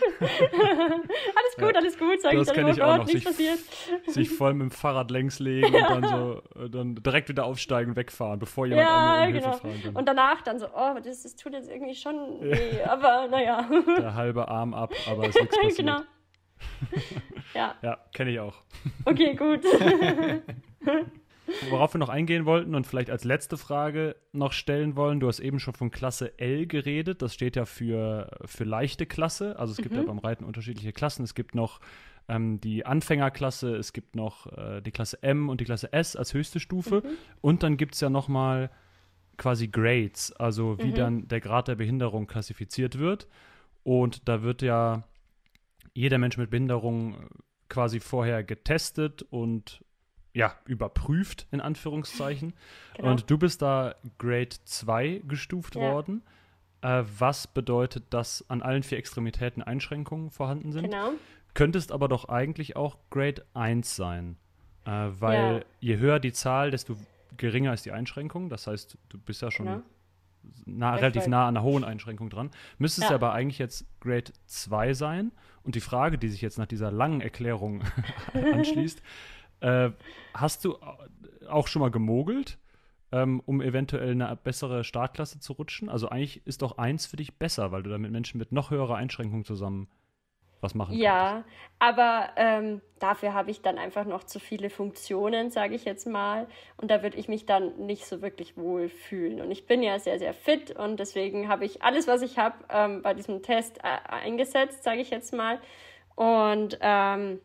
alles 0.20 1.56
gut, 1.58 1.76
alles 1.76 1.98
gut, 1.98 2.20
sag 2.20 2.32
das 2.32 2.48
ich 2.48 2.54
dann 2.54 2.64
immer, 2.64 2.70
ich 2.70 2.82
auch 2.82 2.96
noch, 2.98 3.06
nichts 3.06 3.24
passiert. 3.24 3.58
Sich 4.06 4.30
voll 4.30 4.54
mit 4.54 4.62
dem 4.62 4.70
Fahrrad 4.70 5.10
längs 5.10 5.38
legen 5.38 5.74
und 5.74 5.82
dann 5.82 6.04
so 6.04 6.42
äh, 6.60 6.70
dann 6.70 6.94
direkt 6.94 7.28
wieder 7.28 7.44
aufsteigen, 7.44 7.96
wegfahren, 7.96 8.38
bevor 8.38 8.66
jemand 8.66 8.88
ja, 8.88 9.24
um 9.24 9.32
genau. 9.32 9.44
Hilfe 9.46 9.58
fragen 9.58 9.82
kann. 9.82 9.96
Und 9.96 10.08
danach 10.08 10.42
dann 10.42 10.58
so, 10.58 10.66
oh, 10.66 10.94
das, 11.02 11.22
das 11.22 11.36
tut 11.36 11.52
jetzt 11.52 11.68
irgendwie 11.68 11.94
schon 11.94 12.40
weh, 12.40 12.82
aber 12.84 13.28
naja. 13.28 13.68
Der 13.98 14.14
halbe 14.14 14.48
Arm 14.48 14.74
ab, 14.74 14.92
aber 15.08 15.24
es 15.24 15.36
ist 15.36 15.40
nichts 15.42 15.56
passiert. 15.56 15.76
genau. 15.76 16.00
Ja. 17.54 17.74
Ja, 17.82 17.98
kenne 18.14 18.30
ich 18.30 18.40
auch. 18.40 18.54
Okay, 19.04 19.34
gut. 19.34 19.64
Worauf 21.68 21.94
wir 21.94 21.98
noch 21.98 22.08
eingehen 22.08 22.44
wollten 22.44 22.74
und 22.74 22.86
vielleicht 22.86 23.10
als 23.10 23.24
letzte 23.24 23.56
Frage 23.56 24.16
noch 24.32 24.52
stellen 24.52 24.96
wollen, 24.96 25.20
du 25.20 25.28
hast 25.28 25.40
eben 25.40 25.58
schon 25.58 25.74
von 25.74 25.90
Klasse 25.90 26.38
L 26.38 26.66
geredet, 26.66 27.22
das 27.22 27.34
steht 27.34 27.56
ja 27.56 27.64
für, 27.64 28.30
für 28.44 28.64
leichte 28.64 29.06
Klasse, 29.06 29.58
also 29.58 29.72
es 29.72 29.78
gibt 29.78 29.92
mhm. 29.92 30.00
ja 30.00 30.06
beim 30.06 30.18
Reiten 30.18 30.44
unterschiedliche 30.44 30.92
Klassen, 30.92 31.24
es 31.24 31.34
gibt 31.34 31.54
noch 31.54 31.80
ähm, 32.28 32.60
die 32.60 32.86
Anfängerklasse, 32.86 33.76
es 33.76 33.92
gibt 33.92 34.16
noch 34.16 34.46
äh, 34.56 34.80
die 34.80 34.92
Klasse 34.92 35.22
M 35.22 35.48
und 35.48 35.60
die 35.60 35.64
Klasse 35.64 35.92
S 35.92 36.16
als 36.16 36.34
höchste 36.34 36.60
Stufe 36.60 37.02
mhm. 37.04 37.10
und 37.40 37.62
dann 37.62 37.76
gibt 37.76 37.94
es 37.94 38.00
ja 38.00 38.10
nochmal 38.10 38.70
quasi 39.36 39.68
Grades, 39.68 40.32
also 40.32 40.78
wie 40.78 40.90
mhm. 40.90 40.94
dann 40.94 41.28
der 41.28 41.40
Grad 41.40 41.68
der 41.68 41.76
Behinderung 41.76 42.26
klassifiziert 42.26 42.98
wird 42.98 43.26
und 43.82 44.28
da 44.28 44.42
wird 44.42 44.62
ja 44.62 45.04
jeder 45.94 46.18
Mensch 46.18 46.36
mit 46.36 46.50
Behinderung 46.50 47.16
quasi 47.68 48.00
vorher 48.00 48.44
getestet 48.44 49.22
und 49.22 49.84
ja, 50.32 50.54
überprüft, 50.66 51.46
in 51.50 51.60
Anführungszeichen. 51.60 52.54
Genau. 52.96 53.10
Und 53.10 53.30
du 53.30 53.38
bist 53.38 53.62
da 53.62 53.94
Grade 54.18 54.56
2 54.64 55.22
gestuft 55.26 55.74
ja. 55.74 55.82
worden. 55.82 56.22
Äh, 56.82 57.04
was 57.18 57.46
bedeutet, 57.46 58.04
dass 58.10 58.44
an 58.48 58.62
allen 58.62 58.82
vier 58.82 58.98
Extremitäten 58.98 59.62
Einschränkungen 59.62 60.30
vorhanden 60.30 60.72
sind? 60.72 60.84
Genau. 60.84 61.12
Könntest 61.54 61.92
aber 61.92 62.08
doch 62.08 62.28
eigentlich 62.28 62.76
auch 62.76 62.96
Grade 63.10 63.44
1 63.54 63.96
sein. 63.96 64.36
Äh, 64.84 64.90
weil 64.90 65.56
ja. 65.56 65.60
je 65.80 65.98
höher 65.98 66.20
die 66.20 66.32
Zahl, 66.32 66.70
desto 66.70 66.96
geringer 67.36 67.74
ist 67.74 67.84
die 67.84 67.92
Einschränkung. 67.92 68.48
Das 68.48 68.66
heißt, 68.66 68.96
du 69.08 69.18
bist 69.18 69.42
ja 69.42 69.50
schon 69.50 69.66
genau. 69.66 69.82
nah, 70.64 70.94
relativ 70.94 71.26
nah 71.26 71.48
an 71.48 71.56
einer 71.56 71.64
hohen 71.64 71.84
Einschränkung 71.84 72.30
dran. 72.30 72.50
Müsstest 72.78 73.10
ja. 73.10 73.14
aber 73.14 73.32
eigentlich 73.32 73.58
jetzt 73.58 73.84
Grade 74.00 74.32
2 74.46 74.94
sein. 74.94 75.32
Und 75.64 75.74
die 75.74 75.80
Frage, 75.80 76.16
die 76.16 76.28
sich 76.28 76.40
jetzt 76.40 76.56
nach 76.56 76.66
dieser 76.66 76.90
langen 76.90 77.20
Erklärung 77.20 77.82
anschließt, 78.32 79.02
äh, 79.60 79.90
hast 80.34 80.64
du 80.64 80.76
auch 81.48 81.68
schon 81.68 81.80
mal 81.80 81.90
gemogelt, 81.90 82.58
ähm, 83.12 83.40
um 83.44 83.60
eventuell 83.60 84.10
eine 84.10 84.36
bessere 84.36 84.84
Startklasse 84.84 85.40
zu 85.40 85.54
rutschen? 85.54 85.88
Also 85.88 86.08
eigentlich 86.08 86.46
ist 86.46 86.62
doch 86.62 86.78
eins 86.78 87.06
für 87.06 87.16
dich 87.16 87.38
besser, 87.38 87.72
weil 87.72 87.82
du 87.82 87.90
da 87.90 87.98
mit 87.98 88.10
Menschen 88.12 88.38
mit 88.38 88.52
noch 88.52 88.70
höherer 88.70 88.96
Einschränkung 88.96 89.44
zusammen 89.44 89.88
was 90.62 90.74
machen 90.74 90.90
kannst. 90.90 91.02
Ja, 91.02 91.44
aber 91.78 92.30
ähm, 92.36 92.80
dafür 92.98 93.34
habe 93.34 93.50
ich 93.50 93.62
dann 93.62 93.78
einfach 93.78 94.04
noch 94.04 94.24
zu 94.24 94.38
viele 94.38 94.70
Funktionen, 94.70 95.50
sage 95.50 95.74
ich 95.74 95.84
jetzt 95.84 96.06
mal. 96.06 96.46
Und 96.76 96.90
da 96.90 97.02
würde 97.02 97.16
ich 97.16 97.28
mich 97.28 97.46
dann 97.46 97.86
nicht 97.86 98.06
so 98.06 98.22
wirklich 98.22 98.56
wohl 98.56 98.88
fühlen. 98.88 99.40
Und 99.40 99.50
ich 99.50 99.66
bin 99.66 99.82
ja 99.82 99.98
sehr, 99.98 100.18
sehr 100.18 100.34
fit 100.34 100.70
und 100.70 101.00
deswegen 101.00 101.48
habe 101.48 101.64
ich 101.64 101.82
alles, 101.82 102.06
was 102.06 102.22
ich 102.22 102.38
habe, 102.38 102.56
ähm, 102.68 103.02
bei 103.02 103.14
diesem 103.14 103.42
Test 103.42 103.78
äh, 103.78 104.08
eingesetzt, 104.08 104.82
sage 104.82 105.00
ich 105.00 105.10
jetzt 105.10 105.32
mal. 105.32 105.58
Und 106.14 106.78
ähm, 106.82 107.40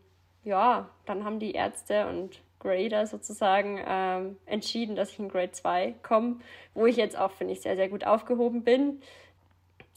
ja, 0.45 0.89
dann 1.05 1.25
haben 1.25 1.39
die 1.39 1.51
Ärzte 1.51 2.07
und 2.07 2.41
Grader 2.59 3.05
sozusagen 3.05 3.79
ähm, 3.85 4.37
entschieden, 4.45 4.95
dass 4.95 5.11
ich 5.11 5.19
in 5.19 5.29
Grade 5.29 5.51
2 5.51 5.95
komme, 6.01 6.37
wo 6.73 6.85
ich 6.85 6.95
jetzt 6.95 7.17
auch, 7.17 7.31
finde 7.31 7.53
ich, 7.53 7.61
sehr, 7.61 7.75
sehr 7.75 7.89
gut 7.89 8.05
aufgehoben 8.05 8.63
bin. 8.63 9.01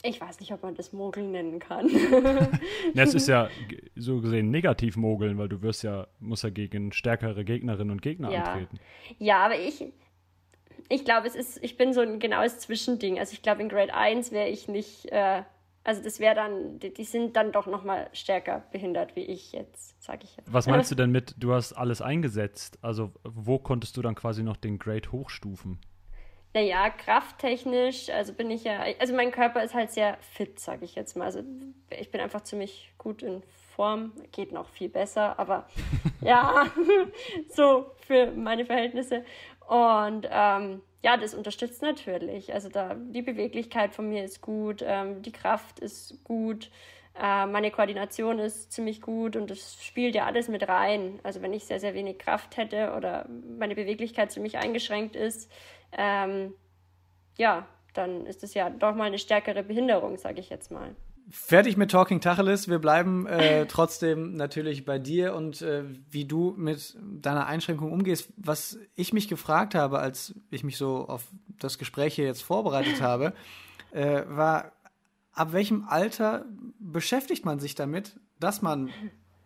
Ich 0.01 0.21
weiß 0.21 0.39
nicht, 0.39 0.53
ob 0.53 0.63
man 0.63 0.75
das 0.75 0.93
Mogeln 0.93 1.31
nennen 1.31 1.59
kann. 1.59 1.89
Es 2.95 3.13
ist 3.13 3.27
ja 3.27 3.49
so 3.95 4.21
gesehen 4.21 4.49
negativ 4.49 4.95
Mogeln, 4.95 5.37
weil 5.37 5.49
du 5.49 5.61
wirst 5.61 5.83
ja, 5.83 6.07
musst 6.19 6.43
ja 6.43 6.49
gegen 6.49 6.93
stärkere 6.93 7.43
Gegnerinnen 7.43 7.91
und 7.91 8.01
Gegner 8.01 8.31
ja. 8.31 8.43
antreten. 8.43 8.79
Ja, 9.17 9.45
aber 9.45 9.59
ich, 9.59 9.85
ich 10.87 11.05
glaube, 11.05 11.27
es 11.27 11.35
ist, 11.35 11.61
ich 11.63 11.75
bin 11.75 11.93
so 11.93 12.01
ein 12.01 12.19
genaues 12.19 12.59
Zwischending. 12.59 13.19
Also 13.19 13.33
ich 13.33 13.41
glaube, 13.41 13.61
in 13.61 13.69
Grade 13.69 13.93
1 13.93 14.31
wäre 14.31 14.47
ich 14.47 14.67
nicht 14.67 15.11
äh, 15.11 15.43
also 15.89 16.03
das 16.03 16.19
wäre 16.19 16.35
dann, 16.35 16.77
die, 16.77 16.93
die, 16.93 17.03
sind 17.03 17.35
dann 17.35 17.51
doch 17.51 17.65
noch 17.65 17.83
mal 17.83 18.11
stärker 18.13 18.61
behindert 18.71 19.15
wie 19.15 19.23
ich 19.23 19.53
jetzt, 19.53 19.99
sage 19.99 20.19
ich 20.23 20.37
jetzt. 20.37 20.53
Was 20.53 20.67
meinst 20.67 20.91
du 20.91 20.95
denn 20.95 21.09
mit, 21.09 21.33
du 21.39 21.51
hast 21.51 21.73
alles 21.73 21.99
eingesetzt? 21.99 22.77
Also 22.83 23.11
wo 23.23 23.57
konntest 23.57 23.97
du 23.97 24.03
dann 24.03 24.13
quasi 24.13 24.43
noch 24.43 24.55
den 24.55 24.77
Grade 24.77 25.11
hochstufen? 25.11 25.79
Naja, 26.53 26.91
krafttechnisch, 26.91 28.09
also 28.09 28.33
bin 28.33 28.51
ich 28.51 28.65
ja, 28.65 28.83
also 28.99 29.15
mein 29.15 29.31
Körper 29.31 29.63
ist 29.63 29.73
halt 29.73 29.89
sehr 29.89 30.17
fit, 30.21 30.59
sage 30.59 30.85
ich 30.85 30.93
jetzt 30.93 31.17
mal. 31.17 31.25
Also 31.25 31.41
ich 31.89 32.11
bin 32.11 32.21
einfach 32.21 32.41
ziemlich 32.41 32.93
gut 32.99 33.23
in 33.23 33.41
Form, 33.75 34.11
geht 34.31 34.51
noch 34.51 34.69
viel 34.69 34.89
besser, 34.89 35.39
aber 35.39 35.67
ja, 36.21 36.67
so 37.49 37.91
für 38.05 38.29
meine 38.31 38.65
Verhältnisse. 38.65 39.25
Und 39.69 40.27
ähm, 40.31 40.81
ja, 41.03 41.15
das 41.15 41.35
unterstützt 41.35 41.83
natürlich. 41.83 42.55
Also 42.55 42.69
da 42.69 42.95
die 42.95 43.21
Beweglichkeit 43.21 43.93
von 43.93 44.09
mir 44.09 44.23
ist 44.23 44.41
gut, 44.41 44.83
ähm, 44.83 45.21
die 45.21 45.31
Kraft 45.31 45.79
ist 45.79 46.23
gut. 46.23 46.71
Äh, 47.15 47.45
meine 47.45 47.69
Koordination 47.69 48.39
ist 48.39 48.71
ziemlich 48.71 48.99
gut 48.99 49.35
und 49.35 49.51
das 49.51 49.77
spielt 49.83 50.15
ja 50.15 50.25
alles 50.25 50.47
mit 50.47 50.67
rein. 50.67 51.19
Also 51.21 51.43
wenn 51.43 51.53
ich 51.53 51.65
sehr, 51.65 51.79
sehr 51.79 51.93
wenig 51.93 52.17
Kraft 52.17 52.57
hätte 52.57 52.93
oder 52.97 53.29
meine 53.59 53.75
Beweglichkeit 53.75 54.31
ziemlich 54.31 54.57
eingeschränkt 54.57 55.15
ist, 55.15 55.51
ähm, 55.95 56.55
ja, 57.37 57.67
dann 57.93 58.25
ist 58.25 58.43
es 58.43 58.55
ja 58.55 58.71
doch 58.71 58.95
mal 58.95 59.05
eine 59.05 59.19
stärkere 59.19 59.61
Behinderung, 59.61 60.17
sage 60.17 60.39
ich 60.39 60.49
jetzt 60.49 60.71
mal. 60.71 60.95
Fertig 61.31 61.77
mit 61.77 61.91
Talking 61.91 62.21
Tacheles. 62.21 62.67
Wir 62.67 62.79
bleiben 62.79 63.27
äh, 63.27 63.67
trotzdem 63.67 64.35
natürlich 64.35 64.83
bei 64.83 64.97
dir 64.97 65.35
und 65.35 65.61
äh, 65.61 65.83
wie 66.09 66.25
du 66.25 66.55
mit 66.57 66.97
deiner 67.01 67.45
Einschränkung 67.45 67.91
umgehst. 67.91 68.29
Was 68.35 68.79
ich 68.95 69.13
mich 69.13 69.27
gefragt 69.27 69.75
habe, 69.75 69.99
als 69.99 70.33
ich 70.49 70.63
mich 70.63 70.77
so 70.77 71.07
auf 71.07 71.27
das 71.59 71.77
Gespräch 71.77 72.15
hier 72.15 72.25
jetzt 72.25 72.41
vorbereitet 72.41 73.01
habe, 73.01 73.33
äh, 73.91 74.23
war, 74.27 74.71
ab 75.33 75.53
welchem 75.53 75.85
Alter 75.87 76.45
beschäftigt 76.79 77.45
man 77.45 77.59
sich 77.59 77.75
damit, 77.75 78.19
dass 78.39 78.63
man 78.63 78.89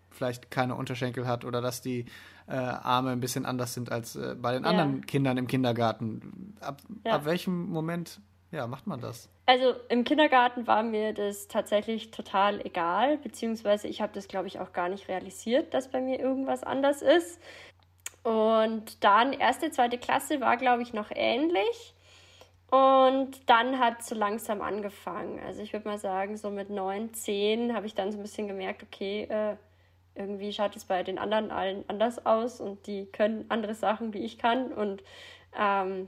vielleicht 0.10 0.52
keine 0.52 0.76
Unterschenkel 0.76 1.28
hat 1.28 1.44
oder 1.44 1.62
dass 1.62 1.82
die 1.82 2.06
äh, 2.48 2.54
Arme 2.54 3.10
ein 3.10 3.20
bisschen 3.20 3.46
anders 3.46 3.74
sind 3.74 3.92
als 3.92 4.16
äh, 4.16 4.36
bei 4.40 4.54
den 4.54 4.64
anderen 4.64 4.98
ja. 4.98 5.06
Kindern 5.06 5.38
im 5.38 5.48
Kindergarten? 5.48 6.56
Ab, 6.62 6.82
ja. 7.06 7.14
ab 7.14 7.26
welchem 7.26 7.66
Moment 7.70 8.22
ja, 8.54 8.68
macht 8.68 8.86
man 8.86 9.02
das? 9.02 9.30
Also 9.46 9.74
im 9.90 10.04
Kindergarten 10.04 10.68
war 10.68 10.84
mir 10.84 11.14
das 11.14 11.48
tatsächlich 11.48 12.12
total 12.12 12.66
egal, 12.66 13.18
beziehungsweise 13.18 13.88
ich 13.88 14.00
habe 14.00 14.14
das, 14.14 14.28
glaube 14.28 14.48
ich, 14.48 14.60
auch 14.60 14.72
gar 14.72 14.90
nicht 14.90 15.10
realisiert, 15.10 15.74
dass 15.74 15.90
bei 15.90 16.00
mir 16.00 16.20
irgendwas 16.20 16.64
anders 16.64 17.02
ist. 17.02 17.42
Und 18.24 19.04
dann 19.04 19.34
erste, 19.34 19.72
zweite 19.72 19.98
Klasse 19.98 20.40
war, 20.40 20.56
glaube 20.58 20.84
ich, 20.84 20.94
noch 20.94 21.10
ähnlich. 21.14 21.96
Und 22.70 23.50
dann 23.50 23.80
hat 23.80 24.02
es 24.02 24.08
so 24.08 24.16
langsam 24.16 24.62
angefangen. 24.62 25.40
Also 25.46 25.62
ich 25.62 25.74
würde 25.74 25.88
mal 25.88 25.98
sagen, 25.98 26.38
so 26.38 26.50
mit 26.50 26.70
neun, 26.70 27.14
zehn 27.14 27.76
habe 27.76 27.88
ich 27.88 27.96
dann 27.96 28.12
so 28.12 28.20
ein 28.20 28.22
bisschen 28.22 28.48
gemerkt, 28.48 28.84
okay, 28.84 29.24
äh, 29.30 29.58
irgendwie 30.16 30.54
schaut 30.54 30.76
es 30.76 30.86
bei 30.86 31.04
den 31.04 31.18
anderen 31.18 31.52
allen 31.52 31.84
anders 31.88 32.26
aus 32.26 32.62
und 32.62 32.86
die 32.86 33.08
können 33.08 33.46
andere 33.50 33.74
Sachen, 33.74 34.14
wie 34.14 34.24
ich 34.24 34.38
kann. 34.38 34.72
Und 34.72 35.04
ähm, 35.58 36.08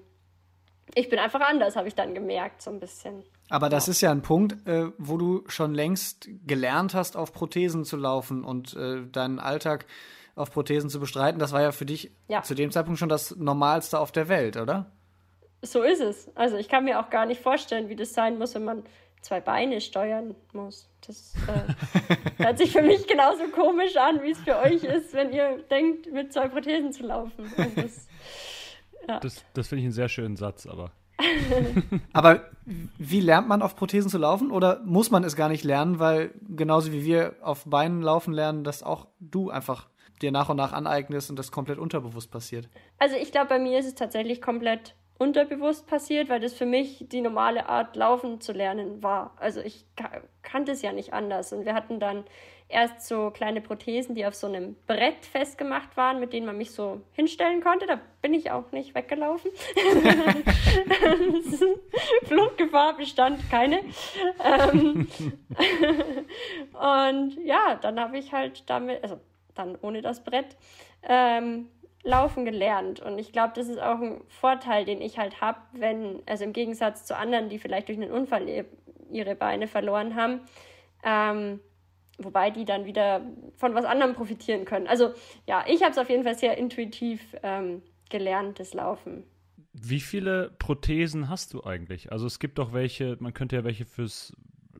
ich 0.94 1.10
bin 1.10 1.20
einfach 1.20 1.42
anders, 1.42 1.76
habe 1.76 1.88
ich 1.88 1.96
dann 1.96 2.14
gemerkt, 2.14 2.62
so 2.62 2.70
ein 2.70 2.80
bisschen. 2.80 3.24
Aber 3.50 3.70
das 3.70 3.88
ja. 3.88 3.92
ist 3.92 4.02
ja 4.02 4.12
ein 4.12 4.22
Punkt, 4.22 4.68
äh, 4.68 4.92
wo 4.98 5.18
du 5.18 5.44
schon 5.48 5.74
längst 5.74 6.30
gelernt 6.46 6.94
hast, 6.94 7.18
auf 7.18 7.34
Prothesen 7.34 7.84
zu 7.86 7.98
laufen 7.98 8.44
und 8.44 8.76
äh, 8.76 9.06
deinen 9.12 9.40
Alltag 9.40 9.86
auf 10.36 10.52
Prothesen 10.52 10.90
zu 10.90 11.00
bestreiten. 11.00 11.40
Das 11.40 11.54
war 11.54 11.62
ja 11.62 11.72
für 11.72 11.86
dich 11.86 12.12
ja. 12.28 12.44
zu 12.44 12.56
dem 12.56 12.72
Zeitpunkt 12.72 13.00
schon 13.00 13.10
das 13.10 13.36
Normalste 13.36 14.00
auf 14.00 14.12
der 14.12 14.28
Welt, 14.28 14.58
oder? 14.58 14.92
so 15.66 15.82
ist 15.82 16.02
es. 16.02 16.30
Also 16.36 16.58
ich 16.58 16.70
kann 16.70 16.86
mir 16.86 17.00
auch 17.00 17.10
gar 17.10 17.26
nicht 17.26 17.42
vorstellen, 17.42 17.90
wie 17.90 17.96
das 17.96 18.14
sein 18.14 18.38
muss, 18.38 18.56
wenn 18.56 18.64
man 18.64 18.84
zwei 19.22 19.40
Beine 19.42 19.82
steuern 19.82 20.36
muss. 20.54 20.88
Das 21.06 21.34
äh, 21.48 22.44
hört 22.44 22.58
sich 22.58 22.72
für 22.72 22.82
mich 22.82 23.08
genauso 23.08 23.48
komisch 23.48 23.96
an, 23.98 24.22
wie 24.22 24.32
es 24.32 24.40
für 24.40 24.58
euch 24.58 24.84
ist, 24.84 25.14
wenn 25.14 25.34
ihr 25.34 25.58
denkt, 25.70 26.12
mit 26.12 26.32
zwei 26.34 26.48
Prothesen 26.48 26.92
zu 26.92 27.04
laufen. 27.04 27.52
Also 27.58 27.82
das, 27.82 28.08
ja. 29.08 29.20
das, 29.20 29.44
das 29.54 29.68
finde 29.68 29.82
ich 29.82 29.86
einen 29.86 29.94
sehr 29.94 30.10
schönen 30.10 30.36
Satz, 30.36 30.66
aber. 30.66 30.92
aber 32.14 32.50
wie 32.98 33.22
lernt 33.22 33.48
man 33.48 33.62
auf 33.62 33.76
Prothesen 33.76 34.10
zu 34.10 34.18
laufen? 34.18 34.52
Oder 34.52 34.82
muss 34.84 35.12
man 35.12 35.24
es 35.24 35.36
gar 35.36 35.50
nicht 35.50 35.64
lernen, 35.64 36.00
weil 36.00 36.34
genauso 36.48 36.92
wie 36.92 37.06
wir 37.06 37.36
auf 37.42 37.66
Beinen 37.66 38.02
laufen 38.02 38.34
lernen, 38.34 38.64
dass 38.64 38.84
auch 38.84 39.08
du 39.20 39.50
einfach 39.50 39.88
dir 40.22 40.32
nach 40.32 40.50
und 40.50 40.58
nach 40.58 40.74
aneignest 40.74 41.30
und 41.30 41.40
das 41.40 41.52
komplett 41.52 41.78
unterbewusst 41.78 42.32
passiert? 42.32 42.70
Also 43.00 43.16
ich 43.16 43.32
glaube, 43.32 43.48
bei 43.48 43.60
mir 43.60 43.80
ist 43.80 43.86
es 43.86 43.96
tatsächlich 43.96 44.42
komplett 44.42 44.96
unterbewusst 45.18 45.88
passiert, 45.88 46.30
weil 46.30 46.42
das 46.42 46.54
für 46.54 46.66
mich 46.66 47.06
die 47.10 47.22
normale 47.22 47.70
Art, 47.70 47.96
laufen 47.96 48.42
zu 48.42 48.52
lernen 48.52 49.02
war. 49.02 49.34
Also 49.38 49.62
ich 49.62 49.86
kannte 50.42 50.74
es 50.74 50.82
ja 50.82 50.92
nicht 50.92 51.14
anders. 51.14 51.54
Und 51.54 51.66
wir 51.66 51.74
hatten 51.74 52.00
dann 52.00 52.26
erst 52.68 53.08
so 53.08 53.30
kleine 53.30 53.62
Prothesen, 53.62 54.16
die 54.16 54.26
auf 54.26 54.36
so 54.36 54.48
einem 54.48 54.76
Brett 54.88 55.26
festgemacht 55.26 55.96
waren, 55.98 56.20
mit 56.20 56.34
denen 56.34 56.46
man 56.46 56.58
mich 56.58 56.72
so 56.72 57.02
hinstellen 57.12 57.62
konnte. 57.62 57.86
Da 57.86 58.00
bin 58.22 58.34
ich 58.34 58.52
auch 58.52 58.72
nicht 58.72 58.96
weggelaufen. 58.96 59.52
Fluchtgefahr 62.26 62.98
bestand 62.98 63.50
keine. 63.50 63.82
Ähm, 64.44 65.08
und 66.74 67.38
ja, 67.46 67.76
dann 67.82 68.00
habe 68.00 68.18
ich 68.18 68.34
halt 68.34 68.70
damit, 68.70 69.04
also 69.04 69.20
dann 69.54 69.78
ohne 69.82 70.02
das 70.02 70.24
Brett, 70.24 70.58
ähm, 71.04 71.70
laufen 72.04 72.46
gelernt. 72.46 73.00
Und 73.00 73.20
ich 73.20 73.32
glaube, 73.32 73.54
das 73.56 73.68
ist 73.68 73.82
auch 73.82 74.00
ein 74.00 74.22
Vorteil, 74.28 74.86
den 74.86 75.02
ich 75.02 75.18
halt 75.18 75.42
habe, 75.42 75.60
wenn, 75.74 76.22
also 76.26 76.44
im 76.44 76.54
Gegensatz 76.54 77.06
zu 77.06 77.18
anderen, 77.18 77.50
die 77.50 77.60
vielleicht 77.60 77.90
durch 77.90 78.00
einen 78.00 78.12
Unfall 78.12 78.66
ihre 79.10 79.36
Beine 79.36 79.68
verloren 79.68 80.16
haben, 80.16 80.42
ähm, 81.04 81.60
wobei 82.18 82.52
die 82.52 82.66
dann 82.66 82.86
wieder 82.86 83.22
von 83.56 83.74
was 83.76 83.86
anderem 83.86 84.14
profitieren 84.14 84.66
können. 84.66 84.88
Also 84.88 85.14
ja, 85.48 85.66
ich 85.68 85.82
habe 85.82 85.92
es 85.92 85.98
auf 85.98 86.10
jeden 86.10 86.24
Fall 86.24 86.38
sehr 86.38 86.58
intuitiv 86.58 87.36
ähm, 87.44 87.82
gelernt, 88.10 88.60
das 88.60 88.74
Laufen. 88.74 89.24
Wie 89.74 90.00
viele 90.00 90.52
Prothesen 90.58 91.30
hast 91.30 91.54
du 91.54 91.64
eigentlich? 91.64 92.12
Also 92.12 92.28
es 92.28 92.40
gibt 92.40 92.58
doch 92.58 92.74
welche, 92.74 93.18
man 93.20 93.34
könnte 93.34 93.58
ja 93.58 93.64
welche 93.64 93.86
fürs 93.86 94.34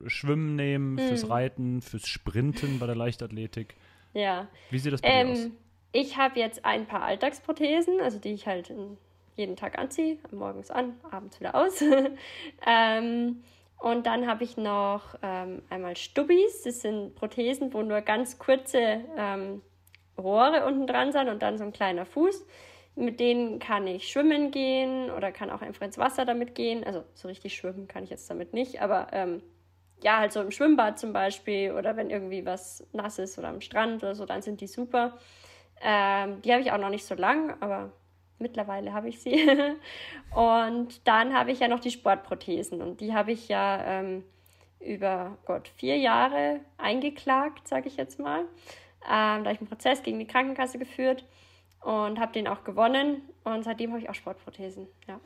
Schwimmen 0.06 0.56
nehmen, 0.56 0.98
hm. 0.98 1.08
fürs 1.08 1.28
Reiten, 1.28 1.82
fürs 1.82 2.06
Sprinten 2.08 2.78
bei 2.78 2.86
der 2.86 2.96
Leichtathletik. 2.96 3.74
Ja. 4.14 4.48
Wie 4.70 4.78
sieht 4.78 4.92
das 4.92 5.02
bei 5.02 5.08
ähm, 5.08 5.26
dir 5.26 5.32
aus? 5.32 5.50
Ich 5.92 6.16
habe 6.16 6.38
jetzt 6.38 6.64
ein 6.64 6.86
paar 6.86 7.02
Alltagsprothesen, 7.02 8.00
also 8.00 8.18
die 8.18 8.32
ich 8.32 8.46
halt 8.46 8.72
jeden 9.36 9.56
Tag 9.56 9.78
anziehe, 9.78 10.18
morgens 10.32 10.70
an, 10.70 10.94
abends 11.10 11.38
wieder 11.40 11.54
aus. 11.54 11.82
ähm, 12.66 13.42
und 13.78 14.06
dann 14.06 14.26
habe 14.26 14.44
ich 14.44 14.56
noch 14.56 15.16
ähm, 15.22 15.62
einmal 15.68 15.96
Stubbis, 15.96 16.62
das 16.62 16.80
sind 16.80 17.14
Prothesen, 17.14 17.72
wo 17.74 17.82
nur 17.82 18.00
ganz 18.00 18.38
kurze 18.38 19.00
ähm, 19.16 19.62
Rohre 20.18 20.64
unten 20.66 20.86
dran 20.86 21.12
sind 21.12 21.28
und 21.28 21.42
dann 21.42 21.58
so 21.58 21.64
ein 21.64 21.72
kleiner 21.72 22.06
Fuß. 22.06 22.46
Mit 22.94 23.20
denen 23.20 23.58
kann 23.58 23.86
ich 23.86 24.08
schwimmen 24.08 24.50
gehen 24.50 25.10
oder 25.10 25.30
kann 25.30 25.50
auch 25.50 25.60
einfach 25.60 25.84
ins 25.84 25.98
Wasser 25.98 26.24
damit 26.24 26.54
gehen. 26.54 26.82
Also 26.84 27.04
so 27.12 27.28
richtig 27.28 27.54
schwimmen 27.54 27.88
kann 27.88 28.04
ich 28.04 28.10
jetzt 28.10 28.30
damit 28.30 28.54
nicht, 28.54 28.80
aber 28.80 29.08
ähm, 29.12 29.42
ja, 30.02 30.18
halt 30.18 30.32
so 30.32 30.40
im 30.40 30.50
Schwimmbad 30.50 30.98
zum 30.98 31.12
Beispiel 31.12 31.72
oder 31.72 31.96
wenn 31.96 32.08
irgendwie 32.08 32.46
was 32.46 32.86
nass 32.92 33.18
ist 33.18 33.38
oder 33.38 33.48
am 33.48 33.60
Strand 33.60 34.02
oder 34.02 34.14
so, 34.14 34.24
dann 34.24 34.40
sind 34.40 34.62
die 34.62 34.66
super. 34.66 35.18
Ähm, 35.82 36.40
die 36.42 36.52
habe 36.52 36.62
ich 36.62 36.72
auch 36.72 36.78
noch 36.78 36.88
nicht 36.88 37.04
so 37.04 37.14
lang, 37.14 37.54
aber 37.60 37.92
mittlerweile 38.38 38.92
habe 38.92 39.08
ich 39.08 39.20
sie. 39.20 39.48
und 40.34 41.06
dann 41.06 41.34
habe 41.34 41.52
ich 41.52 41.60
ja 41.60 41.68
noch 41.68 41.80
die 41.80 41.90
Sportprothesen 41.90 42.82
und 42.82 43.00
die 43.00 43.14
habe 43.14 43.32
ich 43.32 43.48
ja 43.48 43.82
ähm, 43.84 44.24
über 44.80 45.36
Gott 45.46 45.68
vier 45.76 45.96
Jahre 45.98 46.60
eingeklagt, 46.78 47.68
sage 47.68 47.88
ich 47.88 47.96
jetzt 47.96 48.18
mal. 48.18 48.40
Ähm, 48.40 48.46
da 49.04 49.44
habe 49.44 49.52
ich 49.52 49.60
einen 49.60 49.68
Prozess 49.68 50.02
gegen 50.02 50.18
die 50.18 50.26
Krankenkasse 50.26 50.78
geführt 50.78 51.24
und 51.80 52.18
habe 52.18 52.32
den 52.32 52.48
auch 52.48 52.64
gewonnen 52.64 53.22
und 53.44 53.64
seitdem 53.64 53.90
habe 53.90 54.00
ich 54.00 54.10
auch 54.10 54.14
Sportprothesen. 54.14 54.86
Ja. 55.06 55.20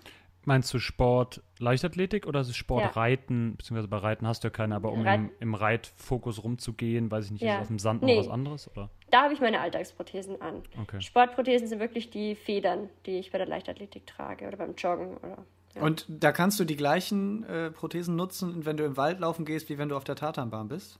Meinst 0.44 0.72
du 0.72 0.78
Sport 0.78 1.42
Leichtathletik 1.58 2.26
oder 2.26 2.40
ist 2.40 2.48
es 2.48 2.56
Sport 2.56 2.82
ja. 2.82 2.88
Reiten? 2.90 3.56
Beziehungsweise 3.56 3.88
bei 3.88 3.98
Reiten 3.98 4.26
hast 4.26 4.42
du 4.42 4.48
ja 4.48 4.50
keine, 4.50 4.74
aber 4.74 4.90
um 4.90 5.02
Reit 5.02 5.20
im, 5.20 5.30
im, 5.38 5.54
Reitfokus 5.54 6.42
rumzugehen, 6.42 7.10
weiß 7.10 7.26
ich 7.26 7.32
nicht, 7.32 7.42
ja. 7.42 7.52
ist 7.52 7.56
es 7.56 7.62
auf 7.62 7.68
dem 7.68 7.78
Sand 7.78 8.02
nee. 8.02 8.16
noch 8.16 8.24
was 8.24 8.30
anderes? 8.30 8.70
Oder? 8.70 8.90
Da 9.10 9.22
habe 9.22 9.34
ich 9.34 9.40
meine 9.40 9.60
Alltagsprothesen 9.60 10.40
an. 10.40 10.62
Okay. 10.82 11.00
Sportprothesen 11.00 11.66
sind 11.66 11.80
wirklich 11.80 12.10
die 12.10 12.34
Federn, 12.34 12.88
die 13.06 13.18
ich 13.18 13.32
bei 13.32 13.38
der 13.38 13.46
Leichtathletik 13.46 14.06
trage 14.06 14.46
oder 14.46 14.56
beim 14.56 14.74
Joggen. 14.76 15.16
Oder, 15.18 15.44
ja. 15.74 15.82
Und 15.82 16.06
da 16.08 16.32
kannst 16.32 16.60
du 16.60 16.64
die 16.64 16.76
gleichen 16.76 17.44
äh, 17.44 17.70
Prothesen 17.70 18.16
nutzen, 18.16 18.64
wenn 18.64 18.76
du 18.76 18.84
im 18.84 18.96
Wald 18.96 19.20
laufen 19.20 19.44
gehst, 19.44 19.68
wie 19.68 19.78
wenn 19.78 19.88
du 19.88 19.96
auf 19.96 20.04
der 20.04 20.16
Tatanbahn 20.16 20.68
bist? 20.68 20.98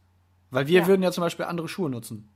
Weil 0.51 0.67
wir 0.67 0.87
würden 0.87 1.03
ja 1.03 1.13
zum 1.13 1.23
Beispiel 1.23 1.45
andere 1.45 1.69
Schuhe 1.69 1.91
nutzen. 1.91 2.29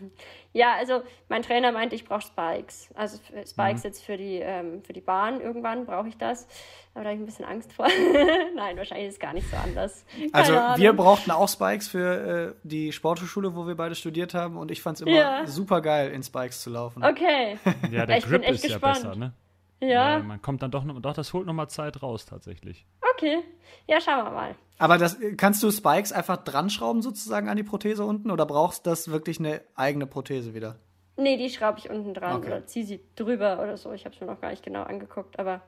Ja, 0.52 0.74
also 0.76 1.02
mein 1.28 1.42
Trainer 1.42 1.72
meinte, 1.72 1.94
ich 1.94 2.04
brauche 2.04 2.22
Spikes. 2.22 2.88
Also 2.94 3.18
Spikes 3.46 3.82
mhm. 3.82 3.88
jetzt 3.88 4.02
für 4.02 4.16
die, 4.16 4.36
ähm, 4.36 4.82
für 4.82 4.92
die 4.92 5.00
Bahn 5.00 5.40
irgendwann 5.40 5.84
brauche 5.84 6.08
ich 6.08 6.16
das. 6.16 6.46
Aber 6.94 7.04
da 7.04 7.10
habe 7.10 7.16
ich 7.16 7.22
ein 7.22 7.26
bisschen 7.26 7.44
Angst 7.44 7.72
vor. 7.72 7.86
Nein, 8.56 8.76
wahrscheinlich 8.76 9.08
ist 9.08 9.14
es 9.14 9.20
gar 9.20 9.34
nicht 9.34 9.48
so 9.48 9.56
anders. 9.56 10.04
Keine 10.16 10.34
also 10.34 10.56
Ahnung. 10.56 10.78
wir 10.78 10.92
brauchten 10.94 11.30
auch 11.30 11.48
Spikes 11.48 11.88
für 11.88 12.48
äh, 12.48 12.54
die 12.64 12.92
Sporthochschule, 12.92 13.54
wo 13.54 13.66
wir 13.66 13.76
beide 13.76 13.94
studiert 13.94 14.34
haben. 14.34 14.56
Und 14.56 14.70
ich 14.70 14.82
fand 14.82 14.96
es 14.96 15.02
immer 15.02 15.10
ja. 15.12 15.46
super 15.46 15.80
geil, 15.80 16.10
in 16.10 16.22
Spikes 16.22 16.62
zu 16.62 16.70
laufen. 16.70 17.04
Okay. 17.04 17.58
ja, 17.90 18.06
der 18.06 18.18
ich 18.18 18.24
Grip 18.24 18.48
ist 18.48 18.62
gespannt. 18.62 18.96
ja 18.96 19.08
besser, 19.10 19.16
ne? 19.16 19.32
Ja. 19.80 20.18
ja. 20.18 20.18
Man 20.20 20.42
kommt 20.42 20.62
dann 20.62 20.70
doch 20.70 20.84
noch, 20.84 21.00
doch, 21.00 21.12
das 21.12 21.32
holt 21.32 21.46
nochmal 21.46 21.68
Zeit 21.68 22.02
raus 22.02 22.26
tatsächlich. 22.26 22.86
Okay. 23.18 23.42
Ja, 23.88 24.00
schauen 24.00 24.24
wir 24.24 24.30
mal. 24.30 24.54
Aber 24.78 24.96
das, 24.96 25.18
kannst 25.36 25.62
du 25.62 25.72
Spikes 25.72 26.12
einfach 26.12 26.36
dran 26.36 26.70
schrauben 26.70 27.02
sozusagen 27.02 27.48
an 27.48 27.56
die 27.56 27.64
Prothese 27.64 28.04
unten 28.04 28.30
oder 28.30 28.46
brauchst 28.46 28.86
du 28.86 28.90
das 28.90 29.10
wirklich 29.10 29.40
eine 29.40 29.60
eigene 29.74 30.06
Prothese 30.06 30.54
wieder? 30.54 30.78
Nee, 31.16 31.36
die 31.36 31.50
schraube 31.50 31.80
ich 31.80 31.90
unten 31.90 32.14
dran 32.14 32.36
okay. 32.36 32.46
oder 32.46 32.66
ziehe 32.66 32.86
sie 32.86 33.00
drüber 33.16 33.60
oder 33.60 33.76
so. 33.76 33.92
Ich 33.92 34.04
habe 34.04 34.14
es 34.14 34.20
mir 34.20 34.28
noch 34.28 34.40
gar 34.40 34.50
nicht 34.50 34.62
genau 34.62 34.84
angeguckt, 34.84 35.38
aber 35.40 35.62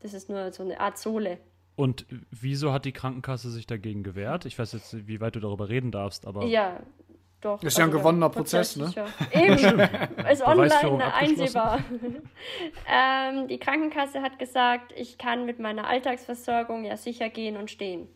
das 0.00 0.14
ist 0.14 0.30
nur 0.30 0.50
so 0.52 0.62
eine 0.62 0.80
Art 0.80 0.96
Sohle. 0.96 1.38
Und 1.76 2.06
wieso 2.30 2.72
hat 2.72 2.86
die 2.86 2.92
Krankenkasse 2.92 3.50
sich 3.50 3.66
dagegen 3.66 4.02
gewehrt? 4.02 4.46
Ich 4.46 4.58
weiß 4.58 4.72
jetzt, 4.72 5.06
wie 5.06 5.20
weit 5.20 5.36
du 5.36 5.40
darüber 5.40 5.68
reden 5.68 5.90
darfst, 5.90 6.26
aber. 6.26 6.46
Ja, 6.46 6.80
doch. 7.44 7.62
Ist 7.62 7.78
ja 7.78 7.84
ein 7.84 7.90
also 7.90 7.98
gewonnener 7.98 8.30
Prozess, 8.30 8.78
Prozess, 8.78 8.96
ne? 8.96 9.42
Eben, 9.42 9.80
ist 10.30 10.42
online 10.42 11.14
einsehbar. 11.14 11.80
ähm, 12.88 13.48
die 13.48 13.58
Krankenkasse 13.58 14.22
hat 14.22 14.38
gesagt, 14.38 14.92
ich 14.96 15.18
kann 15.18 15.44
mit 15.44 15.58
meiner 15.58 15.86
Alltagsversorgung 15.86 16.84
ja 16.84 16.96
sicher 16.96 17.28
gehen 17.28 17.56
und 17.56 17.70
stehen. 17.70 18.08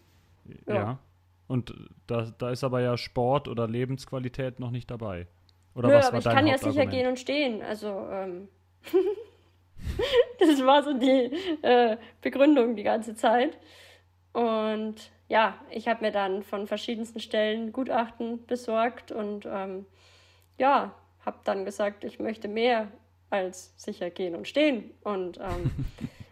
Ja. 0.67 0.75
ja. 0.75 0.99
Und 1.47 1.75
da, 2.07 2.31
da 2.39 2.51
ist 2.51 2.63
aber 2.63 2.81
ja 2.81 2.97
Sport 2.97 3.49
oder 3.49 3.67
Lebensqualität 3.67 4.61
noch 4.61 4.71
nicht 4.71 4.91
dabei. 4.91 5.27
Oder 5.75 5.89
Nö, 5.89 5.95
was 5.95 6.09
aber 6.09 6.19
ich 6.19 6.25
dein 6.25 6.35
kann 6.35 6.47
ja 6.47 6.59
sicher 6.59 6.87
gehen 6.87 7.07
und 7.07 7.19
stehen. 7.19 7.63
Also, 7.63 7.89
ähm, 8.11 8.49
das 10.39 10.65
war 10.65 10.83
so 10.83 10.93
die 10.99 11.33
äh, 11.63 11.97
Begründung 12.21 12.77
die 12.77 12.83
ganze 12.83 13.15
Zeit. 13.15 13.59
Und 14.33 15.11
ja, 15.29 15.59
ich 15.71 15.89
habe 15.89 16.05
mir 16.05 16.13
dann 16.13 16.43
von 16.43 16.67
verschiedensten 16.67 17.21
Stellen 17.21 17.73
Gutachten 17.73 18.45
besorgt 18.47 19.13
und 19.13 19.47
ähm, 19.47 19.87
ja, 20.59 20.95
habe 21.25 21.39
dann 21.45 21.65
gesagt, 21.65 22.05
ich 22.05 22.19
möchte 22.19 22.49
mehr 22.49 22.89
als 23.31 23.75
sicher 23.77 24.11
gehen 24.11 24.35
und 24.35 24.49
stehen. 24.49 24.91
Und 25.03 25.39
ähm, 25.39 25.71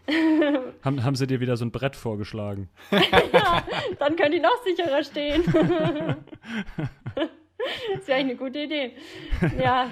Haben, 0.83 1.03
haben 1.03 1.15
sie 1.15 1.27
dir 1.27 1.39
wieder 1.41 1.57
so 1.57 1.65
ein 1.65 1.71
Brett 1.71 1.95
vorgeschlagen? 1.95 2.69
dann 3.99 4.15
könnt 4.15 4.33
ihr 4.33 4.41
noch 4.41 4.63
sicherer 4.63 5.03
stehen. 5.03 5.43
das 7.95 8.07
wäre 8.07 8.19
eine 8.19 8.35
gute 8.37 8.59
Idee. 8.59 8.93
Ja, 9.61 9.91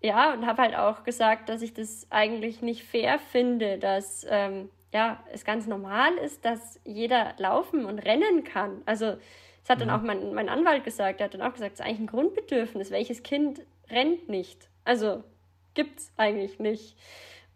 ja 0.00 0.34
und 0.34 0.46
habe 0.46 0.62
halt 0.62 0.76
auch 0.76 1.02
gesagt, 1.02 1.48
dass 1.48 1.62
ich 1.62 1.74
das 1.74 2.06
eigentlich 2.10 2.62
nicht 2.62 2.84
fair 2.84 3.18
finde, 3.18 3.78
dass 3.78 4.24
ähm, 4.30 4.70
ja, 4.94 5.22
es 5.32 5.44
ganz 5.44 5.66
normal 5.66 6.14
ist, 6.18 6.44
dass 6.44 6.80
jeder 6.84 7.34
laufen 7.38 7.84
und 7.84 7.98
rennen 7.98 8.44
kann. 8.44 8.80
Also, 8.86 9.16
das 9.62 9.70
hat 9.70 9.80
dann 9.80 9.90
auch 9.90 10.02
mein, 10.02 10.32
mein 10.34 10.48
Anwalt 10.48 10.84
gesagt. 10.84 11.18
Der 11.18 11.26
hat 11.26 11.34
dann 11.34 11.42
auch 11.42 11.52
gesagt, 11.52 11.74
es 11.74 11.80
ist 11.80 11.86
eigentlich 11.86 12.00
ein 12.00 12.06
Grundbedürfnis. 12.06 12.90
Welches 12.92 13.24
Kind 13.24 13.62
rennt 13.90 14.28
nicht? 14.28 14.68
Also, 14.84 15.24
gibt's 15.74 16.12
eigentlich 16.16 16.60
nicht. 16.60 16.96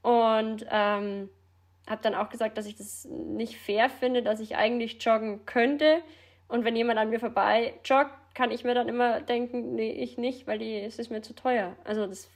Und 0.02 0.66
ähm, 0.70 1.28
habe 1.88 2.02
dann 2.02 2.14
auch 2.16 2.28
gesagt, 2.28 2.58
dass 2.58 2.66
ich 2.66 2.76
das 2.76 3.04
nicht 3.04 3.56
fair 3.56 3.88
finde, 3.88 4.22
dass 4.22 4.40
ich 4.40 4.56
eigentlich 4.56 5.02
joggen 5.02 5.46
könnte. 5.46 6.02
Und 6.48 6.64
wenn 6.64 6.74
jemand 6.74 6.98
an 6.98 7.10
mir 7.10 7.20
vorbei 7.20 7.74
joggt, 7.84 8.34
kann 8.34 8.50
ich 8.50 8.64
mir 8.64 8.74
dann 8.74 8.88
immer 8.88 9.20
denken, 9.20 9.76
nee, 9.76 9.92
ich 9.92 10.18
nicht, 10.18 10.46
weil 10.48 10.58
die, 10.58 10.80
es 10.80 10.98
ist 10.98 11.10
mir 11.10 11.22
zu 11.22 11.34
teuer. 11.34 11.76
Also 11.84 12.06
das 12.06 12.28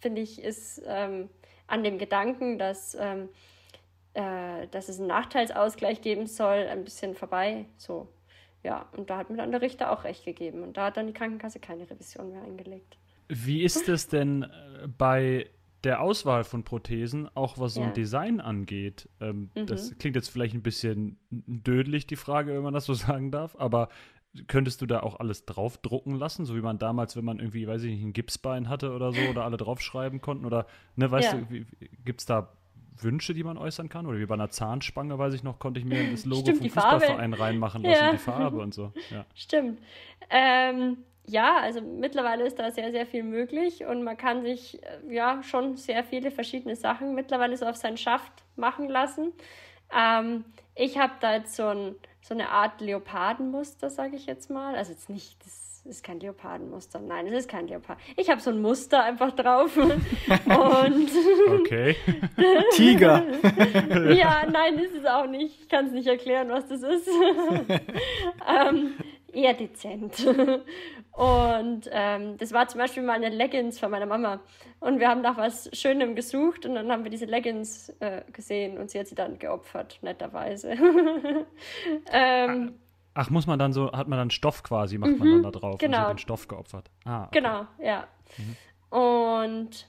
finde 0.00 0.20
ich 0.20 0.42
ist 0.42 0.82
ähm, 0.86 1.28
an 1.68 1.84
dem 1.84 1.98
Gedanken, 1.98 2.58
dass, 2.58 2.96
ähm, 2.98 3.28
äh, 4.14 4.66
dass 4.68 4.88
es 4.88 4.98
einen 4.98 5.08
Nachteilsausgleich 5.08 6.00
geben 6.02 6.26
soll, 6.26 6.66
ein 6.68 6.84
bisschen 6.84 7.14
vorbei. 7.14 7.66
So, 7.76 8.08
ja, 8.62 8.86
und 8.96 9.10
da 9.10 9.16
hat 9.18 9.30
mir 9.30 9.36
dann 9.36 9.50
der 9.50 9.62
Richter 9.62 9.90
auch 9.92 10.04
recht 10.04 10.24
gegeben. 10.24 10.62
Und 10.62 10.76
da 10.76 10.86
hat 10.86 10.96
dann 10.96 11.06
die 11.06 11.12
Krankenkasse 11.12 11.60
keine 11.60 11.88
Revision 11.88 12.30
mehr 12.32 12.42
eingelegt. 12.42 12.96
Wie 13.28 13.62
ist 13.62 13.88
es 13.88 14.08
denn 14.08 14.42
äh, 14.42 14.88
bei 14.98 15.48
der 15.84 16.00
Auswahl 16.00 16.44
von 16.44 16.62
Prothesen, 16.64 17.28
auch 17.34 17.58
was 17.58 17.74
so 17.74 17.80
Ja. 17.80 17.88
ein 17.88 17.92
Design 17.94 18.40
angeht? 18.40 19.08
Ähm, 19.20 19.50
Mhm. 19.54 19.66
Das 19.66 19.96
klingt 19.98 20.16
jetzt 20.16 20.28
vielleicht 20.28 20.54
ein 20.54 20.62
bisschen 20.62 21.18
dödlich, 21.30 22.06
die 22.06 22.16
Frage, 22.16 22.54
wenn 22.54 22.62
man 22.62 22.74
das 22.74 22.84
so 22.84 22.94
sagen 22.94 23.30
darf, 23.30 23.56
aber 23.58 23.88
könntest 24.46 24.80
du 24.80 24.86
da 24.86 25.00
auch 25.00 25.20
alles 25.20 25.44
draufdrucken 25.44 26.14
lassen, 26.14 26.44
so 26.46 26.56
wie 26.56 26.62
man 26.62 26.78
damals, 26.78 27.16
wenn 27.16 27.24
man 27.24 27.38
irgendwie, 27.38 27.66
weiß 27.66 27.82
ich 27.82 27.90
nicht, 27.92 28.02
ein 28.04 28.12
Gipsbein 28.14 28.68
hatte 28.68 28.92
oder 28.92 29.12
so, 29.12 29.26
oder 29.28 29.44
alle 29.44 29.58
draufschreiben 29.58 30.20
konnten? 30.20 30.46
Oder, 30.46 30.66
ne, 30.96 31.10
weißt 31.10 31.32
Ja. 31.32 31.38
du, 31.40 31.46
gibt 32.04 32.20
es 32.20 32.26
da 32.26 32.52
Wünsche, 33.00 33.34
die 33.34 33.44
man 33.44 33.56
äußern 33.58 33.88
kann? 33.88 34.06
Oder 34.06 34.18
wie 34.18 34.26
bei 34.26 34.34
einer 34.34 34.50
Zahnspange, 34.50 35.18
weiß 35.18 35.34
ich 35.34 35.42
noch, 35.42 35.58
konnte 35.58 35.80
ich 35.80 35.86
mir 35.86 36.02
das 36.10 36.24
Logo 36.24 36.42
Stimmt, 36.42 36.58
vom. 36.58 36.70
Fußballverein 36.70 37.32
reinmachen 37.34 37.82
lassen, 37.82 38.04
Ja. 38.04 38.12
die 38.12 38.18
Farbe 38.18 38.58
und 38.60 38.74
so. 38.74 38.92
Ja. 39.10 39.24
Stimmt. 39.34 39.80
Ähm, 40.30 40.98
ja, 41.26 41.58
also 41.58 41.80
mittlerweile 41.80 42.44
ist 42.44 42.58
da 42.58 42.70
sehr, 42.70 42.90
sehr 42.90 43.06
viel 43.06 43.22
möglich 43.22 43.84
und 43.84 44.02
man 44.02 44.16
kann 44.16 44.42
sich 44.42 44.82
äh, 44.82 45.14
ja 45.14 45.42
schon 45.42 45.76
sehr 45.76 46.02
viele 46.04 46.30
verschiedene 46.30 46.74
Sachen 46.76 47.14
mittlerweile 47.14 47.56
so 47.56 47.66
auf 47.66 47.76
seinen 47.76 47.96
Schaft 47.96 48.32
machen 48.56 48.88
lassen. 48.88 49.32
Ähm, 49.96 50.44
ich 50.74 50.98
habe 50.98 51.12
da 51.20 51.34
jetzt 51.34 51.54
so, 51.54 51.66
ein, 51.66 51.94
so 52.22 52.34
eine 52.34 52.48
Art 52.48 52.80
Leopardenmuster, 52.80 53.90
sage 53.90 54.16
ich 54.16 54.26
jetzt 54.26 54.50
mal. 54.50 54.74
Also 54.74 54.92
jetzt 54.92 55.10
nicht, 55.10 55.36
das 55.44 55.71
ist 55.84 56.04
kein 56.04 56.20
Leopardenmuster. 56.20 57.00
Nein, 57.00 57.26
es 57.26 57.40
ist 57.40 57.48
kein 57.48 57.66
Leopard. 57.66 57.98
Ich 58.16 58.30
habe 58.30 58.40
so 58.40 58.50
ein 58.50 58.62
Muster 58.62 59.02
einfach 59.02 59.32
drauf. 59.32 59.76
und 59.76 61.10
Okay. 61.60 61.96
Tiger. 62.72 63.22
ja, 64.12 64.46
nein, 64.50 64.78
ist 64.78 64.94
es 64.94 65.04
auch 65.06 65.26
nicht. 65.26 65.60
Ich 65.62 65.68
kann 65.68 65.86
es 65.86 65.92
nicht 65.92 66.06
erklären, 66.06 66.48
was 66.50 66.66
das 66.68 66.82
ist. 66.82 67.08
ähm, 68.48 68.94
eher 69.32 69.54
dezent. 69.54 70.24
Und 71.12 71.90
ähm, 71.90 72.36
das 72.38 72.52
war 72.52 72.68
zum 72.68 72.78
Beispiel 72.78 73.02
mal 73.02 73.14
eine 73.14 73.28
Leggings 73.28 73.78
von 73.78 73.90
meiner 73.90 74.06
Mama. 74.06 74.40
Und 74.80 74.98
wir 74.98 75.08
haben 75.08 75.20
nach 75.20 75.36
was 75.36 75.68
Schönem 75.72 76.14
gesucht 76.14 76.64
und 76.64 76.74
dann 76.74 76.90
haben 76.90 77.04
wir 77.04 77.10
diese 77.10 77.26
Leggings 77.26 77.90
äh, 78.00 78.22
gesehen 78.32 78.78
und 78.78 78.90
sie 78.90 78.98
hat 78.98 79.08
sie 79.08 79.14
dann 79.14 79.38
geopfert, 79.38 79.98
netterweise. 80.00 80.74
ähm, 82.12 82.78
Ach, 83.14 83.30
muss 83.30 83.46
man 83.46 83.58
dann 83.58 83.72
so, 83.72 83.92
hat 83.92 84.08
man 84.08 84.18
dann 84.18 84.30
Stoff 84.30 84.62
quasi, 84.62 84.98
macht 84.98 85.18
man 85.18 85.28
dann 85.28 85.42
da 85.42 85.50
drauf 85.50 85.78
genau. 85.78 85.98
hat 85.98 86.10
den 86.10 86.18
Stoff 86.18 86.48
geopfert. 86.48 86.90
Ah, 87.04 87.24
okay. 87.24 87.40
Genau, 87.40 87.66
ja. 87.78 88.06
Und 88.88 89.86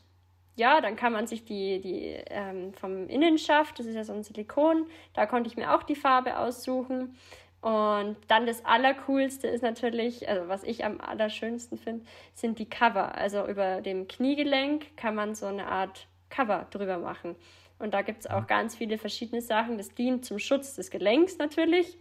ja, 0.55 0.81
dann 0.81 0.95
kann 0.95 1.13
man 1.13 1.25
sich 1.25 1.45
die, 1.45 1.79
die 1.79 2.21
ähm, 2.27 2.73
vom 2.73 3.07
Innenschaft, 3.07 3.79
das 3.79 3.85
ist 3.85 3.95
ja 3.95 4.03
so 4.03 4.13
ein 4.13 4.23
Silikon, 4.23 4.85
da 5.13 5.25
konnte 5.25 5.49
ich 5.49 5.55
mir 5.55 5.73
auch 5.73 5.83
die 5.83 5.95
Farbe 5.95 6.37
aussuchen. 6.37 7.15
Und 7.61 8.17
dann 8.27 8.45
das 8.45 8.65
Allercoolste 8.65 9.47
ist 9.47 9.61
natürlich, 9.61 10.27
also 10.27 10.49
was 10.49 10.63
ich 10.63 10.83
am 10.83 10.99
allerschönsten 10.99 11.77
finde, 11.77 12.05
sind 12.33 12.59
die 12.59 12.69
Cover. 12.69 13.15
Also 13.15 13.47
über 13.47 13.79
dem 13.79 14.09
Kniegelenk 14.09 14.97
kann 14.97 15.15
man 15.15 15.33
so 15.33 15.45
eine 15.45 15.67
Art 15.67 16.07
Cover 16.29 16.67
drüber 16.71 16.97
machen. 16.97 17.37
Und 17.79 17.93
da 17.93 18.01
gibt 18.01 18.19
es 18.19 18.27
auch 18.27 18.47
ganz 18.47 18.75
viele 18.75 18.97
verschiedene 18.97 19.41
Sachen. 19.41 19.77
Das 19.77 19.93
dient 19.93 20.25
zum 20.25 20.39
Schutz 20.39 20.75
des 20.75 20.91
Gelenks 20.91 21.37
natürlich. 21.37 21.97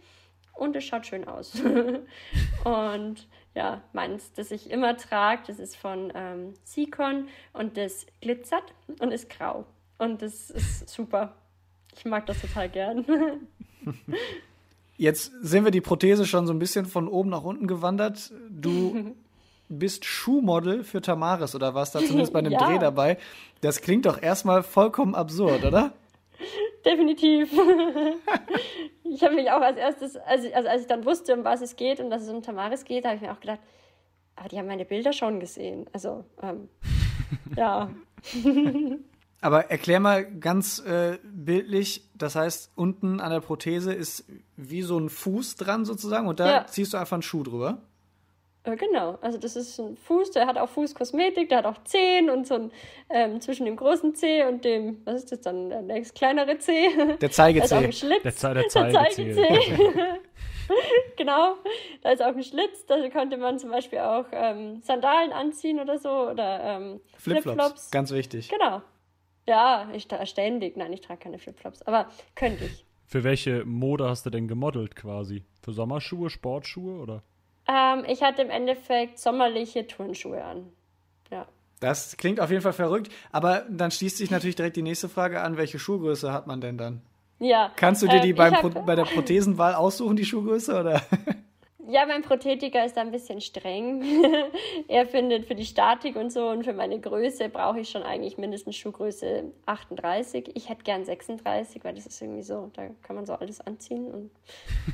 Und 0.53 0.75
es 0.75 0.83
schaut 0.83 1.05
schön 1.05 1.27
aus. 1.27 1.53
und 2.63 3.27
ja, 3.55 3.81
meins, 3.91 4.31
das 4.33 4.51
ich 4.51 4.69
immer 4.71 4.97
trage, 4.97 5.43
das 5.47 5.59
ist 5.59 5.75
von 5.75 6.11
ähm, 6.15 6.53
Sikon 6.63 7.27
und 7.53 7.77
das 7.77 8.05
glitzert 8.21 8.73
und 8.99 9.11
ist 9.11 9.29
grau. 9.29 9.65
Und 9.97 10.21
das 10.21 10.49
ist 10.49 10.89
super. 10.89 11.35
Ich 11.95 12.05
mag 12.05 12.25
das 12.25 12.41
total 12.41 12.69
gern. 12.69 13.05
Jetzt 14.97 15.31
sehen 15.41 15.65
wir 15.65 15.71
die 15.71 15.81
Prothese 15.81 16.25
schon 16.25 16.47
so 16.47 16.53
ein 16.53 16.59
bisschen 16.59 16.85
von 16.85 17.07
oben 17.07 17.29
nach 17.29 17.43
unten 17.43 17.67
gewandert. 17.67 18.31
Du 18.49 19.15
bist 19.69 20.05
Schuhmodel 20.05 20.83
für 20.83 21.01
Tamaris 21.01 21.55
oder 21.55 21.73
warst 21.73 21.95
da 21.95 21.99
zumindest 21.99 22.33
bei 22.33 22.39
einem 22.39 22.51
Ja. 22.51 22.59
Dreh 22.59 22.79
dabei. 22.79 23.17
Das 23.61 23.81
klingt 23.81 24.05
doch 24.05 24.21
erstmal 24.21 24.63
vollkommen 24.63 25.15
absurd, 25.15 25.63
oder? 25.63 25.93
Definitiv. 26.85 27.51
ich 29.03 29.23
habe 29.23 29.35
mich 29.35 29.49
auch 29.51 29.61
als 29.61 29.77
erstes, 29.77 30.15
also, 30.17 30.51
also 30.53 30.69
als 30.69 30.81
ich 30.81 30.87
dann 30.87 31.05
wusste, 31.05 31.33
um 31.33 31.43
was 31.43 31.61
es 31.61 31.75
geht 31.75 31.99
und 31.99 32.09
dass 32.09 32.23
es 32.23 32.29
um 32.29 32.41
Tamaris 32.41 32.83
geht, 32.83 33.05
habe 33.05 33.15
ich 33.15 33.21
mir 33.21 33.31
auch 33.31 33.39
gedacht, 33.39 33.59
aber 34.35 34.49
die 34.49 34.57
haben 34.57 34.67
meine 34.67 34.85
Bilder 34.85 35.13
schon 35.13 35.39
gesehen. 35.39 35.85
Also, 35.93 36.25
ähm, 36.41 36.69
ja. 37.55 37.89
Aber 39.41 39.69
erklär 39.69 39.99
mal 39.99 40.23
ganz 40.39 40.79
äh, 40.79 41.17
bildlich, 41.21 42.09
das 42.15 42.35
heißt, 42.35 42.71
unten 42.75 43.19
an 43.19 43.29
der 43.29 43.41
Prothese 43.41 43.93
ist 43.93 44.23
wie 44.55 44.81
so 44.83 44.97
ein 44.97 45.09
Fuß 45.09 45.55
dran 45.57 45.83
sozusagen 45.83 46.27
und 46.27 46.39
da 46.39 46.49
Ja. 46.49 46.65
ziehst 46.65 46.93
du 46.93 46.97
einfach 46.97 47.15
einen 47.15 47.23
Schuh 47.23 47.43
drüber. 47.43 47.81
Äh, 48.63 48.75
Genau, 48.77 49.17
also 49.21 49.37
das 49.37 49.55
ist 49.55 49.77
ein 49.79 49.97
Fuß, 49.97 50.31
der 50.31 50.47
hat 50.47 50.57
auch 50.57 50.69
Fußkosmetik, 50.69 51.49
der 51.49 51.59
hat 51.59 51.65
auch 51.65 51.83
Zehen 51.83 52.29
und 52.29 52.47
so 52.47 52.55
ein 52.55 52.71
ähm, 53.09 53.41
zwischen 53.41 53.65
dem 53.65 53.75
großen 53.75 54.15
Zeh 54.15 54.43
und 54.45 54.63
dem, 54.63 55.01
was 55.05 55.15
ist 55.23 55.31
das 55.33 55.41
dann, 55.41 55.69
der 55.69 55.81
nächst 55.81 56.15
kleinere 56.15 56.57
Zeh. 56.59 56.89
Der 56.95 57.15
Da 57.17 57.25
ist 57.27 57.33
auch 57.33 57.35
Zeigezeh. 57.35 57.75
ein 57.75 57.91
Schlitz. 57.93 58.23
Der 58.23 58.35
Ze- 58.35 58.53
der 58.53 58.63
Der 58.63 58.69
Zeigezeh. 58.69 59.33
Zeigezeh. 59.35 59.75
genau, 61.17 61.55
da 62.01 62.11
ist 62.11 62.21
auch 62.21 62.35
ein 62.35 62.43
Schlitz, 62.43 62.85
da 62.85 63.09
konnte 63.09 63.37
man 63.37 63.59
zum 63.59 63.69
Beispiel 63.69 63.99
auch 63.99 64.25
ähm, 64.31 64.81
Sandalen 64.81 65.31
anziehen 65.33 65.79
oder 65.79 65.97
so 65.97 66.09
oder 66.09 66.63
ähm, 66.63 67.01
Flipflops. 67.17 67.43
Flipflops. 67.55 67.91
Ganz 67.91 68.11
wichtig. 68.11 68.49
Genau. 68.49 68.81
Ja, 69.47 69.89
ich 69.93 70.07
ständig. 70.25 70.77
Nein, 70.77 70.93
ich 70.93 71.01
trage 71.01 71.19
keine 71.19 71.37
Flipflops, 71.37 71.81
aber 71.81 72.07
könnte 72.35 72.63
ich. 72.65 72.85
Für 73.07 73.25
welche 73.25 73.65
Mode 73.65 74.07
hast 74.07 74.25
du 74.25 74.29
denn 74.29 74.47
gemodelt 74.47 74.95
quasi? 74.95 75.43
Für 75.61 75.73
Sommerschuhe, 75.73 76.29
Sportschuhe 76.29 76.99
oder? 77.01 77.21
Ähm, 77.67 78.03
ich 78.07 78.21
hatte 78.21 78.41
im 78.41 78.49
Endeffekt 78.49 79.19
sommerliche 79.19 79.87
Turnschuhe 79.87 80.43
an. 80.43 80.71
Ja. 81.31 81.47
Das 81.79 82.17
klingt 82.17 82.39
auf 82.39 82.49
jeden 82.49 82.61
Fall 82.61 82.73
verrückt, 82.73 83.11
aber 83.31 83.65
dann 83.69 83.91
schließt 83.91 84.17
sich 84.17 84.31
natürlich 84.31 84.55
direkt 84.55 84.77
die 84.77 84.81
nächste 84.81 85.09
Frage 85.09 85.41
an, 85.41 85.57
welche 85.57 85.79
Schuhgröße 85.79 86.31
hat 86.31 86.47
man 86.47 86.61
denn 86.61 86.77
dann? 86.77 87.01
Ja. 87.39 87.71
Kannst 87.75 88.01
du 88.01 88.07
dir 88.07 88.21
die 88.21 88.29
ähm, 88.29 88.35
beim 88.35 88.55
hab- 88.55 88.85
bei 88.85 88.95
der 88.95 89.03
Prothesenwahl 89.13 89.75
aussuchen, 89.75 90.15
die 90.15 90.25
Schuhgröße, 90.25 90.79
oder? 90.79 91.01
Ja, 91.85 92.05
mein 92.05 92.21
Prothetiker 92.21 92.85
ist 92.85 92.95
da 92.95 93.01
ein 93.01 93.11
bisschen 93.11 93.41
streng. 93.41 94.03
er 94.87 95.05
findet 95.05 95.45
für 95.45 95.55
die 95.55 95.65
Statik 95.65 96.15
und 96.15 96.31
so 96.31 96.47
und 96.47 96.63
für 96.63 96.71
meine 96.71 96.97
Größe 96.97 97.49
brauche 97.49 97.81
ich 97.81 97.89
schon 97.89 98.03
eigentlich 98.03 98.37
mindestens 98.37 98.77
Schuhgröße 98.77 99.51
38. 99.65 100.51
Ich 100.55 100.69
hätte 100.69 100.83
gern 100.83 101.03
36, 101.03 101.83
weil 101.83 101.93
das 101.93 102.05
ist 102.05 102.21
irgendwie 102.21 102.43
so, 102.43 102.71
da 102.73 102.87
kann 103.01 103.17
man 103.17 103.25
so 103.25 103.33
alles 103.33 103.59
anziehen 103.59 104.07
und 104.07 104.31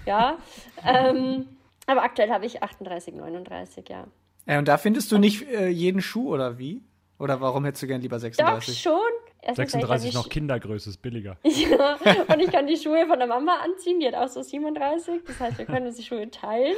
ja. 0.07 0.39
ähm, 0.83 1.45
aber 1.89 2.03
aktuell 2.03 2.29
habe 2.29 2.45
ich 2.45 2.61
38, 2.61 3.15
39, 3.15 3.89
ja. 3.89 4.07
Ja, 4.45 4.59
und 4.59 4.67
da 4.67 4.77
findest 4.77 5.11
du 5.11 5.17
nicht 5.17 5.47
äh, 5.47 5.67
jeden 5.67 6.01
Schuh, 6.01 6.33
oder 6.33 6.57
wie? 6.57 6.83
Oder 7.19 7.41
warum 7.41 7.65
hättest 7.65 7.83
du 7.83 7.87
gern 7.87 8.01
lieber 8.01 8.15
Doch 8.15 8.21
36? 8.21 8.79
schon, 8.81 8.99
erstens 9.41 9.71
36 9.71 10.09
ich 10.09 10.15
noch 10.15 10.29
Kindergröße, 10.29 10.89
ist 10.89 11.01
billiger. 11.01 11.37
ja, 11.43 11.97
und 12.27 12.39
ich 12.39 12.49
kann 12.49 12.65
die 12.65 12.77
Schuhe 12.77 13.05
von 13.07 13.19
der 13.19 13.27
Mama 13.27 13.57
anziehen, 13.63 13.99
die 13.99 14.07
hat 14.07 14.15
auch 14.15 14.27
so 14.27 14.41
37. 14.41 15.21
Das 15.27 15.39
heißt, 15.39 15.57
wir 15.57 15.65
können 15.65 15.87
uns 15.87 15.97
die 15.97 16.03
Schuhe 16.03 16.29
teilen. 16.31 16.75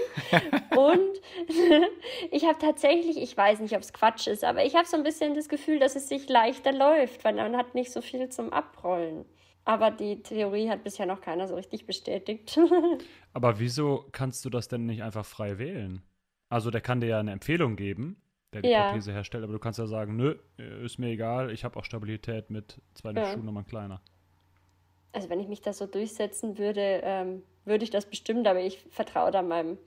Und 0.75 1.21
ich 2.31 2.45
habe 2.45 2.57
tatsächlich, 2.57 3.21
ich 3.21 3.37
weiß 3.37 3.59
nicht, 3.59 3.75
ob 3.75 3.81
es 3.81 3.93
Quatsch 3.93 4.27
ist, 4.27 4.43
aber 4.43 4.65
ich 4.65 4.75
habe 4.75 4.87
so 4.87 4.97
ein 4.97 5.03
bisschen 5.03 5.35
das 5.35 5.47
Gefühl, 5.47 5.79
dass 5.79 5.95
es 5.95 6.09
sich 6.09 6.27
leichter 6.27 6.73
läuft, 6.73 7.23
weil 7.23 7.35
man 7.35 7.55
hat 7.55 7.75
nicht 7.75 7.91
so 7.91 8.01
viel 8.01 8.29
zum 8.29 8.51
Abrollen. 8.51 9.25
Aber 9.63 9.91
die 9.91 10.21
Theorie 10.23 10.69
hat 10.69 10.83
bisher 10.83 11.05
noch 11.05 11.21
keiner 11.21 11.47
so 11.47 11.55
richtig 11.55 11.85
bestätigt. 11.85 12.59
Aber 13.33 13.59
wieso 13.59 14.07
kannst 14.11 14.43
du 14.43 14.49
das 14.49 14.67
denn 14.67 14.85
nicht 14.85 15.03
einfach 15.03 15.25
frei 15.25 15.59
wählen? 15.59 16.01
Also 16.49 16.71
der 16.71 16.81
kann 16.81 16.99
dir 16.99 17.07
ja 17.07 17.19
eine 17.19 17.31
Empfehlung 17.31 17.75
geben, 17.75 18.21
der 18.53 18.63
die 18.63 18.69
Ja. 18.69 18.89
Prothese 18.89 19.13
herstellt, 19.13 19.45
aber 19.45 19.53
du 19.53 19.59
kannst 19.59 19.79
ja 19.79 19.87
sagen, 19.87 20.17
nö, 20.17 20.35
ist 20.83 20.97
mir 20.97 21.07
egal, 21.07 21.49
ich 21.51 21.63
habe 21.63 21.79
auch 21.79 21.85
Stabilität 21.85 22.49
mit 22.49 22.81
zwei 22.93 23.13
Ja. 23.13 23.23
Schuhnummern 23.25 23.65
kleiner. 23.65 24.01
Also 25.13 25.29
wenn 25.29 25.39
ich 25.39 25.47
mich 25.47 25.61
da 25.61 25.71
so 25.71 25.85
durchsetzen 25.87 26.57
würde, 26.57 27.01
ähm, 27.03 27.43
würde 27.63 27.85
ich 27.85 27.89
das 27.89 28.05
bestimmt, 28.05 28.47
aber 28.47 28.59
ich 28.59 28.79
vertraue 28.89 29.31
da 29.31 29.41
meinem, 29.41 29.77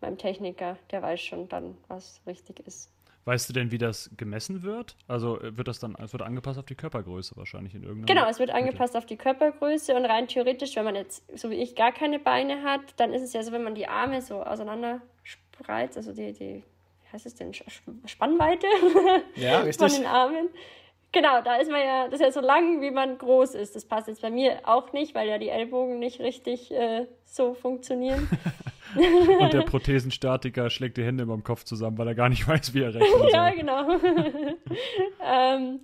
meinem 0.00 0.16
Techniker, 0.16 0.78
der 0.90 1.02
weiß 1.02 1.20
schon 1.20 1.48
dann, 1.48 1.76
was 1.88 2.22
richtig 2.26 2.60
ist. 2.66 2.90
Weißt 3.26 3.48
du 3.48 3.52
denn, 3.54 3.70
wie 3.70 3.78
das 3.78 4.10
gemessen 4.16 4.62
wird? 4.62 4.96
Also 5.08 5.40
äh, 5.40 5.56
wird 5.56 5.68
das 5.68 5.78
dann, 5.78 5.96
es 5.98 6.12
wird 6.12 6.22
angepasst 6.22 6.58
auf 6.58 6.66
die 6.66 6.74
Körpergröße 6.74 7.36
wahrscheinlich 7.36 7.74
in 7.74 7.82
irgendeiner 7.82 8.20
Genau, 8.20 8.30
es 8.30 8.38
wird 8.38 8.50
angepasst 8.50 8.96
auf 8.96 9.06
die 9.06 9.16
Körpergröße 9.16 9.94
und 9.94 10.04
rein 10.04 10.28
theoretisch, 10.28 10.76
wenn 10.76 10.84
man 10.84 10.94
jetzt, 10.94 11.24
so 11.38 11.50
wie 11.50 11.54
ich, 11.54 11.74
gar 11.74 11.92
keine 11.92 12.18
Beine 12.18 12.62
hat, 12.62 12.82
dann 12.96 13.12
ist 13.12 13.22
es 13.22 13.32
ja 13.32 13.42
so, 13.42 13.52
wenn 13.52 13.62
man 13.62 13.74
die 13.74 13.88
Arme 13.88 14.20
so 14.20 14.42
auseinander 14.42 15.00
spreizt, 15.22 15.96
also 15.96 16.12
die, 16.12 16.32
die 16.32 16.62
wie 17.02 17.12
heißt 17.12 17.26
es 17.26 17.34
denn, 17.34 17.52
Spannweite 18.06 18.66
Ja, 19.36 19.64
von 19.72 19.88
den 19.88 20.06
Armen. 20.06 20.48
Genau, 21.14 21.40
da 21.42 21.56
ist 21.56 21.70
man 21.70 21.80
ja, 21.80 22.04
das 22.06 22.14
ist 22.14 22.20
ja 22.20 22.32
so 22.32 22.40
lang, 22.40 22.80
wie 22.82 22.90
man 22.90 23.16
groß 23.16 23.54
ist. 23.54 23.76
Das 23.76 23.84
passt 23.84 24.08
jetzt 24.08 24.20
bei 24.20 24.30
mir 24.30 24.58
auch 24.64 24.92
nicht, 24.92 25.14
weil 25.14 25.28
ja 25.28 25.38
die 25.38 25.48
Ellbogen 25.48 26.00
nicht 26.00 26.18
richtig 26.18 26.72
äh, 26.72 27.06
so 27.24 27.54
funktionieren. 27.54 28.28
Und 28.96 29.52
der 29.52 29.62
Prothesenstatiker 29.62 30.70
schlägt 30.70 30.96
die 30.96 31.04
Hände 31.04 31.22
über 31.22 31.34
dem 31.34 31.44
Kopf 31.44 31.62
zusammen, 31.64 31.98
weil 31.98 32.08
er 32.08 32.14
gar 32.16 32.28
nicht 32.28 32.46
weiß, 32.48 32.74
wie 32.74 32.82
er 32.82 32.94
rechnen 32.94 33.28
ja, 33.32 33.48
soll. 33.48 33.56
genau. 33.56 33.90
ähm, 35.24 35.80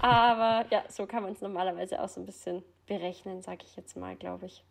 aber 0.00 0.64
ja, 0.70 0.84
so 0.88 1.06
kann 1.06 1.24
man 1.24 1.32
es 1.32 1.40
normalerweise 1.40 2.00
auch 2.00 2.08
so 2.08 2.20
ein 2.20 2.26
bisschen 2.26 2.62
berechnen, 2.86 3.42
sage 3.42 3.64
ich 3.64 3.74
jetzt 3.76 3.96
mal, 3.96 4.14
glaube 4.14 4.46
ich. 4.46 4.64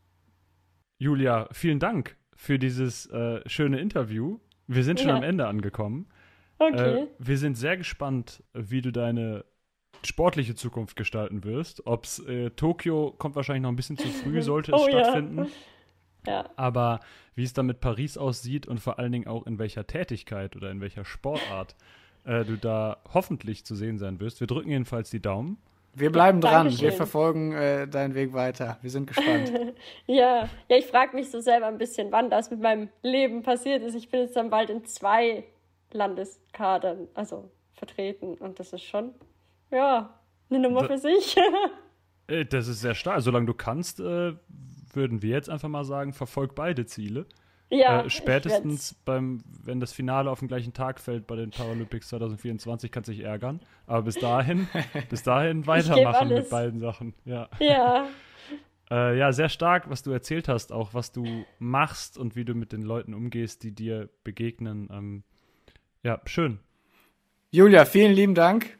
Julia, 0.99 1.49
vielen 1.51 1.79
Dank 1.79 2.15
für 2.33 2.57
dieses 2.57 3.07
äh, 3.07 3.41
schöne 3.45 3.79
Interview. 3.79 4.39
Wir 4.67 4.83
sind 4.83 5.01
schon 5.01 5.09
Ja. 5.09 5.17
am 5.17 5.23
Ende 5.23 5.47
angekommen. 5.47 6.07
Okay. 6.59 7.01
Äh, 7.03 7.07
wir 7.19 7.37
sind 7.37 7.55
sehr 7.55 7.75
gespannt, 7.75 8.41
wie 8.53 8.81
du 8.81 8.91
deine 8.91 9.43
sportliche 10.07 10.55
Zukunft 10.55 10.95
gestalten 10.95 11.43
wirst. 11.43 11.85
Ob's 11.85 12.19
äh, 12.19 12.49
Tokio 12.51 13.13
kommt 13.17 13.35
wahrscheinlich 13.35 13.63
noch 13.63 13.69
ein 13.71 13.75
bisschen 13.75 13.97
zu 13.97 14.07
früh, 14.07 14.41
sollte 14.41 14.71
es 14.73 14.81
Oh 14.81 14.87
ja. 14.87 15.03
stattfinden. 15.03 15.47
ja. 16.25 16.49
Aber 16.55 16.99
wie 17.35 17.43
es 17.43 17.53
dann 17.53 17.65
mit 17.67 17.79
Paris 17.81 18.17
aussieht 18.17 18.67
und 18.67 18.79
vor 18.79 18.99
allen 18.99 19.11
Dingen 19.11 19.27
auch 19.27 19.45
in 19.45 19.59
welcher 19.59 19.85
Tätigkeit 19.85 20.55
oder 20.55 20.71
in 20.71 20.81
welcher 20.81 21.05
Sportart 21.05 21.75
äh, 22.25 22.43
du 22.45 22.57
da 22.57 22.97
hoffentlich 23.13 23.65
zu 23.65 23.75
sehen 23.75 23.97
sein 23.97 24.19
wirst. 24.19 24.39
Wir 24.39 24.47
drücken 24.47 24.69
jedenfalls 24.69 25.09
die 25.09 25.21
Daumen. 25.21 25.57
Wir 25.93 26.11
bleiben 26.11 26.41
dran. 26.41 26.65
Dankeschön. 26.65 26.81
Wir 26.83 26.91
verfolgen 26.91 27.53
äh, 27.53 27.87
deinen 27.87 28.13
Weg 28.13 28.33
weiter. 28.33 28.77
Wir 28.81 28.91
sind 28.91 29.07
gespannt. 29.07 29.51
Ja, 30.05 30.47
ja, 30.69 30.77
ich 30.77 30.85
frage 30.85 31.15
mich 31.15 31.31
so 31.31 31.39
selber 31.39 31.65
ein 31.67 31.77
bisschen, 31.79 32.11
wann 32.11 32.29
das 32.29 32.51
mit 32.51 32.61
meinem 32.61 32.89
Leben 33.01 33.41
passiert 33.43 33.81
ist. 33.83 33.95
Ich 33.95 34.09
bin 34.09 34.21
jetzt 34.21 34.35
dann 34.35 34.49
bald 34.51 34.69
in 34.69 34.85
zwei 34.85 35.43
Landeskadern, 35.91 37.07
also 37.13 37.49
vertreten. 37.73 38.35
Und 38.35 38.59
das 38.59 38.73
ist 38.73 38.83
schon, 38.83 39.13
ja, 39.71 40.19
eine 40.49 40.59
Nummer 40.59 40.81
Da- 40.81 40.87
für 40.87 40.97
sich. 40.97 41.35
Das 42.49 42.67
ist 42.67 42.81
sehr 42.81 42.93
stark. 42.93 43.21
Solange 43.21 43.45
du 43.45 43.53
kannst, 43.53 44.01
äh, 44.01 44.33
würden 44.93 45.21
wir 45.21 45.29
jetzt 45.29 45.49
einfach 45.49 45.69
mal 45.69 45.85
sagen, 45.85 46.11
verfolg 46.11 46.55
beide 46.55 46.85
Ziele. 46.85 47.25
ja, 47.69 48.01
äh, 48.01 48.07
ich 48.07 48.13
spätestens 48.13 48.95
beim, 49.05 49.41
wenn 49.63 49.79
das 49.79 49.93
Finale 49.93 50.29
auf 50.29 50.39
den 50.39 50.49
gleichen 50.49 50.73
Tag 50.73 50.99
fällt 50.99 51.25
bei 51.25 51.37
den 51.37 51.51
Paralympics 51.51 52.09
2024, 52.09 52.91
kannst 52.91 53.07
du 53.07 53.13
dich 53.13 53.23
ärgern. 53.23 53.61
Aber 53.85 54.01
bis 54.01 54.19
dahin, 54.19 54.67
bis 55.09 55.23
dahin 55.23 55.67
weitermachen 55.67 56.27
mit 56.27 56.49
beiden 56.49 56.81
Sachen. 56.81 57.13
Ja. 57.23 57.47
Ja, 57.59 58.07
Äh, 58.89 59.17
ja, 59.17 59.31
sehr 59.33 59.49
stark, 59.49 59.89
was 59.89 60.01
du 60.03 60.11
erzählt 60.11 60.47
hast, 60.49 60.71
auch 60.71 60.93
was 60.93 61.11
du 61.11 61.25
machst 61.59 62.17
und 62.17 62.35
wie 62.37 62.45
du 62.45 62.53
mit 62.55 62.71
den 62.73 62.81
Leuten 62.83 63.13
umgehst, 63.13 63.63
die 63.63 63.73
dir 63.75 64.09
begegnen. 64.23 64.87
Ähm, 64.91 65.23
ja, 66.03 66.21
schön. 66.25 66.59
Julia, 67.51 67.83
vielen 67.85 68.13
lieben 68.13 68.33
Dank. 68.35 68.77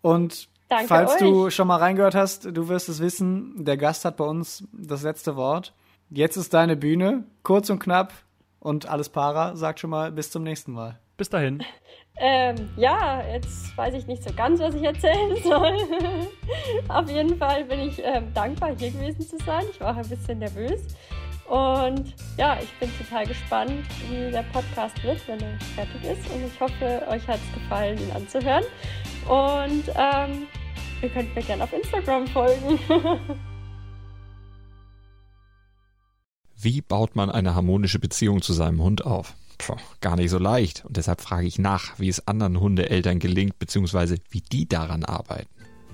Und 0.00 0.48
Danke 0.68 0.86
falls 0.86 1.16
du 1.16 1.46
euch. 1.46 1.54
schon 1.54 1.68
mal 1.68 1.76
reingehört 1.76 2.14
hast, 2.14 2.44
du 2.44 2.68
wirst 2.68 2.88
es 2.88 3.00
wissen, 3.00 3.64
der 3.64 3.76
Gast 3.76 4.04
hat 4.04 4.16
bei 4.16 4.24
uns 4.24 4.64
das 4.72 5.02
letzte 5.02 5.36
Wort. 5.36 5.74
Jetzt 6.10 6.36
ist 6.36 6.54
deine 6.54 6.76
Bühne, 6.76 7.24
kurz 7.42 7.70
und 7.70 7.78
knapp 7.78 8.12
und 8.60 8.88
alles 8.88 9.08
para. 9.08 9.56
Sagt 9.56 9.80
schon 9.80 9.90
mal 9.90 10.12
bis 10.12 10.30
zum 10.30 10.42
nächsten 10.42 10.72
Mal. 10.72 10.98
Bis 11.16 11.30
dahin. 11.30 11.62
ähm, 12.16 12.70
ja, 12.76 13.22
jetzt 13.22 13.76
weiß 13.76 13.94
ich 13.94 14.06
nicht 14.06 14.22
so 14.22 14.32
ganz, 14.34 14.60
was 14.60 14.74
ich 14.74 14.82
erzählen 14.82 15.36
soll. 15.42 15.76
Auf 16.88 17.08
jeden 17.10 17.36
Fall 17.36 17.64
bin 17.64 17.80
ich 17.80 18.00
ähm, 18.04 18.32
dankbar, 18.34 18.74
hier 18.78 18.90
gewesen 18.90 19.22
zu 19.22 19.38
sein. 19.44 19.64
Ich 19.70 19.80
war 19.80 19.92
auch 19.92 19.98
ein 19.98 20.08
bisschen 20.08 20.38
nervös. 20.38 20.80
Und 21.48 22.14
ja, 22.36 22.58
ich 22.62 22.70
bin 22.78 22.90
total 22.98 23.26
gespannt, 23.26 23.86
wie 24.08 24.30
der 24.30 24.42
Podcast 24.52 25.02
wird, 25.02 25.26
wenn 25.26 25.40
er 25.40 25.58
fertig 25.74 26.04
ist. 26.04 26.30
Und 26.30 26.46
ich 26.46 26.60
hoffe, 26.60 27.02
euch 27.08 27.26
hat 27.26 27.40
es 27.40 27.54
gefallen, 27.54 27.98
ihn 27.98 28.10
anzuhören. 28.10 28.64
Und 29.26 29.84
ähm, 29.96 30.46
ihr 31.00 31.08
könnt 31.08 31.34
mir 31.34 31.42
gerne 31.42 31.64
auf 31.64 31.72
Instagram 31.72 32.26
folgen. 32.28 32.78
Wie 36.60 36.80
baut 36.80 37.14
man 37.14 37.30
eine 37.30 37.54
harmonische 37.54 38.00
Beziehung 38.00 38.42
zu 38.42 38.52
seinem 38.52 38.82
Hund 38.82 39.06
auf? 39.06 39.34
Puh, 39.58 39.76
gar 40.00 40.16
nicht 40.16 40.30
so 40.30 40.38
leicht. 40.38 40.84
Und 40.84 40.96
deshalb 40.96 41.20
frage 41.20 41.46
ich 41.46 41.58
nach, 41.58 41.98
wie 41.98 42.08
es 42.08 42.26
anderen 42.26 42.58
Hundeeltern 42.58 43.20
gelingt, 43.20 43.58
beziehungsweise 43.58 44.16
wie 44.30 44.40
die 44.40 44.68
daran 44.68 45.04
arbeiten. 45.04 45.48